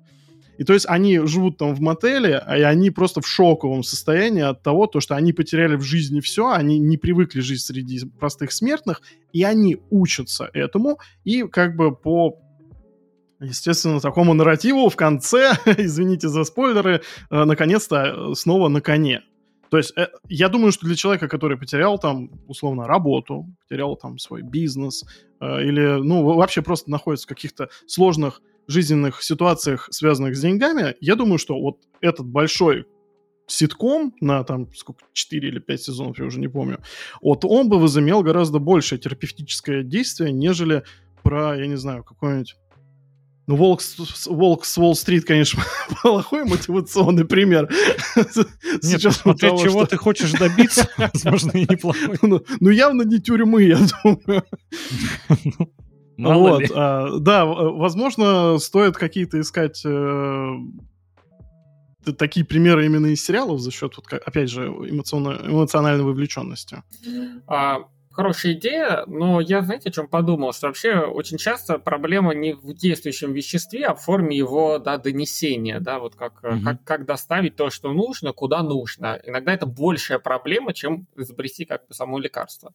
И 0.57 0.63
то 0.63 0.73
есть 0.73 0.87
они 0.89 1.19
живут 1.19 1.59
там 1.59 1.75
в 1.75 1.81
мотеле, 1.81 2.41
и 2.49 2.63
они 2.63 2.91
просто 2.91 3.21
в 3.21 3.27
шоковом 3.27 3.83
состоянии 3.83 4.43
от 4.43 4.63
того, 4.63 4.87
то, 4.87 5.01
что 5.01 5.17
они 5.17 5.33
потеряли 5.33 5.75
в 5.75 5.83
жизни 5.83 6.21
все, 6.21 6.51
они 6.51 6.79
не 6.79 6.97
привыкли 6.97 7.41
жить 7.41 7.61
среди 7.61 8.07
простых 8.21 8.53
смертных, 8.53 9.03
и 9.33 9.43
они 9.43 9.79
учатся 9.91 10.49
этому, 10.53 11.01
и 11.25 11.43
как 11.43 11.75
бы 11.75 11.95
по 11.95 12.39
естественно, 13.41 14.01
такому 14.01 14.33
нарративу 14.33 14.89
в 14.89 14.97
конце, 14.97 15.53
извините 15.67 16.29
за 16.29 16.45
спойлеры, 16.45 17.03
э, 17.31 17.45
наконец-то 17.45 18.31
э, 18.31 18.35
снова 18.35 18.69
на 18.69 18.81
коне. 18.81 19.23
То 19.75 19.79
есть 19.79 19.93
э, 19.97 20.07
я 20.29 20.49
думаю, 20.49 20.71
что 20.71 20.87
для 20.87 20.95
человека, 20.95 21.27
который 21.27 21.59
потерял 21.59 21.99
там, 21.99 22.31
условно, 22.47 22.87
работу, 22.87 23.53
потерял 23.59 23.97
там 23.97 24.19
свой 24.19 24.43
бизнес, 24.43 25.05
э, 25.41 25.65
или, 25.65 26.01
ну, 26.01 26.23
вообще 26.23 26.63
просто 26.63 26.93
находится 26.93 27.27
в 27.27 27.29
каких-то 27.29 27.69
сложных 27.89 28.41
жизненных 28.69 29.21
ситуациях, 29.21 29.89
связанных 29.91 30.37
с 30.37 30.41
деньгами, 30.41 30.95
я 31.01 31.17
думаю, 31.17 31.39
что 31.39 31.59
вот 31.59 31.79
этот 32.01 32.25
большой 32.25 32.87
ситком 33.49 34.15
на 34.21 34.45
там 34.45 34.73
сколько, 34.77 35.07
4 35.13 35.49
или 35.49 35.59
5 35.59 35.83
сезонов, 35.83 36.21
я 36.21 36.27
уже 36.27 36.39
не 36.39 36.47
помню, 36.47 36.79
вот 37.21 37.45
он 37.45 37.69
бы 37.69 37.81
возымел 37.81 38.23
гораздо 38.23 38.61
большее 38.61 39.01
терапевтическое 39.01 39.83
действие, 39.83 40.31
нежели 40.31 40.85
про, 41.25 41.57
я 41.59 41.67
не 41.67 41.77
знаю, 41.77 42.05
какой-нибудь 42.05 42.55
ну, 43.47 43.57
Волк, 43.57 43.83
Волк 44.27 44.65
с 44.65 44.79
Уолл-стрит, 44.79 45.27
конечно, 45.27 45.63
плохой 46.03 46.45
мотивационный 46.45 47.27
пример. 47.27 47.69
Нет, 48.83 49.03
смотря 49.13 49.51
того, 49.51 49.63
чего 49.63 49.81
что... 49.81 49.91
ты 49.91 49.97
хочешь 49.97 50.33
добиться, 50.33 50.89
возможно, 50.97 51.51
и 51.53 51.67
неплохой. 51.69 52.19
Ну, 52.23 52.43
ну, 52.61 52.71
явно 52.71 53.03
не 53.03 53.21
тюрьмы, 53.21 53.65
я 53.65 53.79
думаю. 54.03 54.45
Мало 56.17 56.51
вот, 56.51 56.61
ли. 56.61 56.69
А, 56.75 57.19
да, 57.19 57.45
возможно, 57.45 58.59
стоит 58.59 58.97
какие-то 58.97 59.41
искать 59.41 59.83
э, 59.85 60.49
такие 62.17 62.47
примеры 62.47 62.87
именно 62.87 63.07
из 63.07 63.23
сериалов 63.23 63.61
за 63.61 63.71
счет, 63.73 63.95
вот, 63.97 64.11
опять 64.13 64.49
же, 64.49 64.67
эмоциональной 64.67 66.05
вовлеченности. 66.05 66.83
А, 67.47 67.81
хорошая 68.15 68.53
идея, 68.53 69.05
но 69.07 69.41
я, 69.41 69.63
знаете, 69.63 69.91
о 69.91 69.93
чем 69.93 70.09
подумал, 70.09 70.53
что 70.53 70.69
вообще 70.69 71.01
очень 71.01 71.37
часто 71.37 71.79
проблема 71.79 72.35
не 72.35 72.55
в 72.55 72.73
действующем 72.75 73.33
веществе, 73.33 73.87
а 73.87 73.95
в 73.95 74.03
форме 74.03 74.37
его 74.37 74.79
да, 74.79 74.97
донесения, 74.99 75.81
да, 75.81 75.99
вот 75.99 76.15
как, 76.15 76.43
mm-hmm. 76.43 76.63
как, 76.65 76.85
как 76.85 77.05
доставить 77.07 77.57
то, 77.57 77.71
что 77.71 77.93
нужно, 77.93 78.33
куда 78.33 78.63
нужно. 78.63 79.21
Иногда 79.25 79.53
это 79.53 79.67
большая 79.67 80.19
проблема, 80.19 80.73
чем 80.73 81.07
изобрести 81.17 81.65
как 81.65 81.87
бы 81.87 81.95
само 81.95 82.19
лекарство. 82.19 82.73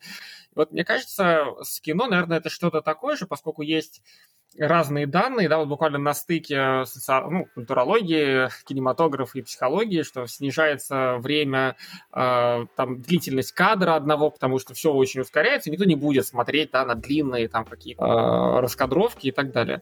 И 0.51 0.55
вот 0.55 0.71
мне 0.71 0.83
кажется, 0.83 1.45
с 1.61 1.79
кино, 1.79 2.07
наверное, 2.07 2.37
это 2.37 2.49
что-то 2.49 2.81
такое 2.81 3.15
же, 3.15 3.25
поскольку 3.25 3.61
есть 3.61 4.01
разные 4.57 5.07
данные, 5.07 5.47
да, 5.47 5.57
вот 5.57 5.67
буквально 5.67 5.97
на 5.97 6.13
стыке 6.13 6.83
соци... 6.85 7.11
ну, 7.29 7.47
культурологии, 7.53 8.49
кинематографа 8.65 9.37
и 9.37 9.41
психологии, 9.41 10.03
что 10.03 10.25
снижается 10.27 11.17
время, 11.19 11.75
э, 12.13 12.65
там, 12.75 13.01
длительность 13.01 13.51
кадра 13.51 13.95
одного, 13.95 14.31
потому 14.31 14.59
что 14.59 14.73
все 14.73 14.91
очень 14.91 15.21
ускоряется, 15.21 15.69
никто 15.69 15.85
не 15.85 15.95
будет 15.95 16.25
смотреть, 16.25 16.71
да, 16.71 16.85
на 16.85 16.95
длинные 16.95 17.47
там 17.47 17.65
какие-то 17.65 18.03
э, 18.03 18.59
раскадровки 18.61 19.27
и 19.27 19.31
так 19.31 19.51
далее. 19.51 19.81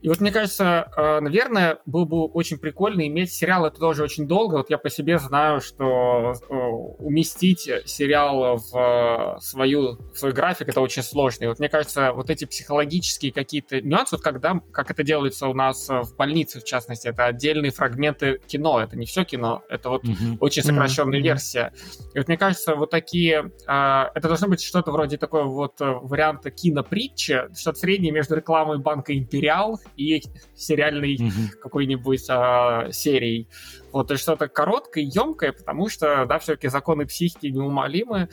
И 0.00 0.08
вот 0.08 0.20
мне 0.20 0.30
кажется, 0.30 0.90
э, 0.96 1.20
наверное, 1.20 1.78
было 1.84 2.04
бы 2.04 2.24
очень 2.26 2.58
прикольно 2.58 3.06
иметь 3.08 3.32
сериал, 3.32 3.66
это 3.66 3.80
тоже 3.80 4.04
очень 4.04 4.28
долго. 4.28 4.54
Вот 4.56 4.70
я 4.70 4.78
по 4.78 4.90
себе 4.90 5.18
знаю, 5.18 5.60
что 5.60 6.34
э, 6.48 6.54
уместить 6.54 7.68
сериал 7.84 8.58
в 8.58 8.76
э, 8.76 9.40
свою, 9.40 9.98
в 10.12 10.16
свой 10.16 10.32
график 10.32 10.68
это 10.68 10.80
очень 10.80 11.02
сложно. 11.02 11.44
И 11.44 11.46
вот 11.48 11.58
мне 11.58 11.68
кажется, 11.68 12.12
вот 12.12 12.30
эти 12.30 12.44
психологические 12.44 13.32
какие-то 13.32 13.80
нюансы, 13.80 14.14
вот 14.14 14.22
когда, 14.22 14.60
как 14.70 14.92
это 14.92 15.02
делается 15.02 15.48
у 15.48 15.54
нас 15.54 15.88
в 15.88 16.14
больнице, 16.16 16.60
в 16.60 16.64
частности, 16.64 17.08
это 17.08 17.24
отдельные 17.24 17.72
фрагменты 17.72 18.40
кино, 18.46 18.80
это 18.80 18.96
не 18.96 19.06
все 19.06 19.24
кино, 19.24 19.62
это 19.68 19.90
вот 19.90 20.04
mm-hmm. 20.04 20.36
очень 20.38 20.62
сокращенная 20.62 21.18
mm-hmm. 21.18 21.22
версия. 21.22 21.72
И 22.14 22.18
вот 22.18 22.28
мне 22.28 22.36
кажется, 22.36 22.76
вот 22.76 22.90
такие, 22.90 23.50
это 23.66 24.20
должно 24.22 24.48
быть 24.48 24.62
что-то 24.62 24.92
вроде 24.92 25.16
такого 25.16 25.44
вот 25.46 25.74
варианта 25.78 26.50
кинопритчи, 26.50 27.48
что-то 27.56 27.78
среднее 27.78 28.12
между 28.12 28.36
рекламой 28.36 28.78
банка 28.78 29.16
Империал 29.16 29.80
и 29.96 30.22
сериальной 30.54 31.16
mm-hmm. 31.16 31.48
какой-нибудь 31.60 32.26
а, 32.28 32.90
серией. 32.92 33.48
Вот, 33.92 34.08
то 34.08 34.14
есть 34.14 34.22
что-то 34.22 34.48
короткое, 34.48 35.04
емкое, 35.04 35.52
потому 35.52 35.88
что, 35.88 36.26
да, 36.26 36.38
все-таки 36.38 36.68
законы 36.68 37.06
психики 37.06 37.46
неумолимы, 37.46 38.28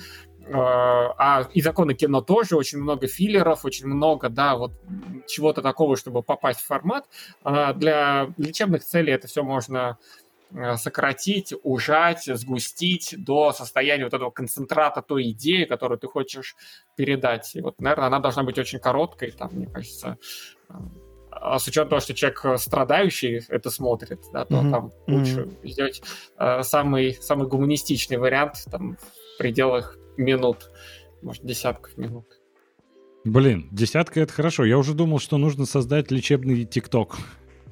а, 0.51 1.13
а 1.17 1.49
и 1.53 1.61
законы 1.61 1.93
кино 1.93 2.21
тоже, 2.21 2.55
очень 2.55 2.79
много 2.79 3.07
филлеров, 3.07 3.65
очень 3.65 3.87
много, 3.87 4.29
да, 4.29 4.55
вот 4.55 4.73
чего-то 5.27 5.61
такого, 5.61 5.97
чтобы 5.97 6.21
попасть 6.21 6.59
в 6.59 6.65
формат. 6.65 7.05
А 7.43 7.73
для 7.73 8.29
лечебных 8.37 8.83
целей 8.83 9.13
это 9.13 9.27
все 9.27 9.43
можно 9.43 9.97
а, 10.53 10.77
сократить, 10.77 11.53
ужать, 11.63 12.25
сгустить 12.25 13.15
до 13.17 13.51
состояния 13.53 14.03
вот 14.03 14.13
этого 14.13 14.29
концентрата 14.29 15.01
той 15.01 15.31
идеи, 15.31 15.65
которую 15.65 15.97
ты 15.97 16.07
хочешь 16.07 16.55
передать. 16.95 17.55
И 17.55 17.61
вот, 17.61 17.81
наверное, 17.81 18.07
она 18.07 18.19
должна 18.19 18.43
быть 18.43 18.59
очень 18.59 18.79
короткой, 18.79 19.31
там, 19.31 19.49
мне 19.53 19.67
кажется, 19.67 20.17
а 21.35 21.59
с 21.59 21.67
учетом 21.67 21.89
того, 21.89 21.99
что 21.99 22.13
человек 22.13 22.43
э, 22.45 22.57
страдающий 22.57 23.41
это 23.49 23.69
смотрит, 23.69 24.21
да, 24.33 24.45
то 24.45 24.55
mm-hmm. 24.55 24.71
там 24.71 24.91
лучше 25.07 25.41
mm-hmm. 25.41 25.67
сделать 25.67 26.01
э, 26.37 26.63
самый, 26.63 27.13
самый 27.13 27.47
гуманистичный 27.47 28.17
вариант 28.17 28.65
там, 28.71 28.97
в 28.97 29.37
пределах 29.37 29.97
минут, 30.17 30.71
может, 31.21 31.45
десятков 31.45 31.97
минут. 31.97 32.25
Блин, 33.25 33.67
десятка 33.71 34.21
это 34.21 34.31
хорошо. 34.31 34.65
Я 34.65 34.77
уже 34.77 34.93
думал, 34.93 35.19
что 35.19 35.37
нужно 35.37 35.65
создать 35.65 36.11
лечебный 36.11 36.63
ТикТок. 36.65 37.17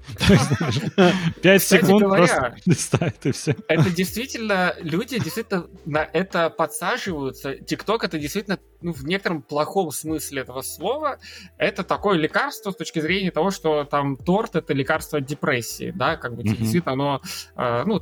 Пять 1.42 1.64
секунд 1.64 2.04
просто 2.04 2.56
и 2.66 3.32
все. 3.32 3.56
Это 3.68 3.90
действительно, 3.90 4.76
люди 4.80 5.20
действительно 5.20 5.68
на 5.86 6.04
это 6.04 6.50
подсаживаются. 6.50 7.56
ТикТок 7.56 8.04
это 8.04 8.20
действительно, 8.20 8.60
ну, 8.82 8.94
в 8.94 9.06
некотором 9.06 9.42
плохом 9.42 9.92
смысле 9.92 10.42
этого 10.42 10.62
слова, 10.62 11.20
это 11.58 11.84
такое 11.84 12.18
лекарство 12.18 12.72
с 12.72 12.76
точки 12.76 13.00
зрения 13.00 13.32
того, 13.32 13.52
что 13.52 13.86
там 13.86 14.18
торт 14.18 14.56
это 14.56 14.74
лекарство 14.74 15.20
от 15.20 15.26
депрессии, 15.26 15.92
да, 15.96 16.18
как 16.18 16.36
бы 16.36 16.44
действительно 16.44 16.94
оно, 16.94 17.22
э, 17.56 17.84
ну, 17.86 18.02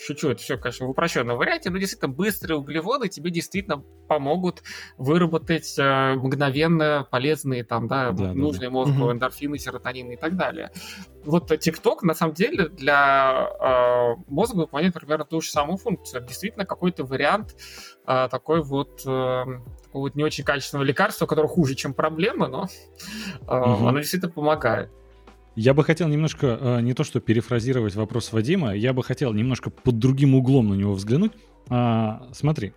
шучу, 0.00 0.30
это 0.30 0.42
все, 0.42 0.56
конечно, 0.56 0.86
в 0.86 0.90
упрощенном 0.90 1.36
варианте, 1.36 1.70
но 1.70 1.78
действительно 1.78 2.12
быстрые 2.12 2.58
углеводы 2.58 3.08
тебе 3.08 3.30
действительно 3.30 3.82
помогут 4.08 4.62
выработать 4.98 5.78
э, 5.78 6.14
мгновенно 6.14 7.06
полезные 7.10 7.64
там, 7.64 7.86
да, 7.86 8.10
да 8.12 8.32
нужные 8.32 8.70
да. 8.70 8.74
мозгу 8.74 9.04
угу. 9.04 9.12
эндорфины, 9.12 9.58
серотонины 9.58 10.14
и 10.14 10.16
так 10.16 10.36
далее. 10.36 10.72
Вот 11.24 11.50
TikTok 11.50 11.98
на 12.02 12.14
самом 12.14 12.34
деле 12.34 12.68
для 12.68 13.50
э, 13.60 14.22
мозга 14.26 14.56
выполняет 14.56 14.94
примерно 14.94 15.24
ту 15.24 15.40
же 15.40 15.50
самую 15.50 15.76
функцию. 15.76 16.24
Действительно 16.26 16.64
какой-то 16.64 17.04
вариант 17.04 17.54
э, 18.06 18.28
такой 18.30 18.62
вот 18.62 19.02
э, 19.06 19.44
такого 19.84 20.02
вот 20.02 20.14
не 20.14 20.24
очень 20.24 20.44
качественного 20.44 20.84
лекарства, 20.84 21.26
которое 21.26 21.48
хуже, 21.48 21.74
чем 21.74 21.94
проблема, 21.94 22.48
но 22.48 22.68
э, 23.42 23.44
угу. 23.46 23.86
оно 23.86 23.98
действительно 23.98 24.32
помогает. 24.32 24.90
Я 25.62 25.74
бы 25.74 25.84
хотел 25.84 26.08
немножко, 26.08 26.58
э, 26.58 26.80
не 26.80 26.94
то 26.94 27.04
что 27.04 27.20
перефразировать 27.20 27.94
вопрос 27.94 28.32
Вадима, 28.32 28.74
я 28.74 28.94
бы 28.94 29.02
хотел 29.02 29.34
немножко 29.34 29.68
под 29.68 29.98
другим 29.98 30.34
углом 30.34 30.70
на 30.70 30.74
него 30.74 30.94
взглянуть. 30.94 31.32
А, 31.68 32.30
смотри, 32.32 32.72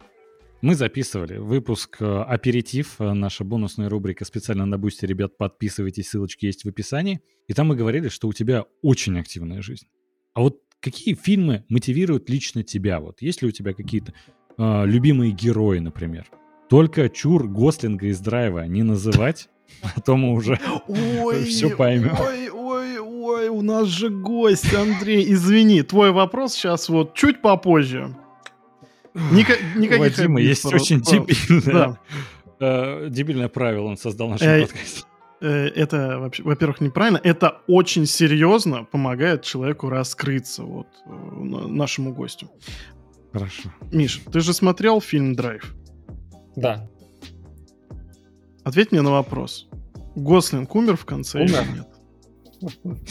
мы 0.62 0.76
записывали 0.76 1.38
выпуск 1.38 2.02
э, 2.02 2.24
«Аперитив», 2.24 2.96
э, 3.00 3.14
наша 3.14 3.46
бонусная 3.46 3.88
рубрика 3.88 4.26
специально 4.26 4.66
на 4.66 4.78
Бусте. 4.78 5.08
Ребят, 5.08 5.38
подписывайтесь, 5.38 6.10
ссылочки 6.10 6.46
есть 6.46 6.66
в 6.66 6.68
описании. 6.68 7.22
И 7.48 7.54
там 7.54 7.68
мы 7.68 7.78
говорили, 7.78 8.10
что 8.10 8.28
у 8.28 8.34
тебя 8.34 8.66
очень 8.82 9.18
активная 9.18 9.62
жизнь. 9.62 9.88
А 10.34 10.42
вот 10.42 10.60
какие 10.82 11.16
фильмы 11.16 11.64
мотивируют 11.70 12.30
лично 12.30 12.64
тебя? 12.64 13.00
Вот 13.00 13.22
есть 13.22 13.42
ли 13.42 13.48
у 13.48 13.52
тебя 13.52 13.72
какие-то 13.72 14.14
любимые 14.58 15.32
герои, 15.32 15.80
например? 15.80 16.28
Только 16.70 17.08
чур 17.08 17.48
Гослинга 17.48 18.08
из 18.08 18.20
Драйва 18.20 18.68
не 18.68 18.84
называть, 18.84 19.48
а 19.82 20.02
то 20.02 20.16
мы 20.16 20.34
уже 20.34 20.60
ой, 20.88 21.44
все 21.46 21.70
поймем. 21.70 22.16
Ой, 22.20 22.50
Ой, 23.24 23.48
у 23.48 23.62
нас 23.62 23.88
же 23.88 24.10
гость, 24.10 24.74
Андрей. 24.74 25.32
Извини, 25.32 25.82
твой 25.82 26.12
вопрос 26.12 26.54
сейчас 26.54 26.90
вот 26.90 27.14
чуть 27.14 27.42
попозже. 27.42 28.16
Ника- 29.14 29.58
никаких 29.78 30.18
Вадима 30.18 30.42
есть 30.42 30.64
про... 30.64 30.76
очень 30.76 31.00
дебильное, 31.02 32.00
да. 32.60 33.06
э, 33.06 33.08
дебильное 33.10 33.48
правило, 33.48 33.88
он 33.88 33.98
создал 33.98 34.28
наш 34.28 34.42
э, 34.42 34.62
подкаст. 34.64 35.08
Э, 35.40 35.68
это, 35.68 36.20
вообще, 36.20 36.44
во-первых, 36.44 36.82
неправильно. 36.82 37.22
Это 37.24 37.62
очень 37.68 38.06
серьезно 38.06 38.84
помогает 38.84 39.44
человеку 39.44 39.88
раскрыться, 39.88 40.64
вот, 40.64 40.88
э, 41.06 41.10
нашему 41.10 42.14
гостю. 42.14 42.52
Хорошо. 43.32 43.72
Миш, 43.92 44.22
ты 44.34 44.42
же 44.42 44.54
смотрел 44.54 45.00
фильм 45.00 45.34
«Драйв»? 45.34 45.74
Да. 46.56 46.90
Ответь 48.64 48.92
мне 48.92 49.02
на 49.02 49.12
вопрос. 49.12 49.68
Гослинг 50.16 50.74
умер 50.76 50.98
в 50.98 51.06
конце 51.06 51.42
умер. 51.42 51.62
или 51.62 51.78
нет? 51.78 53.00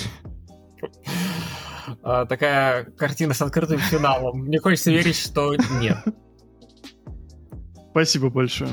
А, 2.03 2.27
такая 2.27 2.85
картина 2.85 3.35
с 3.35 3.43
открытым 3.43 3.79
финалом. 3.79 4.45
Мне 4.45 4.59
хочется 4.59 4.91
верить, 4.91 5.17
что 5.17 5.55
нет. 5.81 5.99
Спасибо 7.91 8.31
большое. 8.31 8.71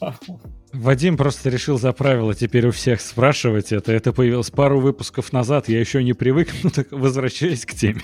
Вадим 0.72 1.16
просто 1.16 1.48
решил 1.48 1.78
за 1.78 1.92
правило 1.92 2.34
теперь 2.34 2.66
у 2.66 2.70
всех 2.70 3.00
спрашивать 3.00 3.72
это. 3.72 3.92
Это 3.92 4.12
появилось 4.12 4.50
пару 4.50 4.80
выпусков 4.80 5.32
назад, 5.32 5.68
я 5.68 5.80
еще 5.80 6.04
не 6.04 6.12
привык, 6.12 6.50
но 6.62 6.70
так 6.70 6.92
возвращаясь 6.92 7.64
к 7.64 7.72
теме. 7.74 8.02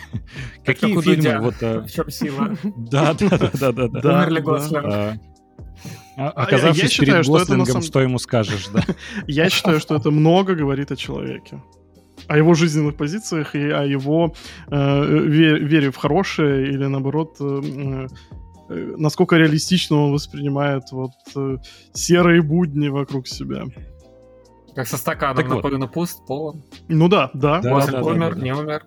Какие 0.64 1.00
фильмы 1.00 1.38
вот... 1.40 1.54
А, 1.60 1.82
в 1.82 1.90
чем 1.90 2.10
сила? 2.10 2.56
Да, 2.76 3.14
да, 3.14 3.28
да, 3.28 3.72
да, 3.72 3.88
да. 3.88 4.18
Умерли 4.18 4.40
Гослинг. 4.40 5.20
А, 6.16 6.28
а 6.28 6.42
оказавшись 6.42 6.82
я 6.82 6.88
считаю, 6.88 7.12
перед 7.12 7.24
что 7.24 7.32
Гослингом, 7.32 7.62
это 7.62 7.72
самом... 7.72 7.82
что 7.82 8.00
ему 8.00 8.18
скажешь, 8.18 8.68
да? 8.68 8.82
Я 9.26 9.48
считаю, 9.48 9.80
что 9.80 9.96
это 9.96 10.10
много 10.10 10.54
говорит 10.54 10.92
о 10.92 10.96
человеке. 10.96 11.62
О 12.28 12.36
его 12.36 12.54
жизненных 12.54 12.96
позициях 12.96 13.54
и 13.54 13.70
о 13.70 13.82
его 13.84 14.34
э, 14.68 15.04
вере 15.04 15.90
в 15.90 15.96
хорошее 15.96 16.68
или, 16.68 16.84
наоборот, 16.86 17.36
э, 17.40 18.06
э, 18.68 18.94
насколько 18.98 19.36
реалистично 19.36 19.96
он 19.96 20.12
воспринимает 20.12 20.92
вот 20.92 21.12
э, 21.34 21.56
серые 21.94 22.42
будни 22.42 22.88
вокруг 22.88 23.26
себя. 23.26 23.64
Как 24.74 24.86
со 24.86 24.96
стаканом 24.96 25.36
так 25.36 25.48
наполовину 25.48 25.86
вот. 25.86 25.94
пуст, 25.94 26.26
полон. 26.26 26.62
Ну 26.88 27.08
да, 27.08 27.30
да. 27.34 27.60
да, 27.60 27.86
да, 27.86 27.92
да 27.92 28.02
умер, 28.02 28.34
да, 28.34 28.36
да. 28.36 28.42
не 28.42 28.54
умер. 28.54 28.82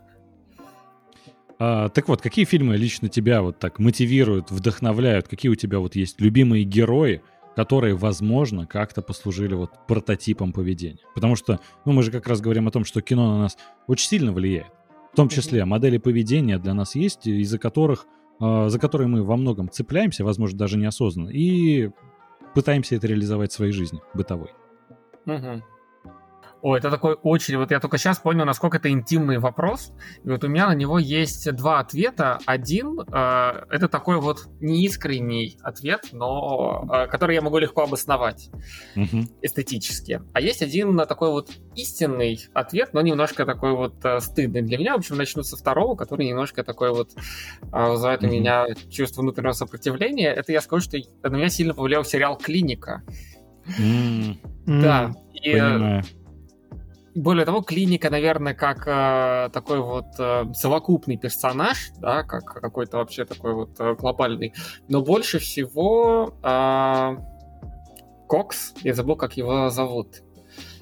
А, 1.57 1.89
так 1.89 2.07
вот, 2.07 2.21
какие 2.21 2.45
фильмы 2.45 2.75
лично 2.77 3.09
тебя 3.09 3.41
вот 3.41 3.59
так 3.59 3.79
мотивируют, 3.79 4.51
вдохновляют? 4.51 5.27
Какие 5.27 5.51
у 5.51 5.55
тебя 5.55 5.79
вот 5.79 5.95
есть 5.95 6.19
любимые 6.19 6.63
герои, 6.63 7.21
которые, 7.55 7.95
возможно, 7.95 8.65
как-то 8.67 9.01
послужили 9.01 9.53
вот 9.53 9.71
прототипом 9.87 10.51
поведения? 10.51 10.99
Потому 11.13 11.35
что, 11.35 11.59
ну, 11.85 11.93
мы 11.93 12.03
же 12.03 12.11
как 12.11 12.27
раз 12.27 12.41
говорим 12.41 12.67
о 12.67 12.71
том, 12.71 12.83
что 12.83 13.01
кино 13.01 13.33
на 13.33 13.39
нас 13.43 13.57
очень 13.87 14.07
сильно 14.07 14.33
влияет. 14.33 14.67
В 15.13 15.15
том 15.15 15.29
числе 15.29 15.63
модели 15.63 15.97
поведения 15.97 16.59
для 16.59 16.73
нас 16.73 16.95
есть, 16.95 17.25
из-за 17.25 17.57
которых, 17.57 18.05
э, 18.41 18.67
за 18.67 18.79
которые 18.79 19.07
мы 19.07 19.23
во 19.23 19.37
многом 19.37 19.69
цепляемся, 19.69 20.25
возможно, 20.25 20.57
даже 20.57 20.77
неосознанно, 20.77 21.29
и 21.29 21.89
пытаемся 22.53 22.95
это 22.95 23.07
реализовать 23.07 23.51
в 23.51 23.55
своей 23.55 23.71
жизни 23.71 24.01
бытовой. 24.13 24.49
Угу. 25.25 25.63
О, 26.65 26.75
это 26.75 26.89
такой 26.89 27.13
очень... 27.21 27.57
Вот 27.57 27.69
я 27.69 27.79
только 27.79 27.99
сейчас 27.99 28.17
понял, 28.17 28.43
насколько 28.43 28.77
это 28.77 28.89
интимный 28.89 29.37
вопрос. 29.37 29.93
И 30.23 30.29
вот 30.29 30.43
у 30.43 30.47
меня 30.47 30.67
на 30.67 30.73
него 30.73 30.97
есть 30.97 31.51
два 31.51 31.77
ответа. 31.77 32.39
Один 32.47 33.01
э, 33.01 33.65
это 33.69 33.87
такой 33.87 34.19
вот 34.19 34.47
неискренний 34.61 35.59
ответ, 35.61 36.09
но 36.11 36.89
э, 36.91 37.05
который 37.05 37.35
я 37.35 37.43
могу 37.43 37.59
легко 37.59 37.83
обосновать 37.83 38.49
угу. 38.95 39.27
эстетически. 39.43 40.23
А 40.33 40.41
есть 40.41 40.63
один 40.63 40.97
такой 40.97 41.29
вот 41.29 41.51
истинный 41.75 42.39
ответ, 42.55 42.93
но 42.93 43.01
немножко 43.01 43.45
такой 43.45 43.73
вот 43.73 44.03
э, 44.03 44.19
стыдный 44.19 44.63
для 44.63 44.79
меня. 44.79 44.95
В 44.95 45.01
общем, 45.01 45.17
начну 45.17 45.43
со 45.43 45.57
второго, 45.57 45.95
который 45.95 46.25
немножко 46.25 46.63
такой 46.63 46.89
вот 46.89 47.11
э, 47.61 47.89
вызывает 47.91 48.23
угу. 48.23 48.31
у 48.31 48.33
меня 48.33 48.65
чувство 48.89 49.21
внутреннего 49.21 49.51
сопротивления. 49.51 50.33
Это 50.33 50.51
я 50.51 50.61
скажу, 50.61 50.81
что 50.81 50.97
на 51.21 51.35
меня 51.35 51.49
сильно 51.49 51.75
повлиял 51.75 52.03
сериал 52.03 52.39
«Клиника». 52.39 53.03
Mm. 53.79 54.37
Да. 54.65 55.13
И, 55.33 55.51
э, 55.51 55.59
Понимаю. 55.59 56.03
Более 57.15 57.45
того, 57.45 57.61
клиника, 57.61 58.09
наверное, 58.09 58.53
как 58.53 58.85
э, 58.87 59.49
такой 59.53 59.79
вот 59.79 60.07
э, 60.19 60.45
совокупный 60.53 61.17
персонаж, 61.17 61.91
да, 61.97 62.23
как 62.23 62.43
какой-то 62.43 62.97
вообще 62.97 63.23
такой 63.23 63.53
вот 63.53 63.79
э, 63.79 63.95
глобальный. 63.95 64.53
Но 64.89 65.01
больше 65.01 65.39
всего 65.39 66.33
э, 66.43 67.17
Кокс, 68.27 68.73
я 68.81 68.93
забыл, 68.93 69.15
как 69.15 69.37
его 69.37 69.69
зовут, 69.69 70.23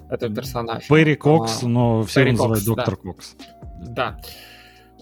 этот 0.10 0.36
персонаж. 0.36 0.88
Перри 0.88 1.16
Кокс, 1.16 1.64
а, 1.64 1.68
но 1.68 2.04
все 2.04 2.26
называют 2.26 2.66
доктор 2.66 2.96
да. 2.96 3.02
Кокс. 3.02 3.36
Да. 3.80 4.20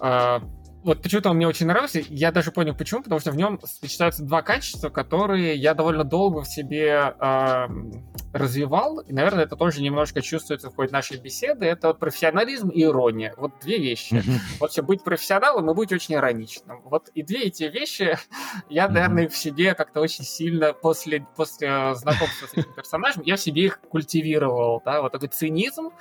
А, 0.01 0.41
вот 0.83 1.01
почему-то 1.01 1.29
он 1.29 1.35
мне 1.35 1.47
очень 1.47 1.67
нравился. 1.67 2.01
Я 2.09 2.31
даже 2.31 2.51
понял 2.51 2.75
почему, 2.75 3.03
потому 3.03 3.19
что 3.19 3.31
в 3.31 3.35
нем 3.35 3.59
сочетаются 3.63 4.23
два 4.23 4.41
качества, 4.41 4.89
которые 4.89 5.55
я 5.55 5.73
довольно 5.73 6.03
долго 6.03 6.41
в 6.41 6.47
себе 6.47 7.13
э, 7.19 7.67
развивал. 8.33 8.99
И, 8.99 9.13
наверное, 9.13 9.43
это 9.43 9.55
тоже 9.55 9.81
немножко 9.81 10.21
чувствуется 10.21 10.69
в 10.69 10.75
ходе 10.75 10.91
нашей 10.91 11.17
беседы. 11.17 11.65
Это 11.65 11.89
вот 11.89 11.99
профессионализм 11.99 12.69
и 12.69 12.83
ирония. 12.83 13.33
Вот 13.37 13.59
две 13.61 13.77
вещи. 13.77 14.15
Mm-hmm. 14.15 14.39
Вот 14.59 14.71
все, 14.71 14.81
быть 14.81 15.03
профессионалом 15.03 15.69
и 15.69 15.73
быть 15.75 15.91
очень 15.91 16.15
ироничным. 16.15 16.81
Вот 16.85 17.09
и 17.09 17.21
две 17.21 17.43
эти 17.43 17.63
вещи 17.63 18.17
я, 18.69 18.87
наверное, 18.87 19.25
mm-hmm. 19.25 19.29
в 19.29 19.37
себе 19.37 19.75
как-то 19.75 20.01
очень 20.01 20.23
сильно 20.23 20.73
после, 20.73 21.25
после 21.35 21.93
знакомства 21.95 22.47
с 22.47 22.53
этим 22.53 22.73
персонажем, 22.73 23.21
я 23.23 23.35
в 23.35 23.39
себе 23.39 23.65
их 23.65 23.79
культивировал. 23.81 24.81
Да? 24.83 25.01
Вот 25.01 25.11
такой 25.11 25.27
цинизм, 25.27 25.91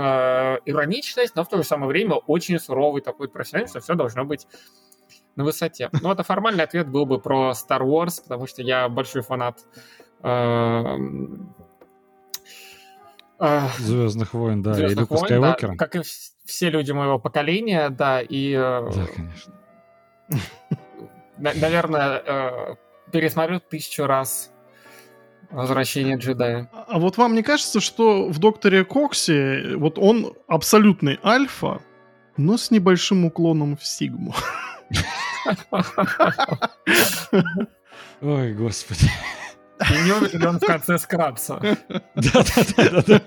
э, 0.00 0.58
ироничность, 0.64 1.34
но 1.36 1.44
в 1.44 1.48
то 1.48 1.56
же 1.56 1.64
самое 1.64 1.88
время 1.88 2.14
очень 2.14 2.58
суровый 2.58 3.02
такой 3.02 3.28
профессионализм, 3.28 3.72
что 3.72 3.80
все 3.80 3.94
должно 3.94 4.24
быть 4.24 4.46
на 5.36 5.44
высоте. 5.44 5.90
Ну, 6.00 6.10
это 6.12 6.22
формальный 6.22 6.64
ответ 6.64 6.88
был 6.88 7.06
бы 7.06 7.20
про 7.20 7.52
Star 7.52 7.80
Wars, 7.80 8.22
потому 8.22 8.46
что 8.46 8.62
я 8.62 8.88
большой 8.88 9.22
фанат 9.22 9.60
э, 10.22 10.96
э, 13.40 13.60
Звездных 13.78 14.34
войн, 14.34 14.62
да, 14.62 14.74
Звездных 14.74 14.96
и 14.96 15.00
Люка 15.00 15.12
войн, 15.12 15.24
Скайуокера. 15.24 15.70
Да, 15.72 15.76
как 15.76 15.96
и 15.96 16.02
все 16.44 16.70
люди 16.70 16.92
моего 16.92 17.18
поколения, 17.18 17.90
да, 17.90 18.20
и... 18.20 18.52
Э, 18.52 18.90
да, 18.94 19.06
конечно. 19.14 19.54
Наверное, 21.36 22.76
пересмотрю 23.10 23.58
тысячу 23.58 24.06
раз 24.06 24.53
Возвращение 25.50 26.16
джедая. 26.16 26.68
А, 26.72 26.84
а 26.88 26.98
вот 26.98 27.16
вам 27.16 27.34
не 27.34 27.42
кажется, 27.42 27.80
что 27.80 28.28
в 28.28 28.38
Докторе 28.38 28.84
Коксе 28.84 29.76
вот 29.76 29.98
он 29.98 30.34
абсолютный 30.46 31.18
альфа, 31.24 31.80
но 32.36 32.56
с 32.56 32.70
небольшим 32.70 33.24
уклоном 33.24 33.76
в 33.76 33.86
сигму? 33.86 34.34
Ой, 38.20 38.54
господи. 38.54 39.10
И 39.90 40.04
не 40.04 40.46
он 40.46 40.58
в 40.58 40.66
конце 40.66 40.98
скрабса. 40.98 41.60
Да-да-да. 42.14 43.20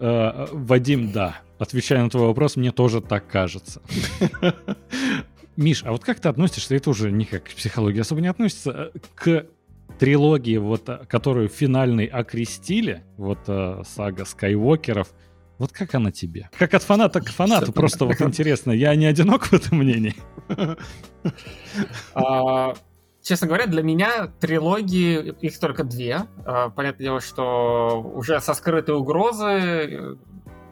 Э, 0.00 0.46
Вадим, 0.52 1.12
да. 1.12 1.40
Отвечая 1.58 2.02
на 2.02 2.10
твой 2.10 2.26
вопрос, 2.28 2.56
мне 2.56 2.70
тоже 2.70 3.00
так 3.00 3.26
кажется. 3.26 3.82
Миш, 5.56 5.82
а 5.84 5.90
вот 5.90 6.04
как 6.04 6.20
ты 6.20 6.28
относишься, 6.28 6.76
это 6.76 6.90
уже 6.90 7.10
никак 7.10 7.44
к 7.44 7.50
психологии 7.50 8.00
особо 8.00 8.20
не 8.20 8.28
относится, 8.28 8.92
э, 8.94 8.98
к 9.16 9.46
трилогии, 9.98 10.56
вот, 10.56 10.88
э, 10.88 11.04
которую 11.08 11.48
финальной 11.48 12.06
окрестили, 12.06 13.04
вот 13.16 13.40
э, 13.48 13.82
сага 13.84 14.24
Скайуокеров, 14.24 15.08
вот 15.58 15.72
как 15.72 15.94
она 15.94 16.12
тебе? 16.12 16.48
Как 16.56 16.74
от 16.74 16.82
фаната 16.82 17.20
к 17.20 17.28
фанату, 17.30 17.72
просто 17.72 18.04
вот 18.04 18.20
интересно, 18.20 18.70
я 18.70 18.94
не 18.94 19.06
одинок 19.06 19.46
в 19.46 19.52
этом 19.52 19.78
мнении? 19.78 20.14
А, 22.14 22.74
честно 23.22 23.48
говоря, 23.48 23.66
для 23.66 23.82
меня 23.82 24.28
трилогии, 24.40 25.34
их 25.40 25.58
только 25.58 25.84
две. 25.84 26.22
А, 26.46 26.70
понятное 26.70 27.04
дело, 27.04 27.20
что 27.20 28.00
уже 28.14 28.40
со 28.40 28.54
скрытой 28.54 28.94
угрозы 28.94 30.16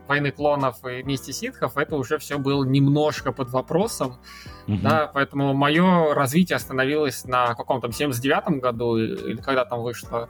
войны 0.08 0.30
клонов 0.30 0.84
и 0.84 1.02
вместе 1.02 1.32
ситхов, 1.32 1.76
это 1.76 1.96
уже 1.96 2.18
все 2.18 2.38
было 2.38 2.64
немножко 2.64 3.32
под 3.32 3.50
вопросом, 3.50 4.18
угу. 4.66 4.78
да, 4.82 5.10
поэтому 5.12 5.54
мое 5.54 6.14
развитие 6.14 6.56
остановилось 6.56 7.24
на 7.24 7.54
каком-то 7.54 7.88
79-м 7.88 8.60
году, 8.60 8.96
или 8.96 9.36
когда 9.36 9.64
там 9.64 9.82
вышла 9.82 10.28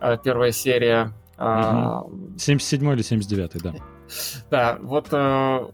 э, 0.00 0.18
первая 0.22 0.52
серия. 0.52 1.12
Угу. 1.38 2.36
77 2.38 2.92
или 2.92 3.02
79 3.02 3.62
да. 3.62 3.74
Да, 4.50 4.78
вот 4.80 5.08
э, 5.12 5.66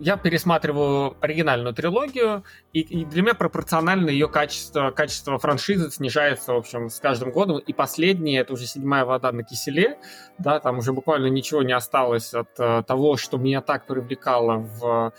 я 0.00 0.16
пересматриваю 0.16 1.16
оригинальную 1.20 1.74
трилогию, 1.74 2.44
и, 2.72 2.80
и 2.80 3.04
для 3.04 3.22
меня 3.22 3.34
пропорционально 3.34 4.10
ее 4.10 4.28
качество, 4.28 4.90
качество 4.90 5.38
франшизы 5.38 5.90
снижается, 5.90 6.52
в 6.52 6.56
общем, 6.56 6.90
с 6.90 7.00
каждым 7.00 7.30
годом. 7.30 7.58
И 7.58 7.72
последняя, 7.72 8.40
это 8.40 8.52
уже 8.52 8.66
седьмая 8.66 9.04
вода 9.04 9.32
на 9.32 9.42
киселе, 9.42 9.98
да, 10.38 10.60
там 10.60 10.78
уже 10.78 10.92
буквально 10.92 11.26
ничего 11.26 11.62
не 11.62 11.72
осталось 11.72 12.34
от 12.34 12.58
uh, 12.58 12.82
того, 12.84 13.16
что 13.16 13.38
меня 13.38 13.60
так 13.60 13.86
привлекало 13.86 14.58
в 14.58 15.12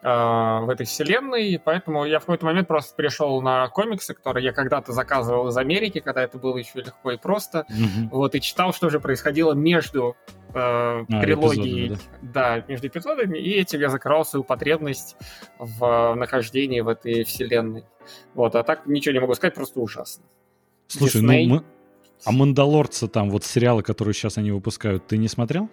в 0.00 0.68
этой 0.70 0.86
вселенной, 0.86 1.60
поэтому 1.62 2.04
я 2.04 2.18
в 2.18 2.22
какой-то 2.22 2.46
момент 2.46 2.68
просто 2.68 2.94
перешел 2.94 3.42
на 3.42 3.66
комиксы, 3.68 4.14
которые 4.14 4.44
я 4.44 4.52
когда-то 4.52 4.92
заказывал 4.92 5.48
из 5.48 5.56
Америки, 5.56 5.98
когда 5.98 6.22
это 6.22 6.38
было 6.38 6.56
еще 6.56 6.80
легко 6.80 7.10
и 7.10 7.16
просто, 7.16 7.66
вот, 8.10 8.34
и 8.36 8.40
читал, 8.40 8.72
что 8.72 8.90
же 8.90 9.00
происходило 9.00 9.54
между 9.54 10.16
э, 10.50 10.52
а, 10.54 11.04
трилогии, 11.20 11.96
да? 12.22 12.58
да, 12.58 12.64
между 12.68 12.86
эпизодами, 12.86 13.38
и 13.38 13.50
этим 13.58 13.80
я 13.80 13.88
закрывал 13.88 14.24
свою 14.24 14.44
потребность 14.44 15.16
в 15.58 16.14
нахождении 16.14 16.80
в 16.80 16.88
этой 16.88 17.24
вселенной. 17.24 17.84
Вот, 18.34 18.54
а 18.54 18.62
так 18.62 18.86
ничего 18.86 19.14
не 19.14 19.20
могу 19.20 19.34
сказать, 19.34 19.54
просто 19.54 19.80
ужасно. 19.80 20.24
Слушай, 20.86 21.22
Disney... 21.22 21.46
ну 21.46 21.54
мы... 21.56 21.64
А 22.24 22.32
«Мандалорца» 22.32 23.08
там, 23.08 23.30
вот 23.30 23.44
сериалы, 23.44 23.82
которые 23.82 24.14
сейчас 24.14 24.38
они 24.38 24.50
выпускают, 24.50 25.06
ты 25.06 25.18
не 25.18 25.28
смотрел? 25.28 25.68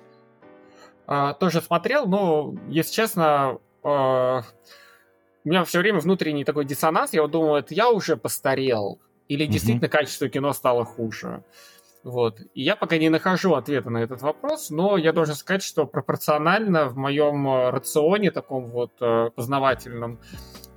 А, 1.08 1.34
тоже 1.34 1.62
смотрел, 1.62 2.08
но, 2.08 2.56
если 2.70 2.94
честно, 2.94 3.60
у 3.86 5.50
меня 5.50 5.64
все 5.64 5.80
время 5.80 6.00
внутренний 6.00 6.44
такой 6.44 6.66
диссонанс. 6.66 7.14
Я 7.14 7.22
вот 7.22 7.32
думал, 7.32 7.56
это 7.58 7.74
я 7.74 7.90
уже 7.90 8.18
постарел, 8.18 9.00
или 9.28 9.46
действительно 9.46 9.88
угу. 9.88 9.98
качество 9.98 10.28
кино 10.28 10.54
стало 10.54 10.86
хуже. 10.86 11.44
Вот. 12.04 12.40
И 12.54 12.62
я 12.62 12.76
пока 12.76 13.00
не 13.00 13.10
нахожу 13.10 13.56
ответа 13.56 13.90
на 13.90 13.98
этот 13.98 14.22
вопрос, 14.22 14.70
но 14.70 14.96
я 14.96 15.12
должен 15.12 15.34
сказать, 15.34 15.64
что 15.64 15.88
пропорционально 15.88 16.88
в 16.88 16.96
моем 16.96 17.48
э, 17.48 17.72
рационе, 17.72 18.30
таком 18.30 18.70
вот 18.70 18.92
э, 19.02 19.32
познавательном, 19.36 20.20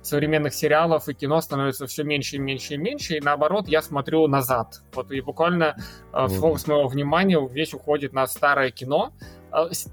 современных 0.01 0.55
сериалов 0.55 1.07
и 1.07 1.13
кино 1.13 1.39
становится 1.39 1.85
все 1.85 2.03
меньше 2.03 2.37
и 2.37 2.39
меньше 2.39 2.73
и 2.73 2.77
меньше, 2.77 3.17
и 3.17 3.21
наоборот, 3.21 3.67
я 3.67 3.83
смотрю 3.83 4.25
назад. 4.25 4.81
Вот 4.93 5.11
и 5.11 5.21
буквально 5.21 5.77
э, 6.13 6.27
фокус 6.29 6.65
моего 6.65 6.87
внимания 6.87 7.39
весь 7.47 7.75
уходит 7.75 8.11
на 8.11 8.25
старое 8.25 8.71
кино, 8.71 9.13
а, 9.13 9.38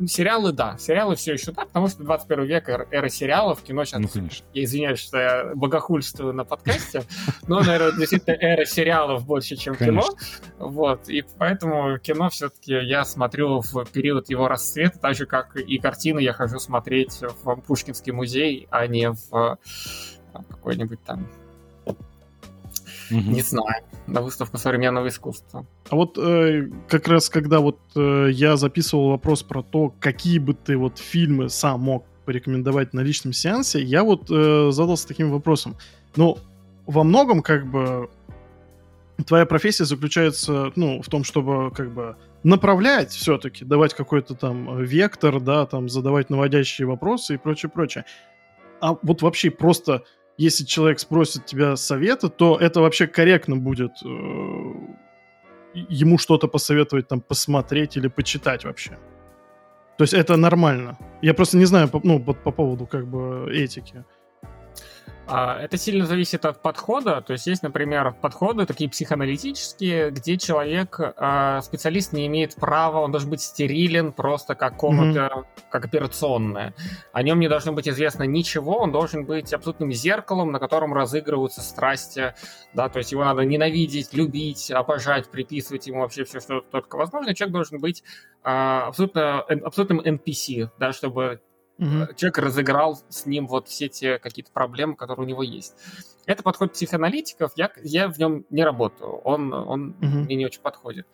сериалы, 0.07 0.52
да. 0.52 0.76
Сериалы 0.78 1.16
все 1.16 1.34
еще 1.34 1.52
да, 1.52 1.64
потому 1.64 1.88
что 1.88 2.02
21 2.02 2.44
век, 2.44 2.68
эра 2.68 3.09
сериалов, 3.09 3.62
кино 3.62 3.84
сейчас... 3.84 4.00
Ну, 4.00 4.09
конечно. 4.09 4.46
Я 4.52 4.64
извиняюсь, 4.64 4.98
что 4.98 5.18
я 5.18 5.52
богохульствую 5.54 6.32
на 6.32 6.44
подкасте, 6.44 7.02
но, 7.46 7.61
наверное, 7.61 7.92
действительно 7.92 8.34
эра 8.34 8.64
сериалов 8.64 9.24
больше, 9.26 9.57
чем 9.57 9.74
кино. 9.76 10.04
Вот, 10.59 11.09
и 11.09 11.24
поэтому 11.38 11.98
кино 11.98 12.28
все-таки 12.30 12.72
я 12.72 13.04
смотрю 13.04 13.61
в 13.61 13.84
период 13.86 14.28
его 14.28 14.48
расцвета, 14.48 14.98
так 14.98 15.14
же, 15.14 15.26
как 15.26 15.57
и 15.57 15.78
картины 15.78 16.20
я 16.20 16.32
хожу 16.32 16.59
смотреть 16.59 17.22
в 17.42 17.57
Пушкинский 17.62 18.12
музей, 18.12 18.68
а 18.70 18.86
не 18.86 19.11
в 19.11 19.59
какой-нибудь 20.32 21.02
там 21.04 21.26
Угу. 23.11 23.30
Не 23.30 23.42
знаю. 23.42 23.84
На 24.07 24.20
выставку 24.20 24.59
современного 24.59 25.09
искусства. 25.09 25.66
А 25.90 25.96
вот 25.96 26.18
э, 26.18 26.68
как 26.88 27.09
раз 27.09 27.28
когда 27.28 27.61
вот 27.61 27.78
э, 27.94 28.28
я 28.32 28.57
записывал 28.57 29.11
вопрос 29.11 29.42
про 29.42 29.62
то, 29.62 29.92
какие 30.00 30.38
бы 30.38 30.54
ты 30.54 30.76
вот 30.76 30.98
фильмы 30.98 31.48
сам 31.48 31.80
мог 31.80 32.04
порекомендовать 32.24 32.92
на 32.92 33.00
личном 33.00 33.32
сеансе, 33.32 33.82
я 33.82 34.02
вот 34.02 34.30
э, 34.30 34.70
задался 34.72 35.09
таким 35.09 35.30
вопросом. 35.30 35.76
Ну, 36.16 36.38
во 36.86 37.04
многом 37.04 37.42
как 37.42 37.66
бы 37.66 38.09
твоя 39.26 39.46
профессия 39.46 39.84
заключается, 39.84 40.72
ну, 40.76 41.00
в 41.02 41.09
том, 41.09 41.24
чтобы 41.24 41.70
как 41.70 41.92
бы 41.92 42.16
направлять 42.42 43.11
все-таки, 43.11 43.64
давать 43.64 43.94
какой-то 43.94 44.34
там 44.34 44.82
вектор, 44.82 45.40
да, 45.40 45.66
там 45.66 45.88
задавать 45.88 46.30
наводящие 46.30 46.86
вопросы 46.86 47.34
и 47.34 47.38
прочее, 47.38 47.70
прочее. 47.70 48.04
А 48.80 48.96
вот 49.02 49.22
вообще 49.22 49.50
просто 49.50 50.04
если 50.39 50.64
человек 50.64 50.99
спросит 50.99 51.47
тебя 51.47 51.76
совета, 51.76 52.28
то 52.28 52.57
это 52.57 52.80
вообще 52.80 53.07
корректно 53.07 53.57
будет 53.57 53.93
э, 54.05 54.09
ему 55.74 56.18
что-то 56.18 56.49
посоветовать 56.49 57.09
там 57.09 57.20
посмотреть 57.20 57.97
или 57.97 58.09
почитать 58.09 58.64
вообще. 58.64 58.99
То 59.99 60.05
есть 60.05 60.14
это 60.14 60.37
нормально. 60.37 60.99
Я 61.22 61.32
просто 61.32 61.57
не 61.57 61.64
знаю, 61.64 61.91
ну, 62.03 62.18
вот 62.18 62.43
по 62.43 62.53
поводу 62.53 62.87
как 62.87 63.07
бы 63.07 63.51
этики. 63.51 64.05
А, 65.28 65.60
это 65.60 65.76
сильно 65.76 66.06
зависит 66.06 66.44
от 66.44 66.62
подхода. 66.62 67.20
То 67.20 67.32
есть 67.32 67.46
есть, 67.46 67.62
например, 67.62 68.14
подходы 68.20 68.64
такие 68.64 68.88
психоаналитические, 68.88 70.10
где 70.10 70.36
человек, 70.36 71.00
а, 71.00 71.60
специалист 71.62 72.12
не 72.12 72.26
имеет 72.28 72.54
права, 72.54 73.00
он 73.00 73.10
должен 73.10 73.30
быть 73.30 73.40
стерилен 73.40 74.12
просто 74.12 74.54
как 74.54 74.76
комната, 74.76 75.18
mm-hmm. 75.18 75.62
как 75.70 75.84
операционная. 75.84 76.74
О 77.12 77.22
нем 77.22 77.40
не 77.40 77.48
должно 77.48 77.72
быть 77.72 77.88
известно 77.88 78.22
ничего, 78.22 78.78
он 78.78 78.92
должен 78.92 79.24
быть 79.24 79.52
абсолютным 79.52 79.92
зеркалом, 79.92 80.52
на 80.52 80.60
котором 80.60 80.94
разыгрываются 80.94 81.60
страсти. 81.60 82.34
Да, 82.72 82.88
то 82.88 82.98
есть 82.98 83.10
его 83.10 83.24
надо 83.24 83.42
ненавидеть, 83.42 84.12
любить, 84.12 84.70
обожать, 84.70 85.28
приписывать 85.28 85.86
ему 85.88 86.00
вообще 86.00 86.24
все, 86.24 86.38
что 86.38 86.60
только 86.60 86.96
возможно. 86.96 87.34
Человек 87.34 87.52
должен 87.52 87.80
быть 87.80 88.04
а, 88.44 88.86
абсолютно, 88.86 89.40
абсолютным 89.40 90.00
NPC, 90.00 90.70
да, 90.78 90.92
чтобы 90.92 91.40
Угу. 91.78 92.14
Человек 92.16 92.38
разыграл 92.38 92.98
с 93.08 93.26
ним 93.26 93.46
вот 93.46 93.68
все 93.68 93.88
те 93.88 94.18
какие-то 94.18 94.50
проблемы, 94.50 94.96
которые 94.96 95.26
у 95.26 95.28
него 95.28 95.42
есть. 95.42 95.74
Это 96.24 96.42
подход 96.42 96.72
психоаналитиков, 96.72 97.52
я, 97.56 97.70
я 97.82 98.08
в 98.08 98.18
нем 98.18 98.44
не 98.50 98.64
работаю, 98.64 99.18
он, 99.18 99.52
он 99.52 99.90
угу. 99.90 100.06
мне 100.06 100.36
не 100.36 100.46
очень 100.46 100.60
подходит. 100.60 101.06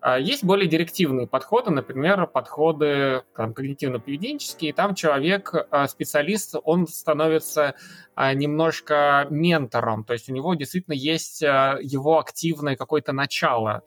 А 0.00 0.18
есть 0.18 0.42
более 0.42 0.68
директивные 0.68 1.28
подходы, 1.28 1.70
например, 1.70 2.26
подходы 2.26 3.22
там, 3.36 3.52
когнитивно-поведенческие. 3.52 4.72
Там 4.74 4.96
человек, 4.96 5.54
а, 5.70 5.86
специалист, 5.86 6.56
он 6.64 6.88
становится 6.88 7.76
немножко 8.16 9.28
ментором, 9.30 10.04
то 10.04 10.12
есть 10.12 10.28
у 10.28 10.34
него 10.34 10.54
действительно 10.54 10.92
есть 10.92 11.40
его 11.40 12.18
активное 12.18 12.76
какое-то 12.76 13.12
начало. 13.12 13.84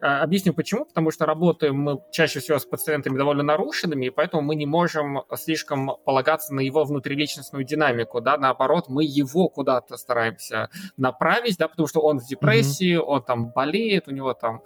А, 0.00 0.22
объясню 0.22 0.54
почему. 0.54 0.84
Потому 0.84 1.10
что 1.10 1.26
работаем 1.26 1.76
мы 1.76 2.00
чаще 2.10 2.40
всего 2.40 2.58
с 2.58 2.64
пациентами 2.64 3.16
довольно 3.16 3.42
нарушенными, 3.42 4.06
и 4.06 4.10
поэтому 4.10 4.42
мы 4.42 4.54
не 4.54 4.66
можем 4.66 5.22
слишком 5.34 5.92
полагаться 6.04 6.54
на 6.54 6.60
его 6.60 6.84
внутриличностную 6.84 7.64
динамику. 7.64 8.20
Да? 8.20 8.36
Наоборот, 8.36 8.86
мы 8.88 9.04
его 9.04 9.48
куда-то 9.48 9.96
стараемся 9.96 10.68
направить, 10.96 11.58
да, 11.58 11.68
потому 11.68 11.86
что 11.86 12.00
он 12.00 12.18
в 12.18 12.26
депрессии, 12.26 12.96
mm-hmm. 12.96 13.04
он 13.04 13.22
там 13.22 13.52
болеет, 13.52 14.08
у 14.08 14.10
него 14.10 14.34
там 14.34 14.62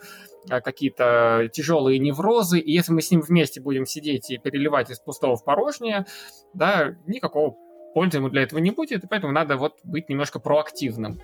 а, 0.51 0.61
какие-то 0.61 1.49
тяжелые 1.53 1.99
неврозы, 1.99 2.59
и 2.59 2.73
если 2.73 2.93
мы 2.93 3.03
с 3.03 3.11
ним 3.11 3.21
вместе 3.21 3.61
будем 3.61 3.87
сидеть 3.87 4.31
и 4.31 4.39
переливать 4.39 4.91
из 4.91 4.99
пустого 4.99 5.37
в 5.37 5.45
порожнее, 5.45 6.07
да, 6.55 6.97
никакого 7.07 7.57
пользы 7.95 8.19
ему 8.19 8.29
для 8.29 8.43
этого 8.43 8.59
не 8.61 8.71
будет, 8.71 9.05
и 9.05 9.07
поэтому 9.07 9.33
надо 9.33 9.57
вот 9.57 9.79
быть 9.85 10.09
немножко 10.09 10.39
проактивным. 10.39 11.21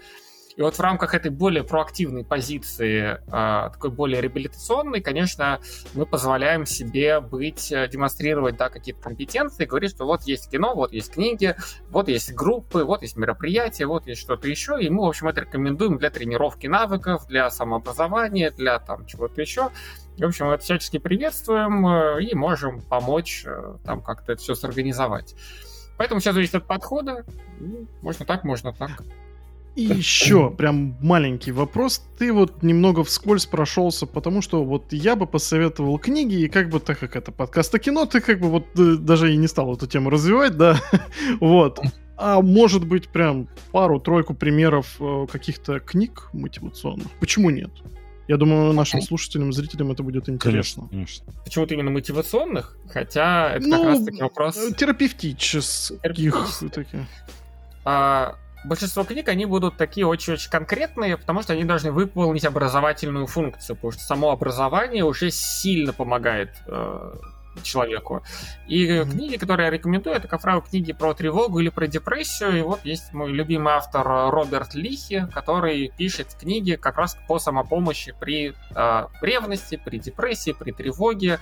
И 0.56 0.62
вот 0.62 0.76
в 0.76 0.80
рамках 0.80 1.14
этой 1.14 1.32
более 1.32 1.64
проактивной 1.64 2.24
позиции, 2.24 3.18
а, 3.28 3.70
такой 3.70 3.90
более 3.90 4.20
реабилитационной, 4.20 5.00
конечно, 5.00 5.58
мы 5.94 6.06
позволяем 6.06 6.64
себе 6.64 7.20
быть, 7.20 7.72
э, 7.72 7.88
демонстрировать 7.88 8.56
да, 8.56 8.68
какие-то 8.68 9.00
компетенции, 9.02 9.64
говорить, 9.64 9.90
что 9.90 10.06
вот 10.06 10.22
есть 10.22 10.48
кино, 10.48 10.74
вот 10.76 10.92
есть 10.92 11.12
книги, 11.12 11.56
вот 11.90 12.08
есть 12.08 12.32
группы, 12.34 12.84
вот 12.84 13.02
есть 13.02 13.16
мероприятия, 13.16 13.86
вот 13.86 14.06
есть 14.06 14.20
что-то 14.20 14.46
еще, 14.46 14.80
и 14.80 14.88
мы, 14.90 15.02
в 15.02 15.08
общем, 15.08 15.26
это 15.26 15.40
рекомендуем 15.40 15.98
для 15.98 16.10
тренировки 16.10 16.68
навыков, 16.68 17.26
для 17.26 17.50
самообразования, 17.50 18.52
для 18.52 18.78
там 18.78 19.06
чего-то 19.06 19.40
еще. 19.40 19.70
В 20.16 20.24
общем, 20.24 20.50
это 20.50 20.62
всячески 20.62 20.98
приветствуем 20.98 21.84
э, 21.84 22.22
и 22.22 22.34
можем 22.36 22.80
помочь 22.80 23.42
э, 23.44 23.76
там 23.84 24.00
как-то 24.02 24.32
это 24.32 24.40
все 24.40 24.54
сорганизовать. 24.54 25.34
Поэтому 25.96 26.20
все 26.20 26.32
зависит 26.32 26.54
от 26.54 26.66
подхода. 26.66 27.24
Ну, 27.58 27.88
можно 28.02 28.24
так, 28.24 28.44
можно 28.44 28.72
так. 28.72 29.02
И 29.74 29.82
еще 29.82 30.50
прям 30.50 30.96
маленький 31.00 31.50
вопрос. 31.50 32.06
Ты 32.18 32.32
вот 32.32 32.62
немного 32.62 33.02
вскользь 33.02 33.46
прошелся, 33.46 34.06
потому 34.06 34.40
что 34.40 34.64
вот 34.64 34.92
я 34.92 35.16
бы 35.16 35.26
посоветовал 35.26 35.98
книги, 35.98 36.42
и 36.42 36.48
как 36.48 36.68
бы 36.68 36.78
так 36.78 37.00
как 37.00 37.16
это 37.16 37.32
подкаст 37.32 37.74
о 37.74 37.78
кино, 37.80 38.06
ты 38.06 38.20
как 38.20 38.38
бы 38.38 38.48
вот 38.48 38.66
э, 38.78 38.96
даже 38.96 39.32
и 39.32 39.36
не 39.36 39.48
стал 39.48 39.74
эту 39.74 39.88
тему 39.88 40.10
развивать, 40.10 40.56
да, 40.56 40.80
вот. 41.40 41.80
А 42.16 42.40
может 42.40 42.86
быть 42.86 43.08
прям 43.08 43.48
пару-тройку 43.72 44.34
примеров 44.34 44.96
э, 45.00 45.26
каких-то 45.30 45.80
книг 45.80 46.28
мотивационных? 46.32 47.08
Почему 47.18 47.50
нет? 47.50 47.70
Я 48.28 48.36
думаю, 48.36 48.72
нашим 48.72 49.02
слушателям, 49.02 49.52
зрителям 49.52 49.90
это 49.90 50.02
будет 50.02 50.28
интересно. 50.28 50.86
Конечно, 50.88 51.24
конечно. 51.24 51.42
Почему-то 51.44 51.74
именно 51.74 51.90
мотивационных? 51.90 52.78
Хотя 52.88 53.54
это 53.54 53.66
ну, 53.66 53.76
как 53.76 53.86
раз-таки 53.86 54.22
вопрос... 54.22 54.54
Терапевтических. 54.76 56.00
терапевтических. 56.00 57.00
А, 57.84 58.36
большинство 58.64 59.04
книг, 59.04 59.28
они 59.28 59.46
будут 59.46 59.76
такие 59.76 60.06
очень-очень 60.06 60.50
конкретные, 60.50 61.16
потому 61.16 61.42
что 61.42 61.52
они 61.52 61.64
должны 61.64 61.92
выполнить 61.92 62.44
образовательную 62.44 63.26
функцию, 63.26 63.76
потому 63.76 63.92
что 63.92 64.02
само 64.02 64.30
образование 64.30 65.04
уже 65.04 65.30
сильно 65.30 65.92
помогает 65.92 66.50
э, 66.66 67.14
человеку. 67.62 68.22
И 68.66 68.86
mm-hmm. 68.86 69.10
книги, 69.10 69.36
которые 69.36 69.66
я 69.66 69.70
рекомендую, 69.70 70.16
это, 70.16 70.28
как 70.28 70.42
правило, 70.42 70.62
книги 70.62 70.92
про 70.92 71.14
тревогу 71.14 71.60
или 71.60 71.68
про 71.68 71.86
депрессию. 71.86 72.58
И 72.58 72.62
вот 72.62 72.84
есть 72.84 73.12
мой 73.12 73.32
любимый 73.32 73.74
автор 73.74 74.06
Роберт 74.06 74.74
Лихи, 74.74 75.26
который 75.32 75.92
пишет 75.96 76.34
книги 76.38 76.76
как 76.76 76.96
раз 76.96 77.16
по 77.28 77.38
самопомощи 77.38 78.14
при 78.18 78.54
э, 78.74 79.06
ревности, 79.22 79.80
при 79.82 79.98
депрессии, 79.98 80.52
при 80.52 80.72
тревоге, 80.72 81.38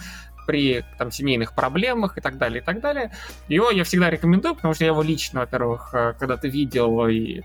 при 0.47 0.85
там, 0.99 1.11
семейных 1.11 1.55
проблемах 1.55 2.19
и 2.19 2.21
так 2.21 2.39
далее, 2.39 2.61
и 2.61 2.65
так 2.65 2.81
далее. 2.81 3.13
Его 3.49 3.71
я 3.71 3.85
всегда 3.85 4.11
рекомендую, 4.11 4.55
потому 4.55 4.75
что 4.75 4.85
я 4.85 4.91
его 4.91 5.03
лично, 5.03 5.41
во-первых, 5.41 5.91
э, 5.95 6.15
когда-то 6.19 6.49
видел 6.49 7.07
и 7.07 7.43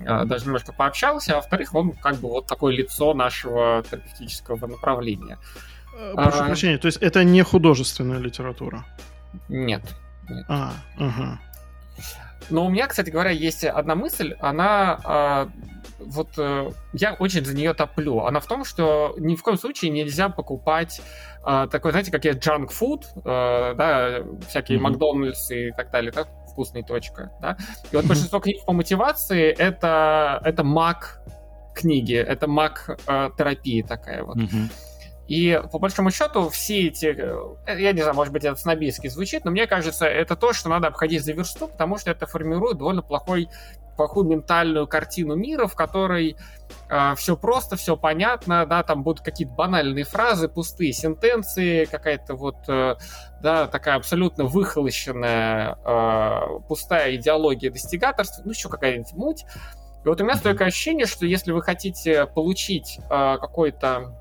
э, 0.00 0.24
даже 0.24 0.46
немножко 0.46 0.72
пообщался, 0.72 1.34
а 1.34 1.36
во-вторых, 1.36 1.74
он 1.74 1.92
как 1.92 2.16
бы 2.16 2.28
вот 2.28 2.46
такое 2.46 2.74
лицо 2.74 3.14
нашего 3.14 3.82
терапевтического 3.88 4.66
направления. 4.66 5.38
Э, 5.38 5.70
прошу 6.14 6.42
а, 6.42 6.46
прощения, 6.46 6.78
то 6.78 6.86
есть 6.86 6.98
это 6.98 7.24
не 7.24 7.42
художественная 7.42 8.18
литература? 8.18 8.84
Нет. 9.48 9.82
нет. 10.28 10.44
А, 10.48 10.72
ага. 10.98 11.40
Но 12.48 12.66
у 12.66 12.68
меня, 12.68 12.86
кстати 12.88 13.10
говоря, 13.10 13.30
есть 13.30 13.64
одна 13.64 13.94
мысль, 13.94 14.34
она 14.40 15.00
а, 15.04 15.48
вот 16.00 16.30
э, 16.38 16.70
я 16.92 17.14
очень 17.14 17.44
за 17.44 17.54
нее 17.54 17.74
топлю. 17.74 18.20
Она 18.20 18.40
в 18.40 18.46
том, 18.46 18.64
что 18.64 19.14
ни 19.18 19.36
в 19.36 19.42
коем 19.42 19.58
случае 19.58 19.90
нельзя 19.90 20.28
покупать 20.28 21.00
э, 21.46 21.68
такой, 21.70 21.90
знаете, 21.92 22.10
как 22.10 22.24
есть 22.24 22.38
junk 22.38 22.68
food, 22.68 23.04
э, 23.16 23.74
да, 23.74 24.22
всякие 24.48 24.78
mm-hmm. 24.78 24.82
Макдональдс 24.82 25.50
и 25.50 25.70
так 25.72 25.90
далее, 25.90 26.12
так, 26.12 26.28
вкусная 26.50 26.82
точка, 26.82 27.30
да. 27.40 27.56
И 27.92 27.96
вот 27.96 28.06
большинство 28.06 28.40
книг 28.40 28.64
по 28.64 28.72
мотивации 28.72 29.50
это, 29.50 30.40
это 30.44 30.64
мак 30.64 31.22
книги, 31.74 32.14
это 32.14 32.48
мак 32.48 32.98
э, 33.06 33.30
терапии 33.36 33.82
такая 33.82 34.24
вот. 34.24 34.36
Mm-hmm. 34.36 34.72
И 35.30 35.62
по 35.70 35.78
большому 35.78 36.10
счету 36.10 36.48
все 36.48 36.88
эти, 36.88 37.06
э, 37.06 37.80
я 37.80 37.92
не 37.92 38.00
знаю, 38.00 38.16
может 38.16 38.32
быть 38.32 38.44
это 38.44 38.56
снобистски 38.56 39.06
звучит, 39.06 39.44
но 39.44 39.52
мне 39.52 39.68
кажется, 39.68 40.04
это 40.04 40.34
то, 40.34 40.52
что 40.52 40.68
надо 40.68 40.88
обходить 40.88 41.24
за 41.24 41.30
версту, 41.30 41.68
потому 41.68 41.98
что 41.98 42.10
это 42.10 42.26
формирует 42.26 42.78
довольно 42.78 43.00
плохой 43.00 43.48
плохую 43.96 44.26
ментальную 44.26 44.88
картину 44.88 45.36
мира, 45.36 45.68
в 45.68 45.76
которой 45.76 46.36
э, 46.88 47.14
все 47.16 47.36
просто, 47.36 47.76
все 47.76 47.96
понятно, 47.96 48.66
да, 48.66 48.82
там 48.82 49.04
будут 49.04 49.24
какие-то 49.24 49.54
банальные 49.54 50.04
фразы, 50.04 50.48
пустые 50.48 50.92
сентенции, 50.92 51.84
какая-то 51.84 52.34
вот, 52.34 52.56
э, 52.66 52.96
да, 53.40 53.68
такая 53.68 53.96
абсолютно 53.96 54.46
выхолощенная, 54.46 55.76
э, 55.84 56.60
пустая 56.66 57.14
идеология 57.14 57.70
достигаторства, 57.70 58.42
ну, 58.44 58.50
еще 58.50 58.68
какая-нибудь 58.68 59.12
муть. 59.12 59.44
И 60.04 60.08
вот 60.08 60.20
у 60.20 60.24
меня 60.24 60.34
столько 60.34 60.64
ощущение, 60.64 61.06
что 61.06 61.24
если 61.24 61.52
вы 61.52 61.62
хотите 61.62 62.26
получить 62.26 62.98
э, 62.98 63.36
какой-то 63.38 64.16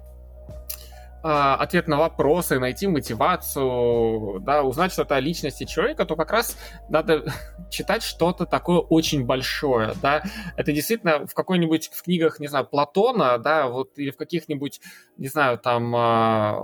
ответ 1.22 1.88
на 1.88 1.98
вопросы, 1.98 2.60
найти 2.60 2.88
мотивацию, 2.88 4.40
да, 4.42 4.64
узнать 4.64 4.94
что-то 4.94 5.16
о 5.16 5.20
личности 5.20 5.66
человека, 5.66 6.06
то 6.06 6.16
как 6.16 6.32
раз 6.32 6.58
надо 6.90 7.34
читать 7.70 8.04
что-то 8.04 8.46
такое 8.46 8.80
очень 8.80 9.26
большое, 9.26 9.94
да. 10.02 10.24
Это 10.56 10.72
действительно 10.72 11.28
в 11.28 11.34
какой-нибудь 11.34 11.90
в 11.94 12.04
книгах, 12.04 12.40
не 12.40 12.48
знаю, 12.48 12.66
Платона, 12.66 13.38
да, 13.38 13.68
вот 13.68 13.98
или 13.98 14.12
в 14.12 14.18
каких-нибудь, 14.18 14.82
не 15.18 15.28
знаю, 15.28 15.58
там 15.58 15.94
а, 15.96 16.64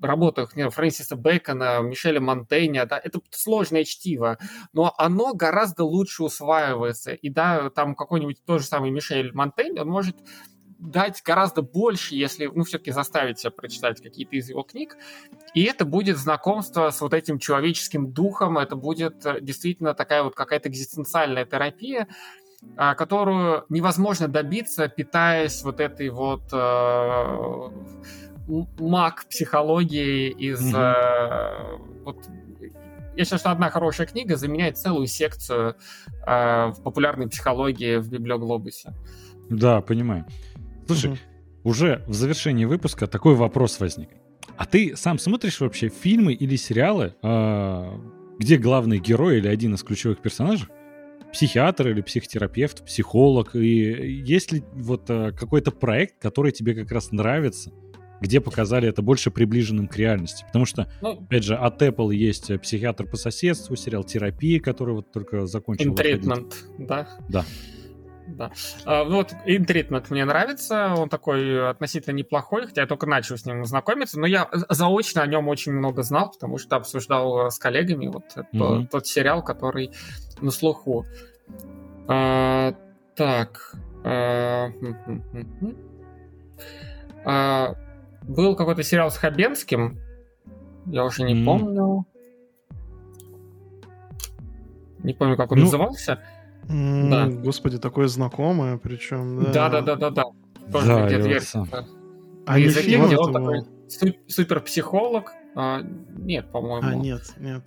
работах 0.00 0.56
не 0.56 0.62
знаю, 0.62 0.70
Фрэнсиса 0.70 1.16
Бэкона, 1.16 1.80
Мишеля 1.82 2.20
Монтейня, 2.20 2.86
да, 2.86 3.00
это 3.02 3.20
сложное 3.30 3.84
чтиво, 3.84 4.38
но 4.72 4.94
оно 4.98 5.34
гораздо 5.34 5.84
лучше 5.84 6.24
усваивается. 6.24 7.12
И 7.12 7.28
да, 7.28 7.70
там 7.70 7.94
какой-нибудь 7.94 8.44
тот 8.44 8.60
же 8.60 8.66
самый 8.66 8.90
Мишель 8.90 9.32
Монтейн, 9.32 9.78
он 9.78 9.88
может 9.88 10.16
дать 10.82 11.22
гораздо 11.24 11.62
больше, 11.62 12.14
если, 12.14 12.46
ну, 12.46 12.64
все-таки 12.64 12.90
заставить 12.90 13.38
себя 13.38 13.52
прочитать 13.52 14.02
какие-то 14.02 14.36
из 14.36 14.48
его 14.48 14.62
книг. 14.62 14.96
И 15.54 15.62
это 15.62 15.84
будет 15.84 16.18
знакомство 16.18 16.90
с 16.90 17.00
вот 17.00 17.14
этим 17.14 17.38
человеческим 17.38 18.12
духом, 18.12 18.58
это 18.58 18.74
будет 18.74 19.24
э, 19.24 19.40
действительно 19.40 19.94
такая 19.94 20.24
вот 20.24 20.34
какая-то 20.34 20.68
экзистенциальная 20.68 21.44
терапия, 21.44 22.08
а, 22.76 22.94
которую 22.94 23.64
невозможно 23.68 24.28
добиться, 24.28 24.88
питаясь 24.88 25.62
вот 25.62 25.80
этой 25.80 26.08
вот 26.08 26.42
э, 26.52 27.68
маг 28.80 29.24
психологии 29.28 30.30
из... 30.30 30.74
Mm-hmm. 30.74 30.78
Э, 30.78 32.02
вот, 32.04 32.16
я 33.14 33.24
считаю, 33.24 33.38
что 33.38 33.50
одна 33.52 33.70
хорошая 33.70 34.06
книга 34.08 34.36
заменяет 34.36 34.78
целую 34.78 35.06
секцию 35.06 35.76
э, 36.26 36.66
в 36.72 36.82
популярной 36.82 37.28
психологии 37.28 37.98
в 37.98 38.08
Библиоглобусе. 38.08 38.94
Да, 39.48 39.80
понимаю. 39.80 40.24
Слушай, 40.86 41.10
угу. 41.12 41.18
уже 41.64 42.04
в 42.06 42.14
завершении 42.14 42.64
выпуска 42.64 43.06
такой 43.06 43.34
вопрос 43.34 43.80
возник. 43.80 44.10
А 44.56 44.66
ты 44.66 44.96
сам 44.96 45.18
смотришь 45.18 45.60
вообще 45.60 45.88
фильмы 45.88 46.34
или 46.34 46.56
сериалы, 46.56 47.14
э, 47.22 47.98
где 48.38 48.56
главный 48.58 48.98
герой 48.98 49.38
или 49.38 49.48
один 49.48 49.74
из 49.74 49.82
ключевых 49.82 50.20
персонажей 50.20 50.68
психиатр 51.32 51.88
или 51.88 52.02
психотерапевт, 52.02 52.84
психолог, 52.84 53.56
и 53.56 54.22
есть 54.24 54.52
ли 54.52 54.62
вот 54.74 55.08
э, 55.08 55.32
какой-то 55.32 55.70
проект, 55.70 56.20
который 56.20 56.52
тебе 56.52 56.74
как 56.74 56.92
раз 56.92 57.10
нравится, 57.10 57.72
где 58.20 58.40
показали 58.40 58.88
это 58.88 59.02
больше 59.02 59.30
приближенным 59.30 59.88
к 59.88 59.96
реальности. 59.96 60.44
Потому 60.46 60.66
что, 60.66 60.88
ну, 61.00 61.12
опять 61.12 61.42
же, 61.42 61.56
от 61.56 61.82
Apple 61.82 62.14
есть 62.14 62.60
психиатр 62.60 63.06
по 63.06 63.16
соседству, 63.16 63.74
сериал 63.74 64.04
«Терапия», 64.04 64.60
который 64.60 64.94
вот 64.94 65.10
только 65.10 65.46
закончил. 65.46 65.94
Treatment, 65.94 66.52
да? 66.78 67.08
Да. 67.28 67.44
Да. 68.26 68.52
А, 68.84 69.04
ну 69.04 69.16
вот 69.16 69.34
Интритмент 69.46 70.10
мне 70.10 70.24
нравится, 70.24 70.94
он 70.96 71.08
такой 71.08 71.70
относительно 71.70 72.14
неплохой, 72.14 72.66
хотя 72.66 72.82
я 72.82 72.86
только 72.86 73.06
начал 73.06 73.36
с 73.36 73.44
ним 73.44 73.64
знакомиться, 73.64 74.18
но 74.18 74.26
я 74.26 74.48
заочно 74.68 75.22
о 75.22 75.26
нем 75.26 75.48
очень 75.48 75.72
много 75.72 76.02
знал, 76.02 76.30
потому 76.30 76.58
что 76.58 76.76
обсуждал 76.76 77.50
с 77.50 77.58
коллегами 77.58 78.06
вот 78.06 78.24
mm-hmm. 78.36 78.58
тот, 78.58 78.90
тот 78.90 79.06
сериал, 79.06 79.42
который 79.42 79.92
на 80.40 80.50
слуху. 80.50 81.04
А, 82.08 82.74
так. 83.14 83.74
А, 84.04 84.70
а, 87.24 87.74
был 88.22 88.56
какой-то 88.56 88.82
сериал 88.82 89.10
с 89.10 89.16
Хабенским. 89.16 89.98
Я 90.86 91.04
уже 91.04 91.22
не 91.22 91.34
mm. 91.34 91.44
помню. 91.44 92.06
Не 95.02 95.14
помню, 95.14 95.36
как 95.36 95.50
он 95.52 95.58
ну, 95.58 95.64
назывался. 95.64 96.20
Mm, 96.68 97.10
да. 97.10 97.26
Господи, 97.26 97.78
такое 97.78 98.08
знакомое, 98.08 98.78
причем. 98.78 99.52
Да, 99.52 99.68
да, 99.68 99.80
да, 99.80 99.96
да, 99.96 100.10
да. 100.10 100.24
Тоже 100.72 100.86
да, 100.86 101.06
дверь. 101.06 101.42
А 102.46 102.58
не 102.58 102.68
фильм, 102.68 103.02
он 103.18 103.32
такой 103.32 103.62
суперпсихолог. 104.28 105.32
А, 105.54 105.82
нет, 105.82 106.50
по-моему. 106.50 106.88
А, 106.88 106.94
нет, 106.94 107.22
нет. 107.38 107.62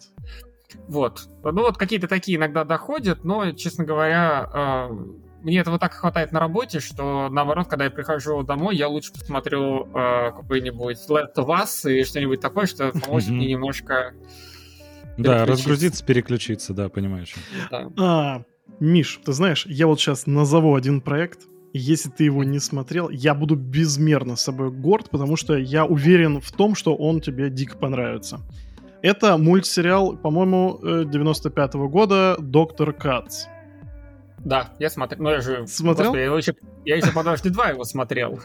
Вот. 0.87 1.27
Ну 1.43 1.61
вот 1.61 1.77
какие-то 1.77 2.07
такие 2.07 2.37
иногда 2.37 2.63
доходят, 2.63 3.23
но, 3.23 3.51
честно 3.51 3.85
говоря, 3.85 4.49
э, 4.53 4.89
мне 5.43 5.59
этого 5.59 5.77
так 5.77 5.93
хватает 5.93 6.31
на 6.31 6.39
работе, 6.39 6.79
что 6.79 7.29
наоборот, 7.29 7.67
когда 7.67 7.85
я 7.85 7.91
прихожу 7.91 8.41
домой, 8.43 8.75
я 8.75 8.87
лучше 8.87 9.13
посмотрю 9.13 9.85
э, 9.85 10.31
какой-нибудь 10.31 10.97
Last 11.07 11.35
of 11.37 11.47
Us 11.47 11.89
и 11.89 12.03
что-нибудь 12.03 12.41
такое, 12.41 12.65
что 12.65 12.91
поможет 12.91 13.29
мне 13.29 13.47
немножко... 13.51 14.13
Да, 15.17 15.45
разгрузиться, 15.45 16.03
переключиться, 16.03 16.73
да, 16.73 16.89
понимаешь. 16.89 17.35
Да. 17.69 17.87
А, 17.97 18.43
Миш, 18.79 19.19
ты 19.23 19.33
знаешь, 19.33 19.65
я 19.65 19.87
вот 19.87 19.99
сейчас 19.99 20.27
назову 20.27 20.75
один 20.75 21.01
проект, 21.01 21.41
если 21.73 22.09
ты 22.09 22.23
его 22.23 22.43
не 22.43 22.59
смотрел, 22.59 23.09
я 23.09 23.33
буду 23.33 23.55
безмерно 23.55 24.35
с 24.35 24.41
собой 24.41 24.71
горд, 24.71 25.09
потому 25.09 25.35
что 25.35 25.57
я 25.57 25.85
уверен 25.85 26.39
в 26.39 26.51
том, 26.51 26.75
что 26.75 26.95
он 26.95 27.19
тебе 27.19 27.49
дико 27.49 27.77
понравится. 27.77 28.39
Это 29.01 29.37
мультсериал, 29.37 30.17
по-моему, 30.17 30.79
95-го 30.81 31.85
э, 31.85 31.89
года 31.89 32.37
«Доктор 32.39 32.93
Кац». 32.93 33.45
Да, 34.39 34.73
я 34.79 34.89
смотрел. 34.89 35.23
Ну, 35.23 35.29
я 35.31 35.41
же... 35.41 35.67
Смотрел? 35.67 36.11
Господи, 36.11 36.21
я, 36.21 36.37
еще, 36.37 36.55
я 36.85 36.95
еще 36.95 37.11
«Подожди 37.11 37.49
два 37.49 37.69
его 37.69 37.83
смотрел. 37.83 38.39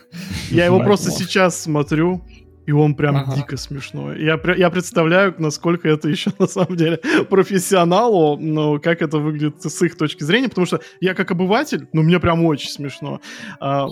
Я 0.51 0.65
его 0.65 0.81
просто 0.81 1.11
сейчас 1.11 1.61
смотрю, 1.61 2.25
и 2.67 2.73
он 2.73 2.95
прям 2.95 3.17
ага. 3.17 3.35
дико 3.35 3.57
смешной. 3.57 4.23
Я, 4.23 4.41
я 4.57 4.71
представляю, 4.71 5.35
насколько 5.39 5.89
это 5.89 6.09
еще 6.09 6.31
на 6.39 6.47
самом 6.47 6.77
деле 6.77 6.99
профессионалу, 7.29 8.37
но 8.39 8.79
как 8.79 9.03
это 9.03 9.19
выглядит 9.19 9.63
с 9.63 9.83
их 9.83 9.97
точки 9.97 10.23
зрения, 10.23 10.49
потому 10.49 10.67
что 10.67 10.81
я 11.01 11.15
как 11.15 11.31
обыватель, 11.31 11.89
ну, 11.93 12.03
мне 12.03 12.21
прям 12.21 12.45
очень 12.45 12.71
смешно. 12.71 13.21
А, 13.61 13.89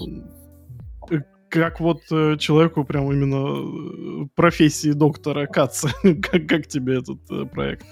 как 1.49 1.81
вот 1.81 2.03
э, 2.11 2.37
человеку 2.39 2.85
прям 2.85 3.11
именно 3.11 4.25
э, 4.25 4.29
профессии 4.35 4.93
доктора 4.93 5.47
Каца. 5.47 5.89
как, 6.23 6.47
как 6.47 6.67
тебе 6.67 6.99
этот 6.99 7.19
э, 7.31 7.47
проект? 7.47 7.87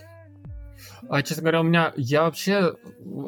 А, 1.09 1.23
честно 1.23 1.43
говоря, 1.43 1.61
у 1.61 1.65
меня, 1.65 1.93
я 1.97 2.25
вообще, 2.25 2.75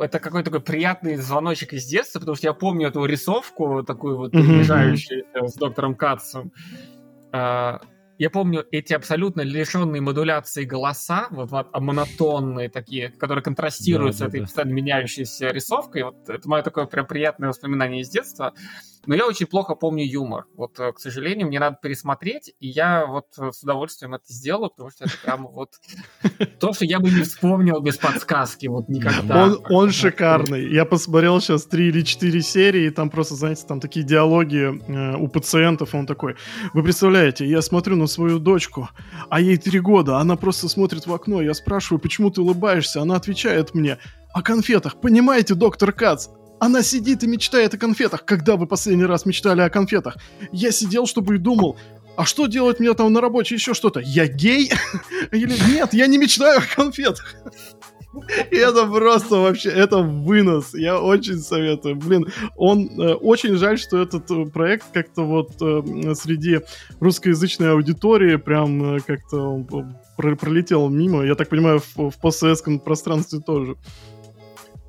это 0.01 0.19
какой-то 0.19 0.51
такой 0.51 0.61
приятный 0.61 1.17
звоночек 1.17 1.73
из 1.73 1.87
детства, 1.87 2.19
потому 2.19 2.37
что 2.37 2.47
я 2.47 2.53
помню 2.53 2.89
эту 2.89 3.05
рисовку, 3.05 3.83
такую 3.85 4.17
вот, 4.17 4.33
приближающуюся 4.33 5.25
mm-hmm. 5.35 5.49
с 5.49 5.55
доктором 5.55 5.95
Катцем. 5.95 6.53
А, 7.33 7.81
я 8.19 8.31
помню 8.31 8.67
эти 8.73 8.93
абсолютно 8.93 9.43
лишенные 9.43 10.03
модуляции 10.03 10.65
голоса, 10.65 11.29
вот, 11.31 11.51
вот 11.51 11.69
а 11.73 11.81
монотонные 11.81 12.69
такие, 12.69 13.11
которые 13.11 13.43
контрастируют 13.45 14.19
да, 14.19 14.25
с 14.25 14.29
этой 14.29 14.41
да. 14.41 14.47
постоянно 14.47 14.73
меняющейся 14.73 15.49
рисовкой. 15.49 16.03
Вот 16.03 16.29
это 16.29 16.49
мое 16.49 16.63
такое 16.63 16.87
прям 16.87 17.07
приятное 17.07 17.49
воспоминание 17.49 18.03
из 18.03 18.11
детства. 18.11 18.55
Но 19.07 19.15
я 19.15 19.27
очень 19.27 19.47
плохо 19.47 19.75
помню 19.75 20.05
юмор. 20.05 20.45
Вот, 20.55 20.79
э, 20.79 20.93
к 20.93 20.99
сожалению, 20.99 21.47
мне 21.47 21.59
надо 21.59 21.79
пересмотреть, 21.81 22.53
и 22.61 22.69
я 22.69 23.07
вот 23.07 23.27
э, 23.39 23.53
с 23.53 23.63
удовольствием 23.63 24.15
это 24.15 24.25
сделаю, 24.29 24.69
потому 24.71 24.91
что 24.91 25.05
это 25.05 25.15
прям 25.25 25.47
вот 25.47 25.77
то, 26.61 26.75
что 26.75 26.85
я 26.85 26.99
бы 26.99 27.09
не 27.09 27.23
вспомнил 27.23 27.81
без 27.81 27.97
подсказки, 27.97 28.67
вот 28.67 28.89
никогда. 28.89 29.45
Он, 29.45 29.65
он 29.71 29.93
шикарный. 29.93 30.71
Я 30.71 30.85
посмотрел 30.85 31.41
сейчас 31.41 31.65
три 31.65 31.89
или 31.89 32.03
четыре 32.03 32.43
серии, 32.43 32.87
и 32.87 32.91
там 32.91 33.09
просто, 33.09 33.35
знаете, 33.35 33.65
там 33.67 33.81
такие 33.81 34.05
диалоги 34.05 34.65
э, 34.67 35.17
у 35.17 35.29
пациентов, 35.29 35.95
он 35.95 36.07
такой, 36.07 36.37
вы 36.75 36.83
представляете, 36.83 37.47
я 37.47 37.63
смотрю 37.63 37.97
на 37.97 38.08
свою 38.09 38.39
дочку, 38.39 38.89
а 39.31 39.41
ей 39.41 39.57
три 39.57 39.81
года, 39.81 40.19
она 40.19 40.37
просто 40.37 40.69
смотрит 40.69 41.07
в 41.07 41.13
окно, 41.13 41.41
я 41.41 41.55
спрашиваю, 41.55 42.01
почему 42.01 42.31
ты 42.31 42.41
улыбаешься, 42.41 43.01
она 43.03 43.17
отвечает 43.17 43.75
мне, 43.75 43.99
о 44.33 44.43
конфетах, 44.43 45.01
понимаете, 45.01 45.55
доктор 45.55 45.93
Кац? 45.93 46.29
Она 46.61 46.83
сидит 46.83 47.23
и 47.23 47.29
мечтает 47.29 47.75
о 47.75 47.79
конфетах. 47.79 48.25
Когда 48.25 48.57
вы 48.57 48.67
последний 48.67 49.05
раз 49.05 49.27
мечтали 49.27 49.61
о 49.61 49.71
конфетах? 49.71 50.17
Я 50.51 50.73
сидел, 50.73 51.07
чтобы 51.07 51.37
и 51.37 51.39
думал, 51.39 51.79
а 52.17 52.25
что 52.25 52.47
делать 52.47 52.81
мне 52.81 52.93
там 52.95 53.13
на 53.13 53.21
работе, 53.21 53.55
еще 53.55 53.75
что-то? 53.75 54.01
Я 54.01 54.27
гей? 54.27 54.73
Или 55.31 55.57
нет, 55.71 55.95
я 55.95 56.07
не 56.09 56.19
мечтаю 56.19 56.59
о 56.59 56.75
конфетах. 56.77 57.37
И 58.51 58.57
это 58.57 58.87
просто 58.87 59.37
вообще, 59.37 59.71
это 59.71 59.99
вынос. 59.99 60.75
Я 60.75 61.01
очень 61.01 61.39
советую. 61.39 61.97
Блин, 61.97 62.27
он 62.57 62.89
э, 62.99 63.15
очень 63.15 63.57
жаль, 63.57 63.79
что 63.79 63.99
этот 64.03 64.31
э, 64.31 64.47
проект 64.47 64.87
как-то 64.93 65.23
вот 65.23 65.51
э, 65.61 66.15
среди 66.15 66.61
русскоязычной 67.01 67.73
аудитории 67.73 68.37
прям 68.37 68.97
э, 68.97 69.01
как-то 69.01 69.65
пролетел 70.17 70.89
мимо. 70.89 71.25
Я 71.25 71.35
так 71.35 71.49
понимаю, 71.49 71.81
в, 71.81 72.11
в 72.11 72.21
постсоветском 72.21 72.81
пространстве 72.81 73.41
тоже. 73.41 73.77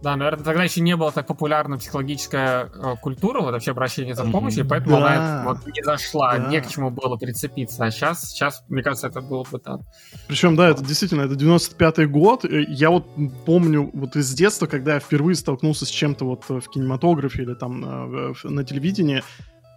Да, 0.02 0.16
наверное, 0.16 0.46
тогда 0.46 0.64
еще 0.64 0.80
не 0.80 0.96
была 0.96 1.12
так 1.12 1.28
популярна 1.28 1.78
психологическая 1.78 2.70
э, 2.74 2.96
культура, 3.02 3.42
вот 3.42 3.52
вообще 3.52 3.72
обращение 3.72 4.16
за 4.16 4.24
помощью, 4.24 4.64
mm-hmm. 4.64 4.70
поэтому 4.70 4.98
да. 4.98 5.08
она 5.08 5.44
вот 5.46 5.68
не 5.68 5.84
зашла, 5.84 6.38
да. 6.38 6.48
не 6.48 6.62
к 6.62 6.68
чему 6.70 6.90
было 6.90 7.18
прицепиться. 7.18 7.84
А 7.84 7.92
сейчас, 7.92 8.30
сейчас, 8.30 8.64
мне 8.70 8.82
кажется, 8.82 9.08
это 9.08 9.20
было 9.20 9.44
бы 9.52 9.60
так. 9.60 9.82
Причем, 10.28 10.56
да, 10.56 10.70
это 10.70 10.86
действительно, 10.86 11.24
это 11.24 11.34
95-й 11.34 12.06
год. 12.06 12.46
Я 12.46 12.92
вот 12.92 13.08
помню 13.46 13.90
вот 13.94 14.16
из 14.16 14.34
детства, 14.34 14.68
когда 14.68 14.94
я 14.94 15.00
впервые 15.02 15.36
столкнулся 15.36 15.86
с 15.86 15.90
чем-то 15.90 16.26
вот 16.26 16.46
в 16.48 16.70
кинематографе 16.70 17.44
или 17.44 17.54
там 17.54 18.32
э, 18.32 18.34
на 18.44 18.64
телевидении, 18.64 19.22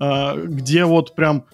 э, 0.01 0.47
где 0.47 0.85
вот 0.85 1.16
прям 1.16 1.47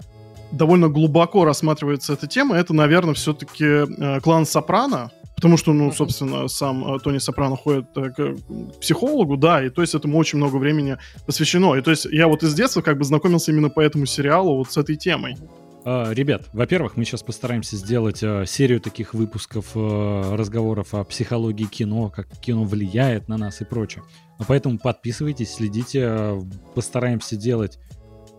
довольно 0.52 0.88
глубоко 0.88 1.44
рассматривается 1.44 2.12
эта 2.12 2.26
тема, 2.26 2.56
это, 2.56 2.74
наверное, 2.74 3.14
все-таки 3.14 3.64
э, 3.64 4.20
клан 4.20 4.44
Сопрано, 4.44 5.10
Потому 5.38 5.56
что, 5.56 5.72
ну, 5.72 5.92
собственно, 5.92 6.48
сам 6.48 6.96
э, 6.96 6.98
Тони 6.98 7.18
Сопрано 7.18 7.54
ходит 7.54 7.86
э, 7.96 8.10
к 8.10 8.34
психологу, 8.80 9.36
да, 9.36 9.64
и 9.64 9.70
то 9.70 9.82
есть 9.82 9.94
этому 9.94 10.18
очень 10.18 10.36
много 10.36 10.56
времени 10.56 10.96
посвящено. 11.26 11.76
И 11.76 11.80
то 11.80 11.92
есть 11.92 12.06
я 12.06 12.26
вот 12.26 12.42
из 12.42 12.54
детства 12.54 12.80
как 12.80 12.98
бы 12.98 13.04
знакомился 13.04 13.52
именно 13.52 13.70
по 13.70 13.78
этому 13.78 14.04
сериалу 14.04 14.56
вот 14.56 14.72
с 14.72 14.76
этой 14.76 14.96
темой. 14.96 15.36
А, 15.84 16.10
ребят, 16.12 16.48
во-первых, 16.52 16.96
мы 16.96 17.04
сейчас 17.04 17.22
постараемся 17.22 17.76
сделать 17.76 18.20
э, 18.20 18.46
серию 18.48 18.80
таких 18.80 19.14
выпусков 19.14 19.76
разговоров 19.76 20.92
о 20.94 21.04
психологии 21.04 21.66
кино, 21.66 22.10
как 22.10 22.26
кино 22.40 22.64
влияет 22.64 23.28
на 23.28 23.36
нас 23.36 23.60
и 23.60 23.64
прочее. 23.64 24.02
А 24.40 24.44
поэтому 24.44 24.76
подписывайтесь, 24.76 25.54
следите, 25.54 26.42
постараемся 26.74 27.36
делать 27.36 27.78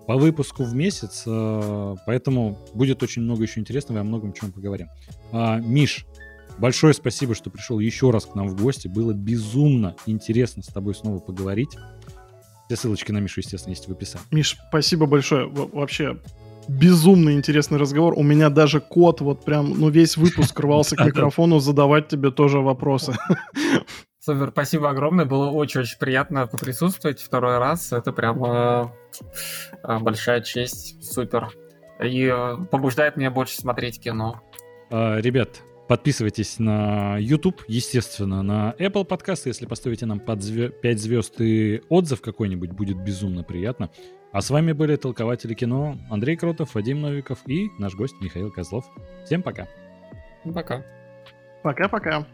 по 0.05 0.17
выпуску 0.17 0.63
в 0.65 0.75
месяц, 0.75 1.23
поэтому 2.05 2.57
будет 2.73 3.03
очень 3.03 3.21
много 3.21 3.43
еще 3.43 3.61
интересного 3.61 3.99
и 3.99 4.01
о 4.01 4.03
многом 4.03 4.33
чем 4.33 4.51
поговорим. 4.51 4.87
А, 5.31 5.59
Миш, 5.59 6.05
Большое 6.59 6.93
спасибо, 6.93 7.35
что 7.35 7.49
пришел 7.49 7.79
еще 7.79 8.11
раз 8.11 8.25
к 8.25 8.35
нам 8.35 8.49
в 8.49 8.61
гости. 8.61 8.87
Было 8.87 9.13
безумно 9.13 9.95
интересно 10.05 10.61
с 10.61 10.67
тобой 10.67 10.93
снова 10.93 11.19
поговорить. 11.19 11.77
Все 12.67 12.75
ссылочки 12.75 13.11
на 13.11 13.19
Мишу, 13.19 13.39
естественно, 13.39 13.71
есть 13.71 13.87
в 13.87 13.91
описании. 13.91 14.27
Миш, 14.31 14.57
спасибо 14.69 15.05
большое. 15.05 15.47
Вообще, 15.47 16.19
безумно 16.67 17.31
интересный 17.31 17.79
разговор. 17.79 18.13
У 18.15 18.23
меня 18.23 18.49
даже 18.49 18.81
кот 18.81 19.21
вот 19.21 19.43
прям, 19.45 19.79
ну, 19.79 19.89
весь 19.89 20.17
выпуск 20.17 20.59
рвался 20.59 20.95
к 20.95 21.05
микрофону 21.05 21.59
задавать 21.59 22.09
тебе 22.09 22.29
тоже 22.29 22.59
вопросы. 22.59 23.15
Супер, 24.19 24.49
спасибо 24.51 24.89
огромное. 24.89 25.25
Было 25.25 25.49
очень-очень 25.49 25.97
приятно 25.97 26.45
поприсутствовать 26.45 27.21
второй 27.21 27.57
раз. 27.57 27.93
Это 27.93 28.11
прям 28.11 28.43
э, 28.43 28.85
э, 29.83 29.99
большая 29.99 30.41
честь. 30.41 31.03
Супер. 31.03 31.49
И 32.03 32.25
э, 32.25 32.57
побуждает 32.69 33.15
меня 33.15 33.31
больше 33.31 33.55
смотреть 33.55 33.99
кино. 33.99 34.41
А, 34.91 35.17
ребят, 35.19 35.61
Подписывайтесь 35.89 36.59
на 36.59 37.17
YouTube, 37.17 37.63
естественно, 37.67 38.43
на 38.43 38.75
Apple 38.77 39.07
Podcast. 39.07 39.41
Если 39.45 39.65
поставите 39.65 40.05
нам 40.05 40.19
под 40.19 40.43
звё- 40.43 40.69
5 40.69 40.99
звезд 40.99 41.41
и 41.41 41.81
отзыв 41.89 42.21
какой-нибудь, 42.21 42.73
будет 42.73 43.03
безумно 43.03 43.43
приятно. 43.43 43.89
А 44.31 44.41
с 44.41 44.51
вами 44.51 44.71
были 44.73 44.97
толкователи 44.97 45.55
кино 45.55 45.97
Андрей 46.11 46.37
Кротов, 46.37 46.75
Вадим 46.75 47.01
Новиков 47.01 47.39
и 47.47 47.69
наш 47.79 47.95
гость 47.95 48.13
Михаил 48.21 48.51
Козлов. 48.51 48.85
Всем 49.25 49.41
пока. 49.41 49.67
Пока. 50.53 50.85
Пока-пока. 51.63 52.27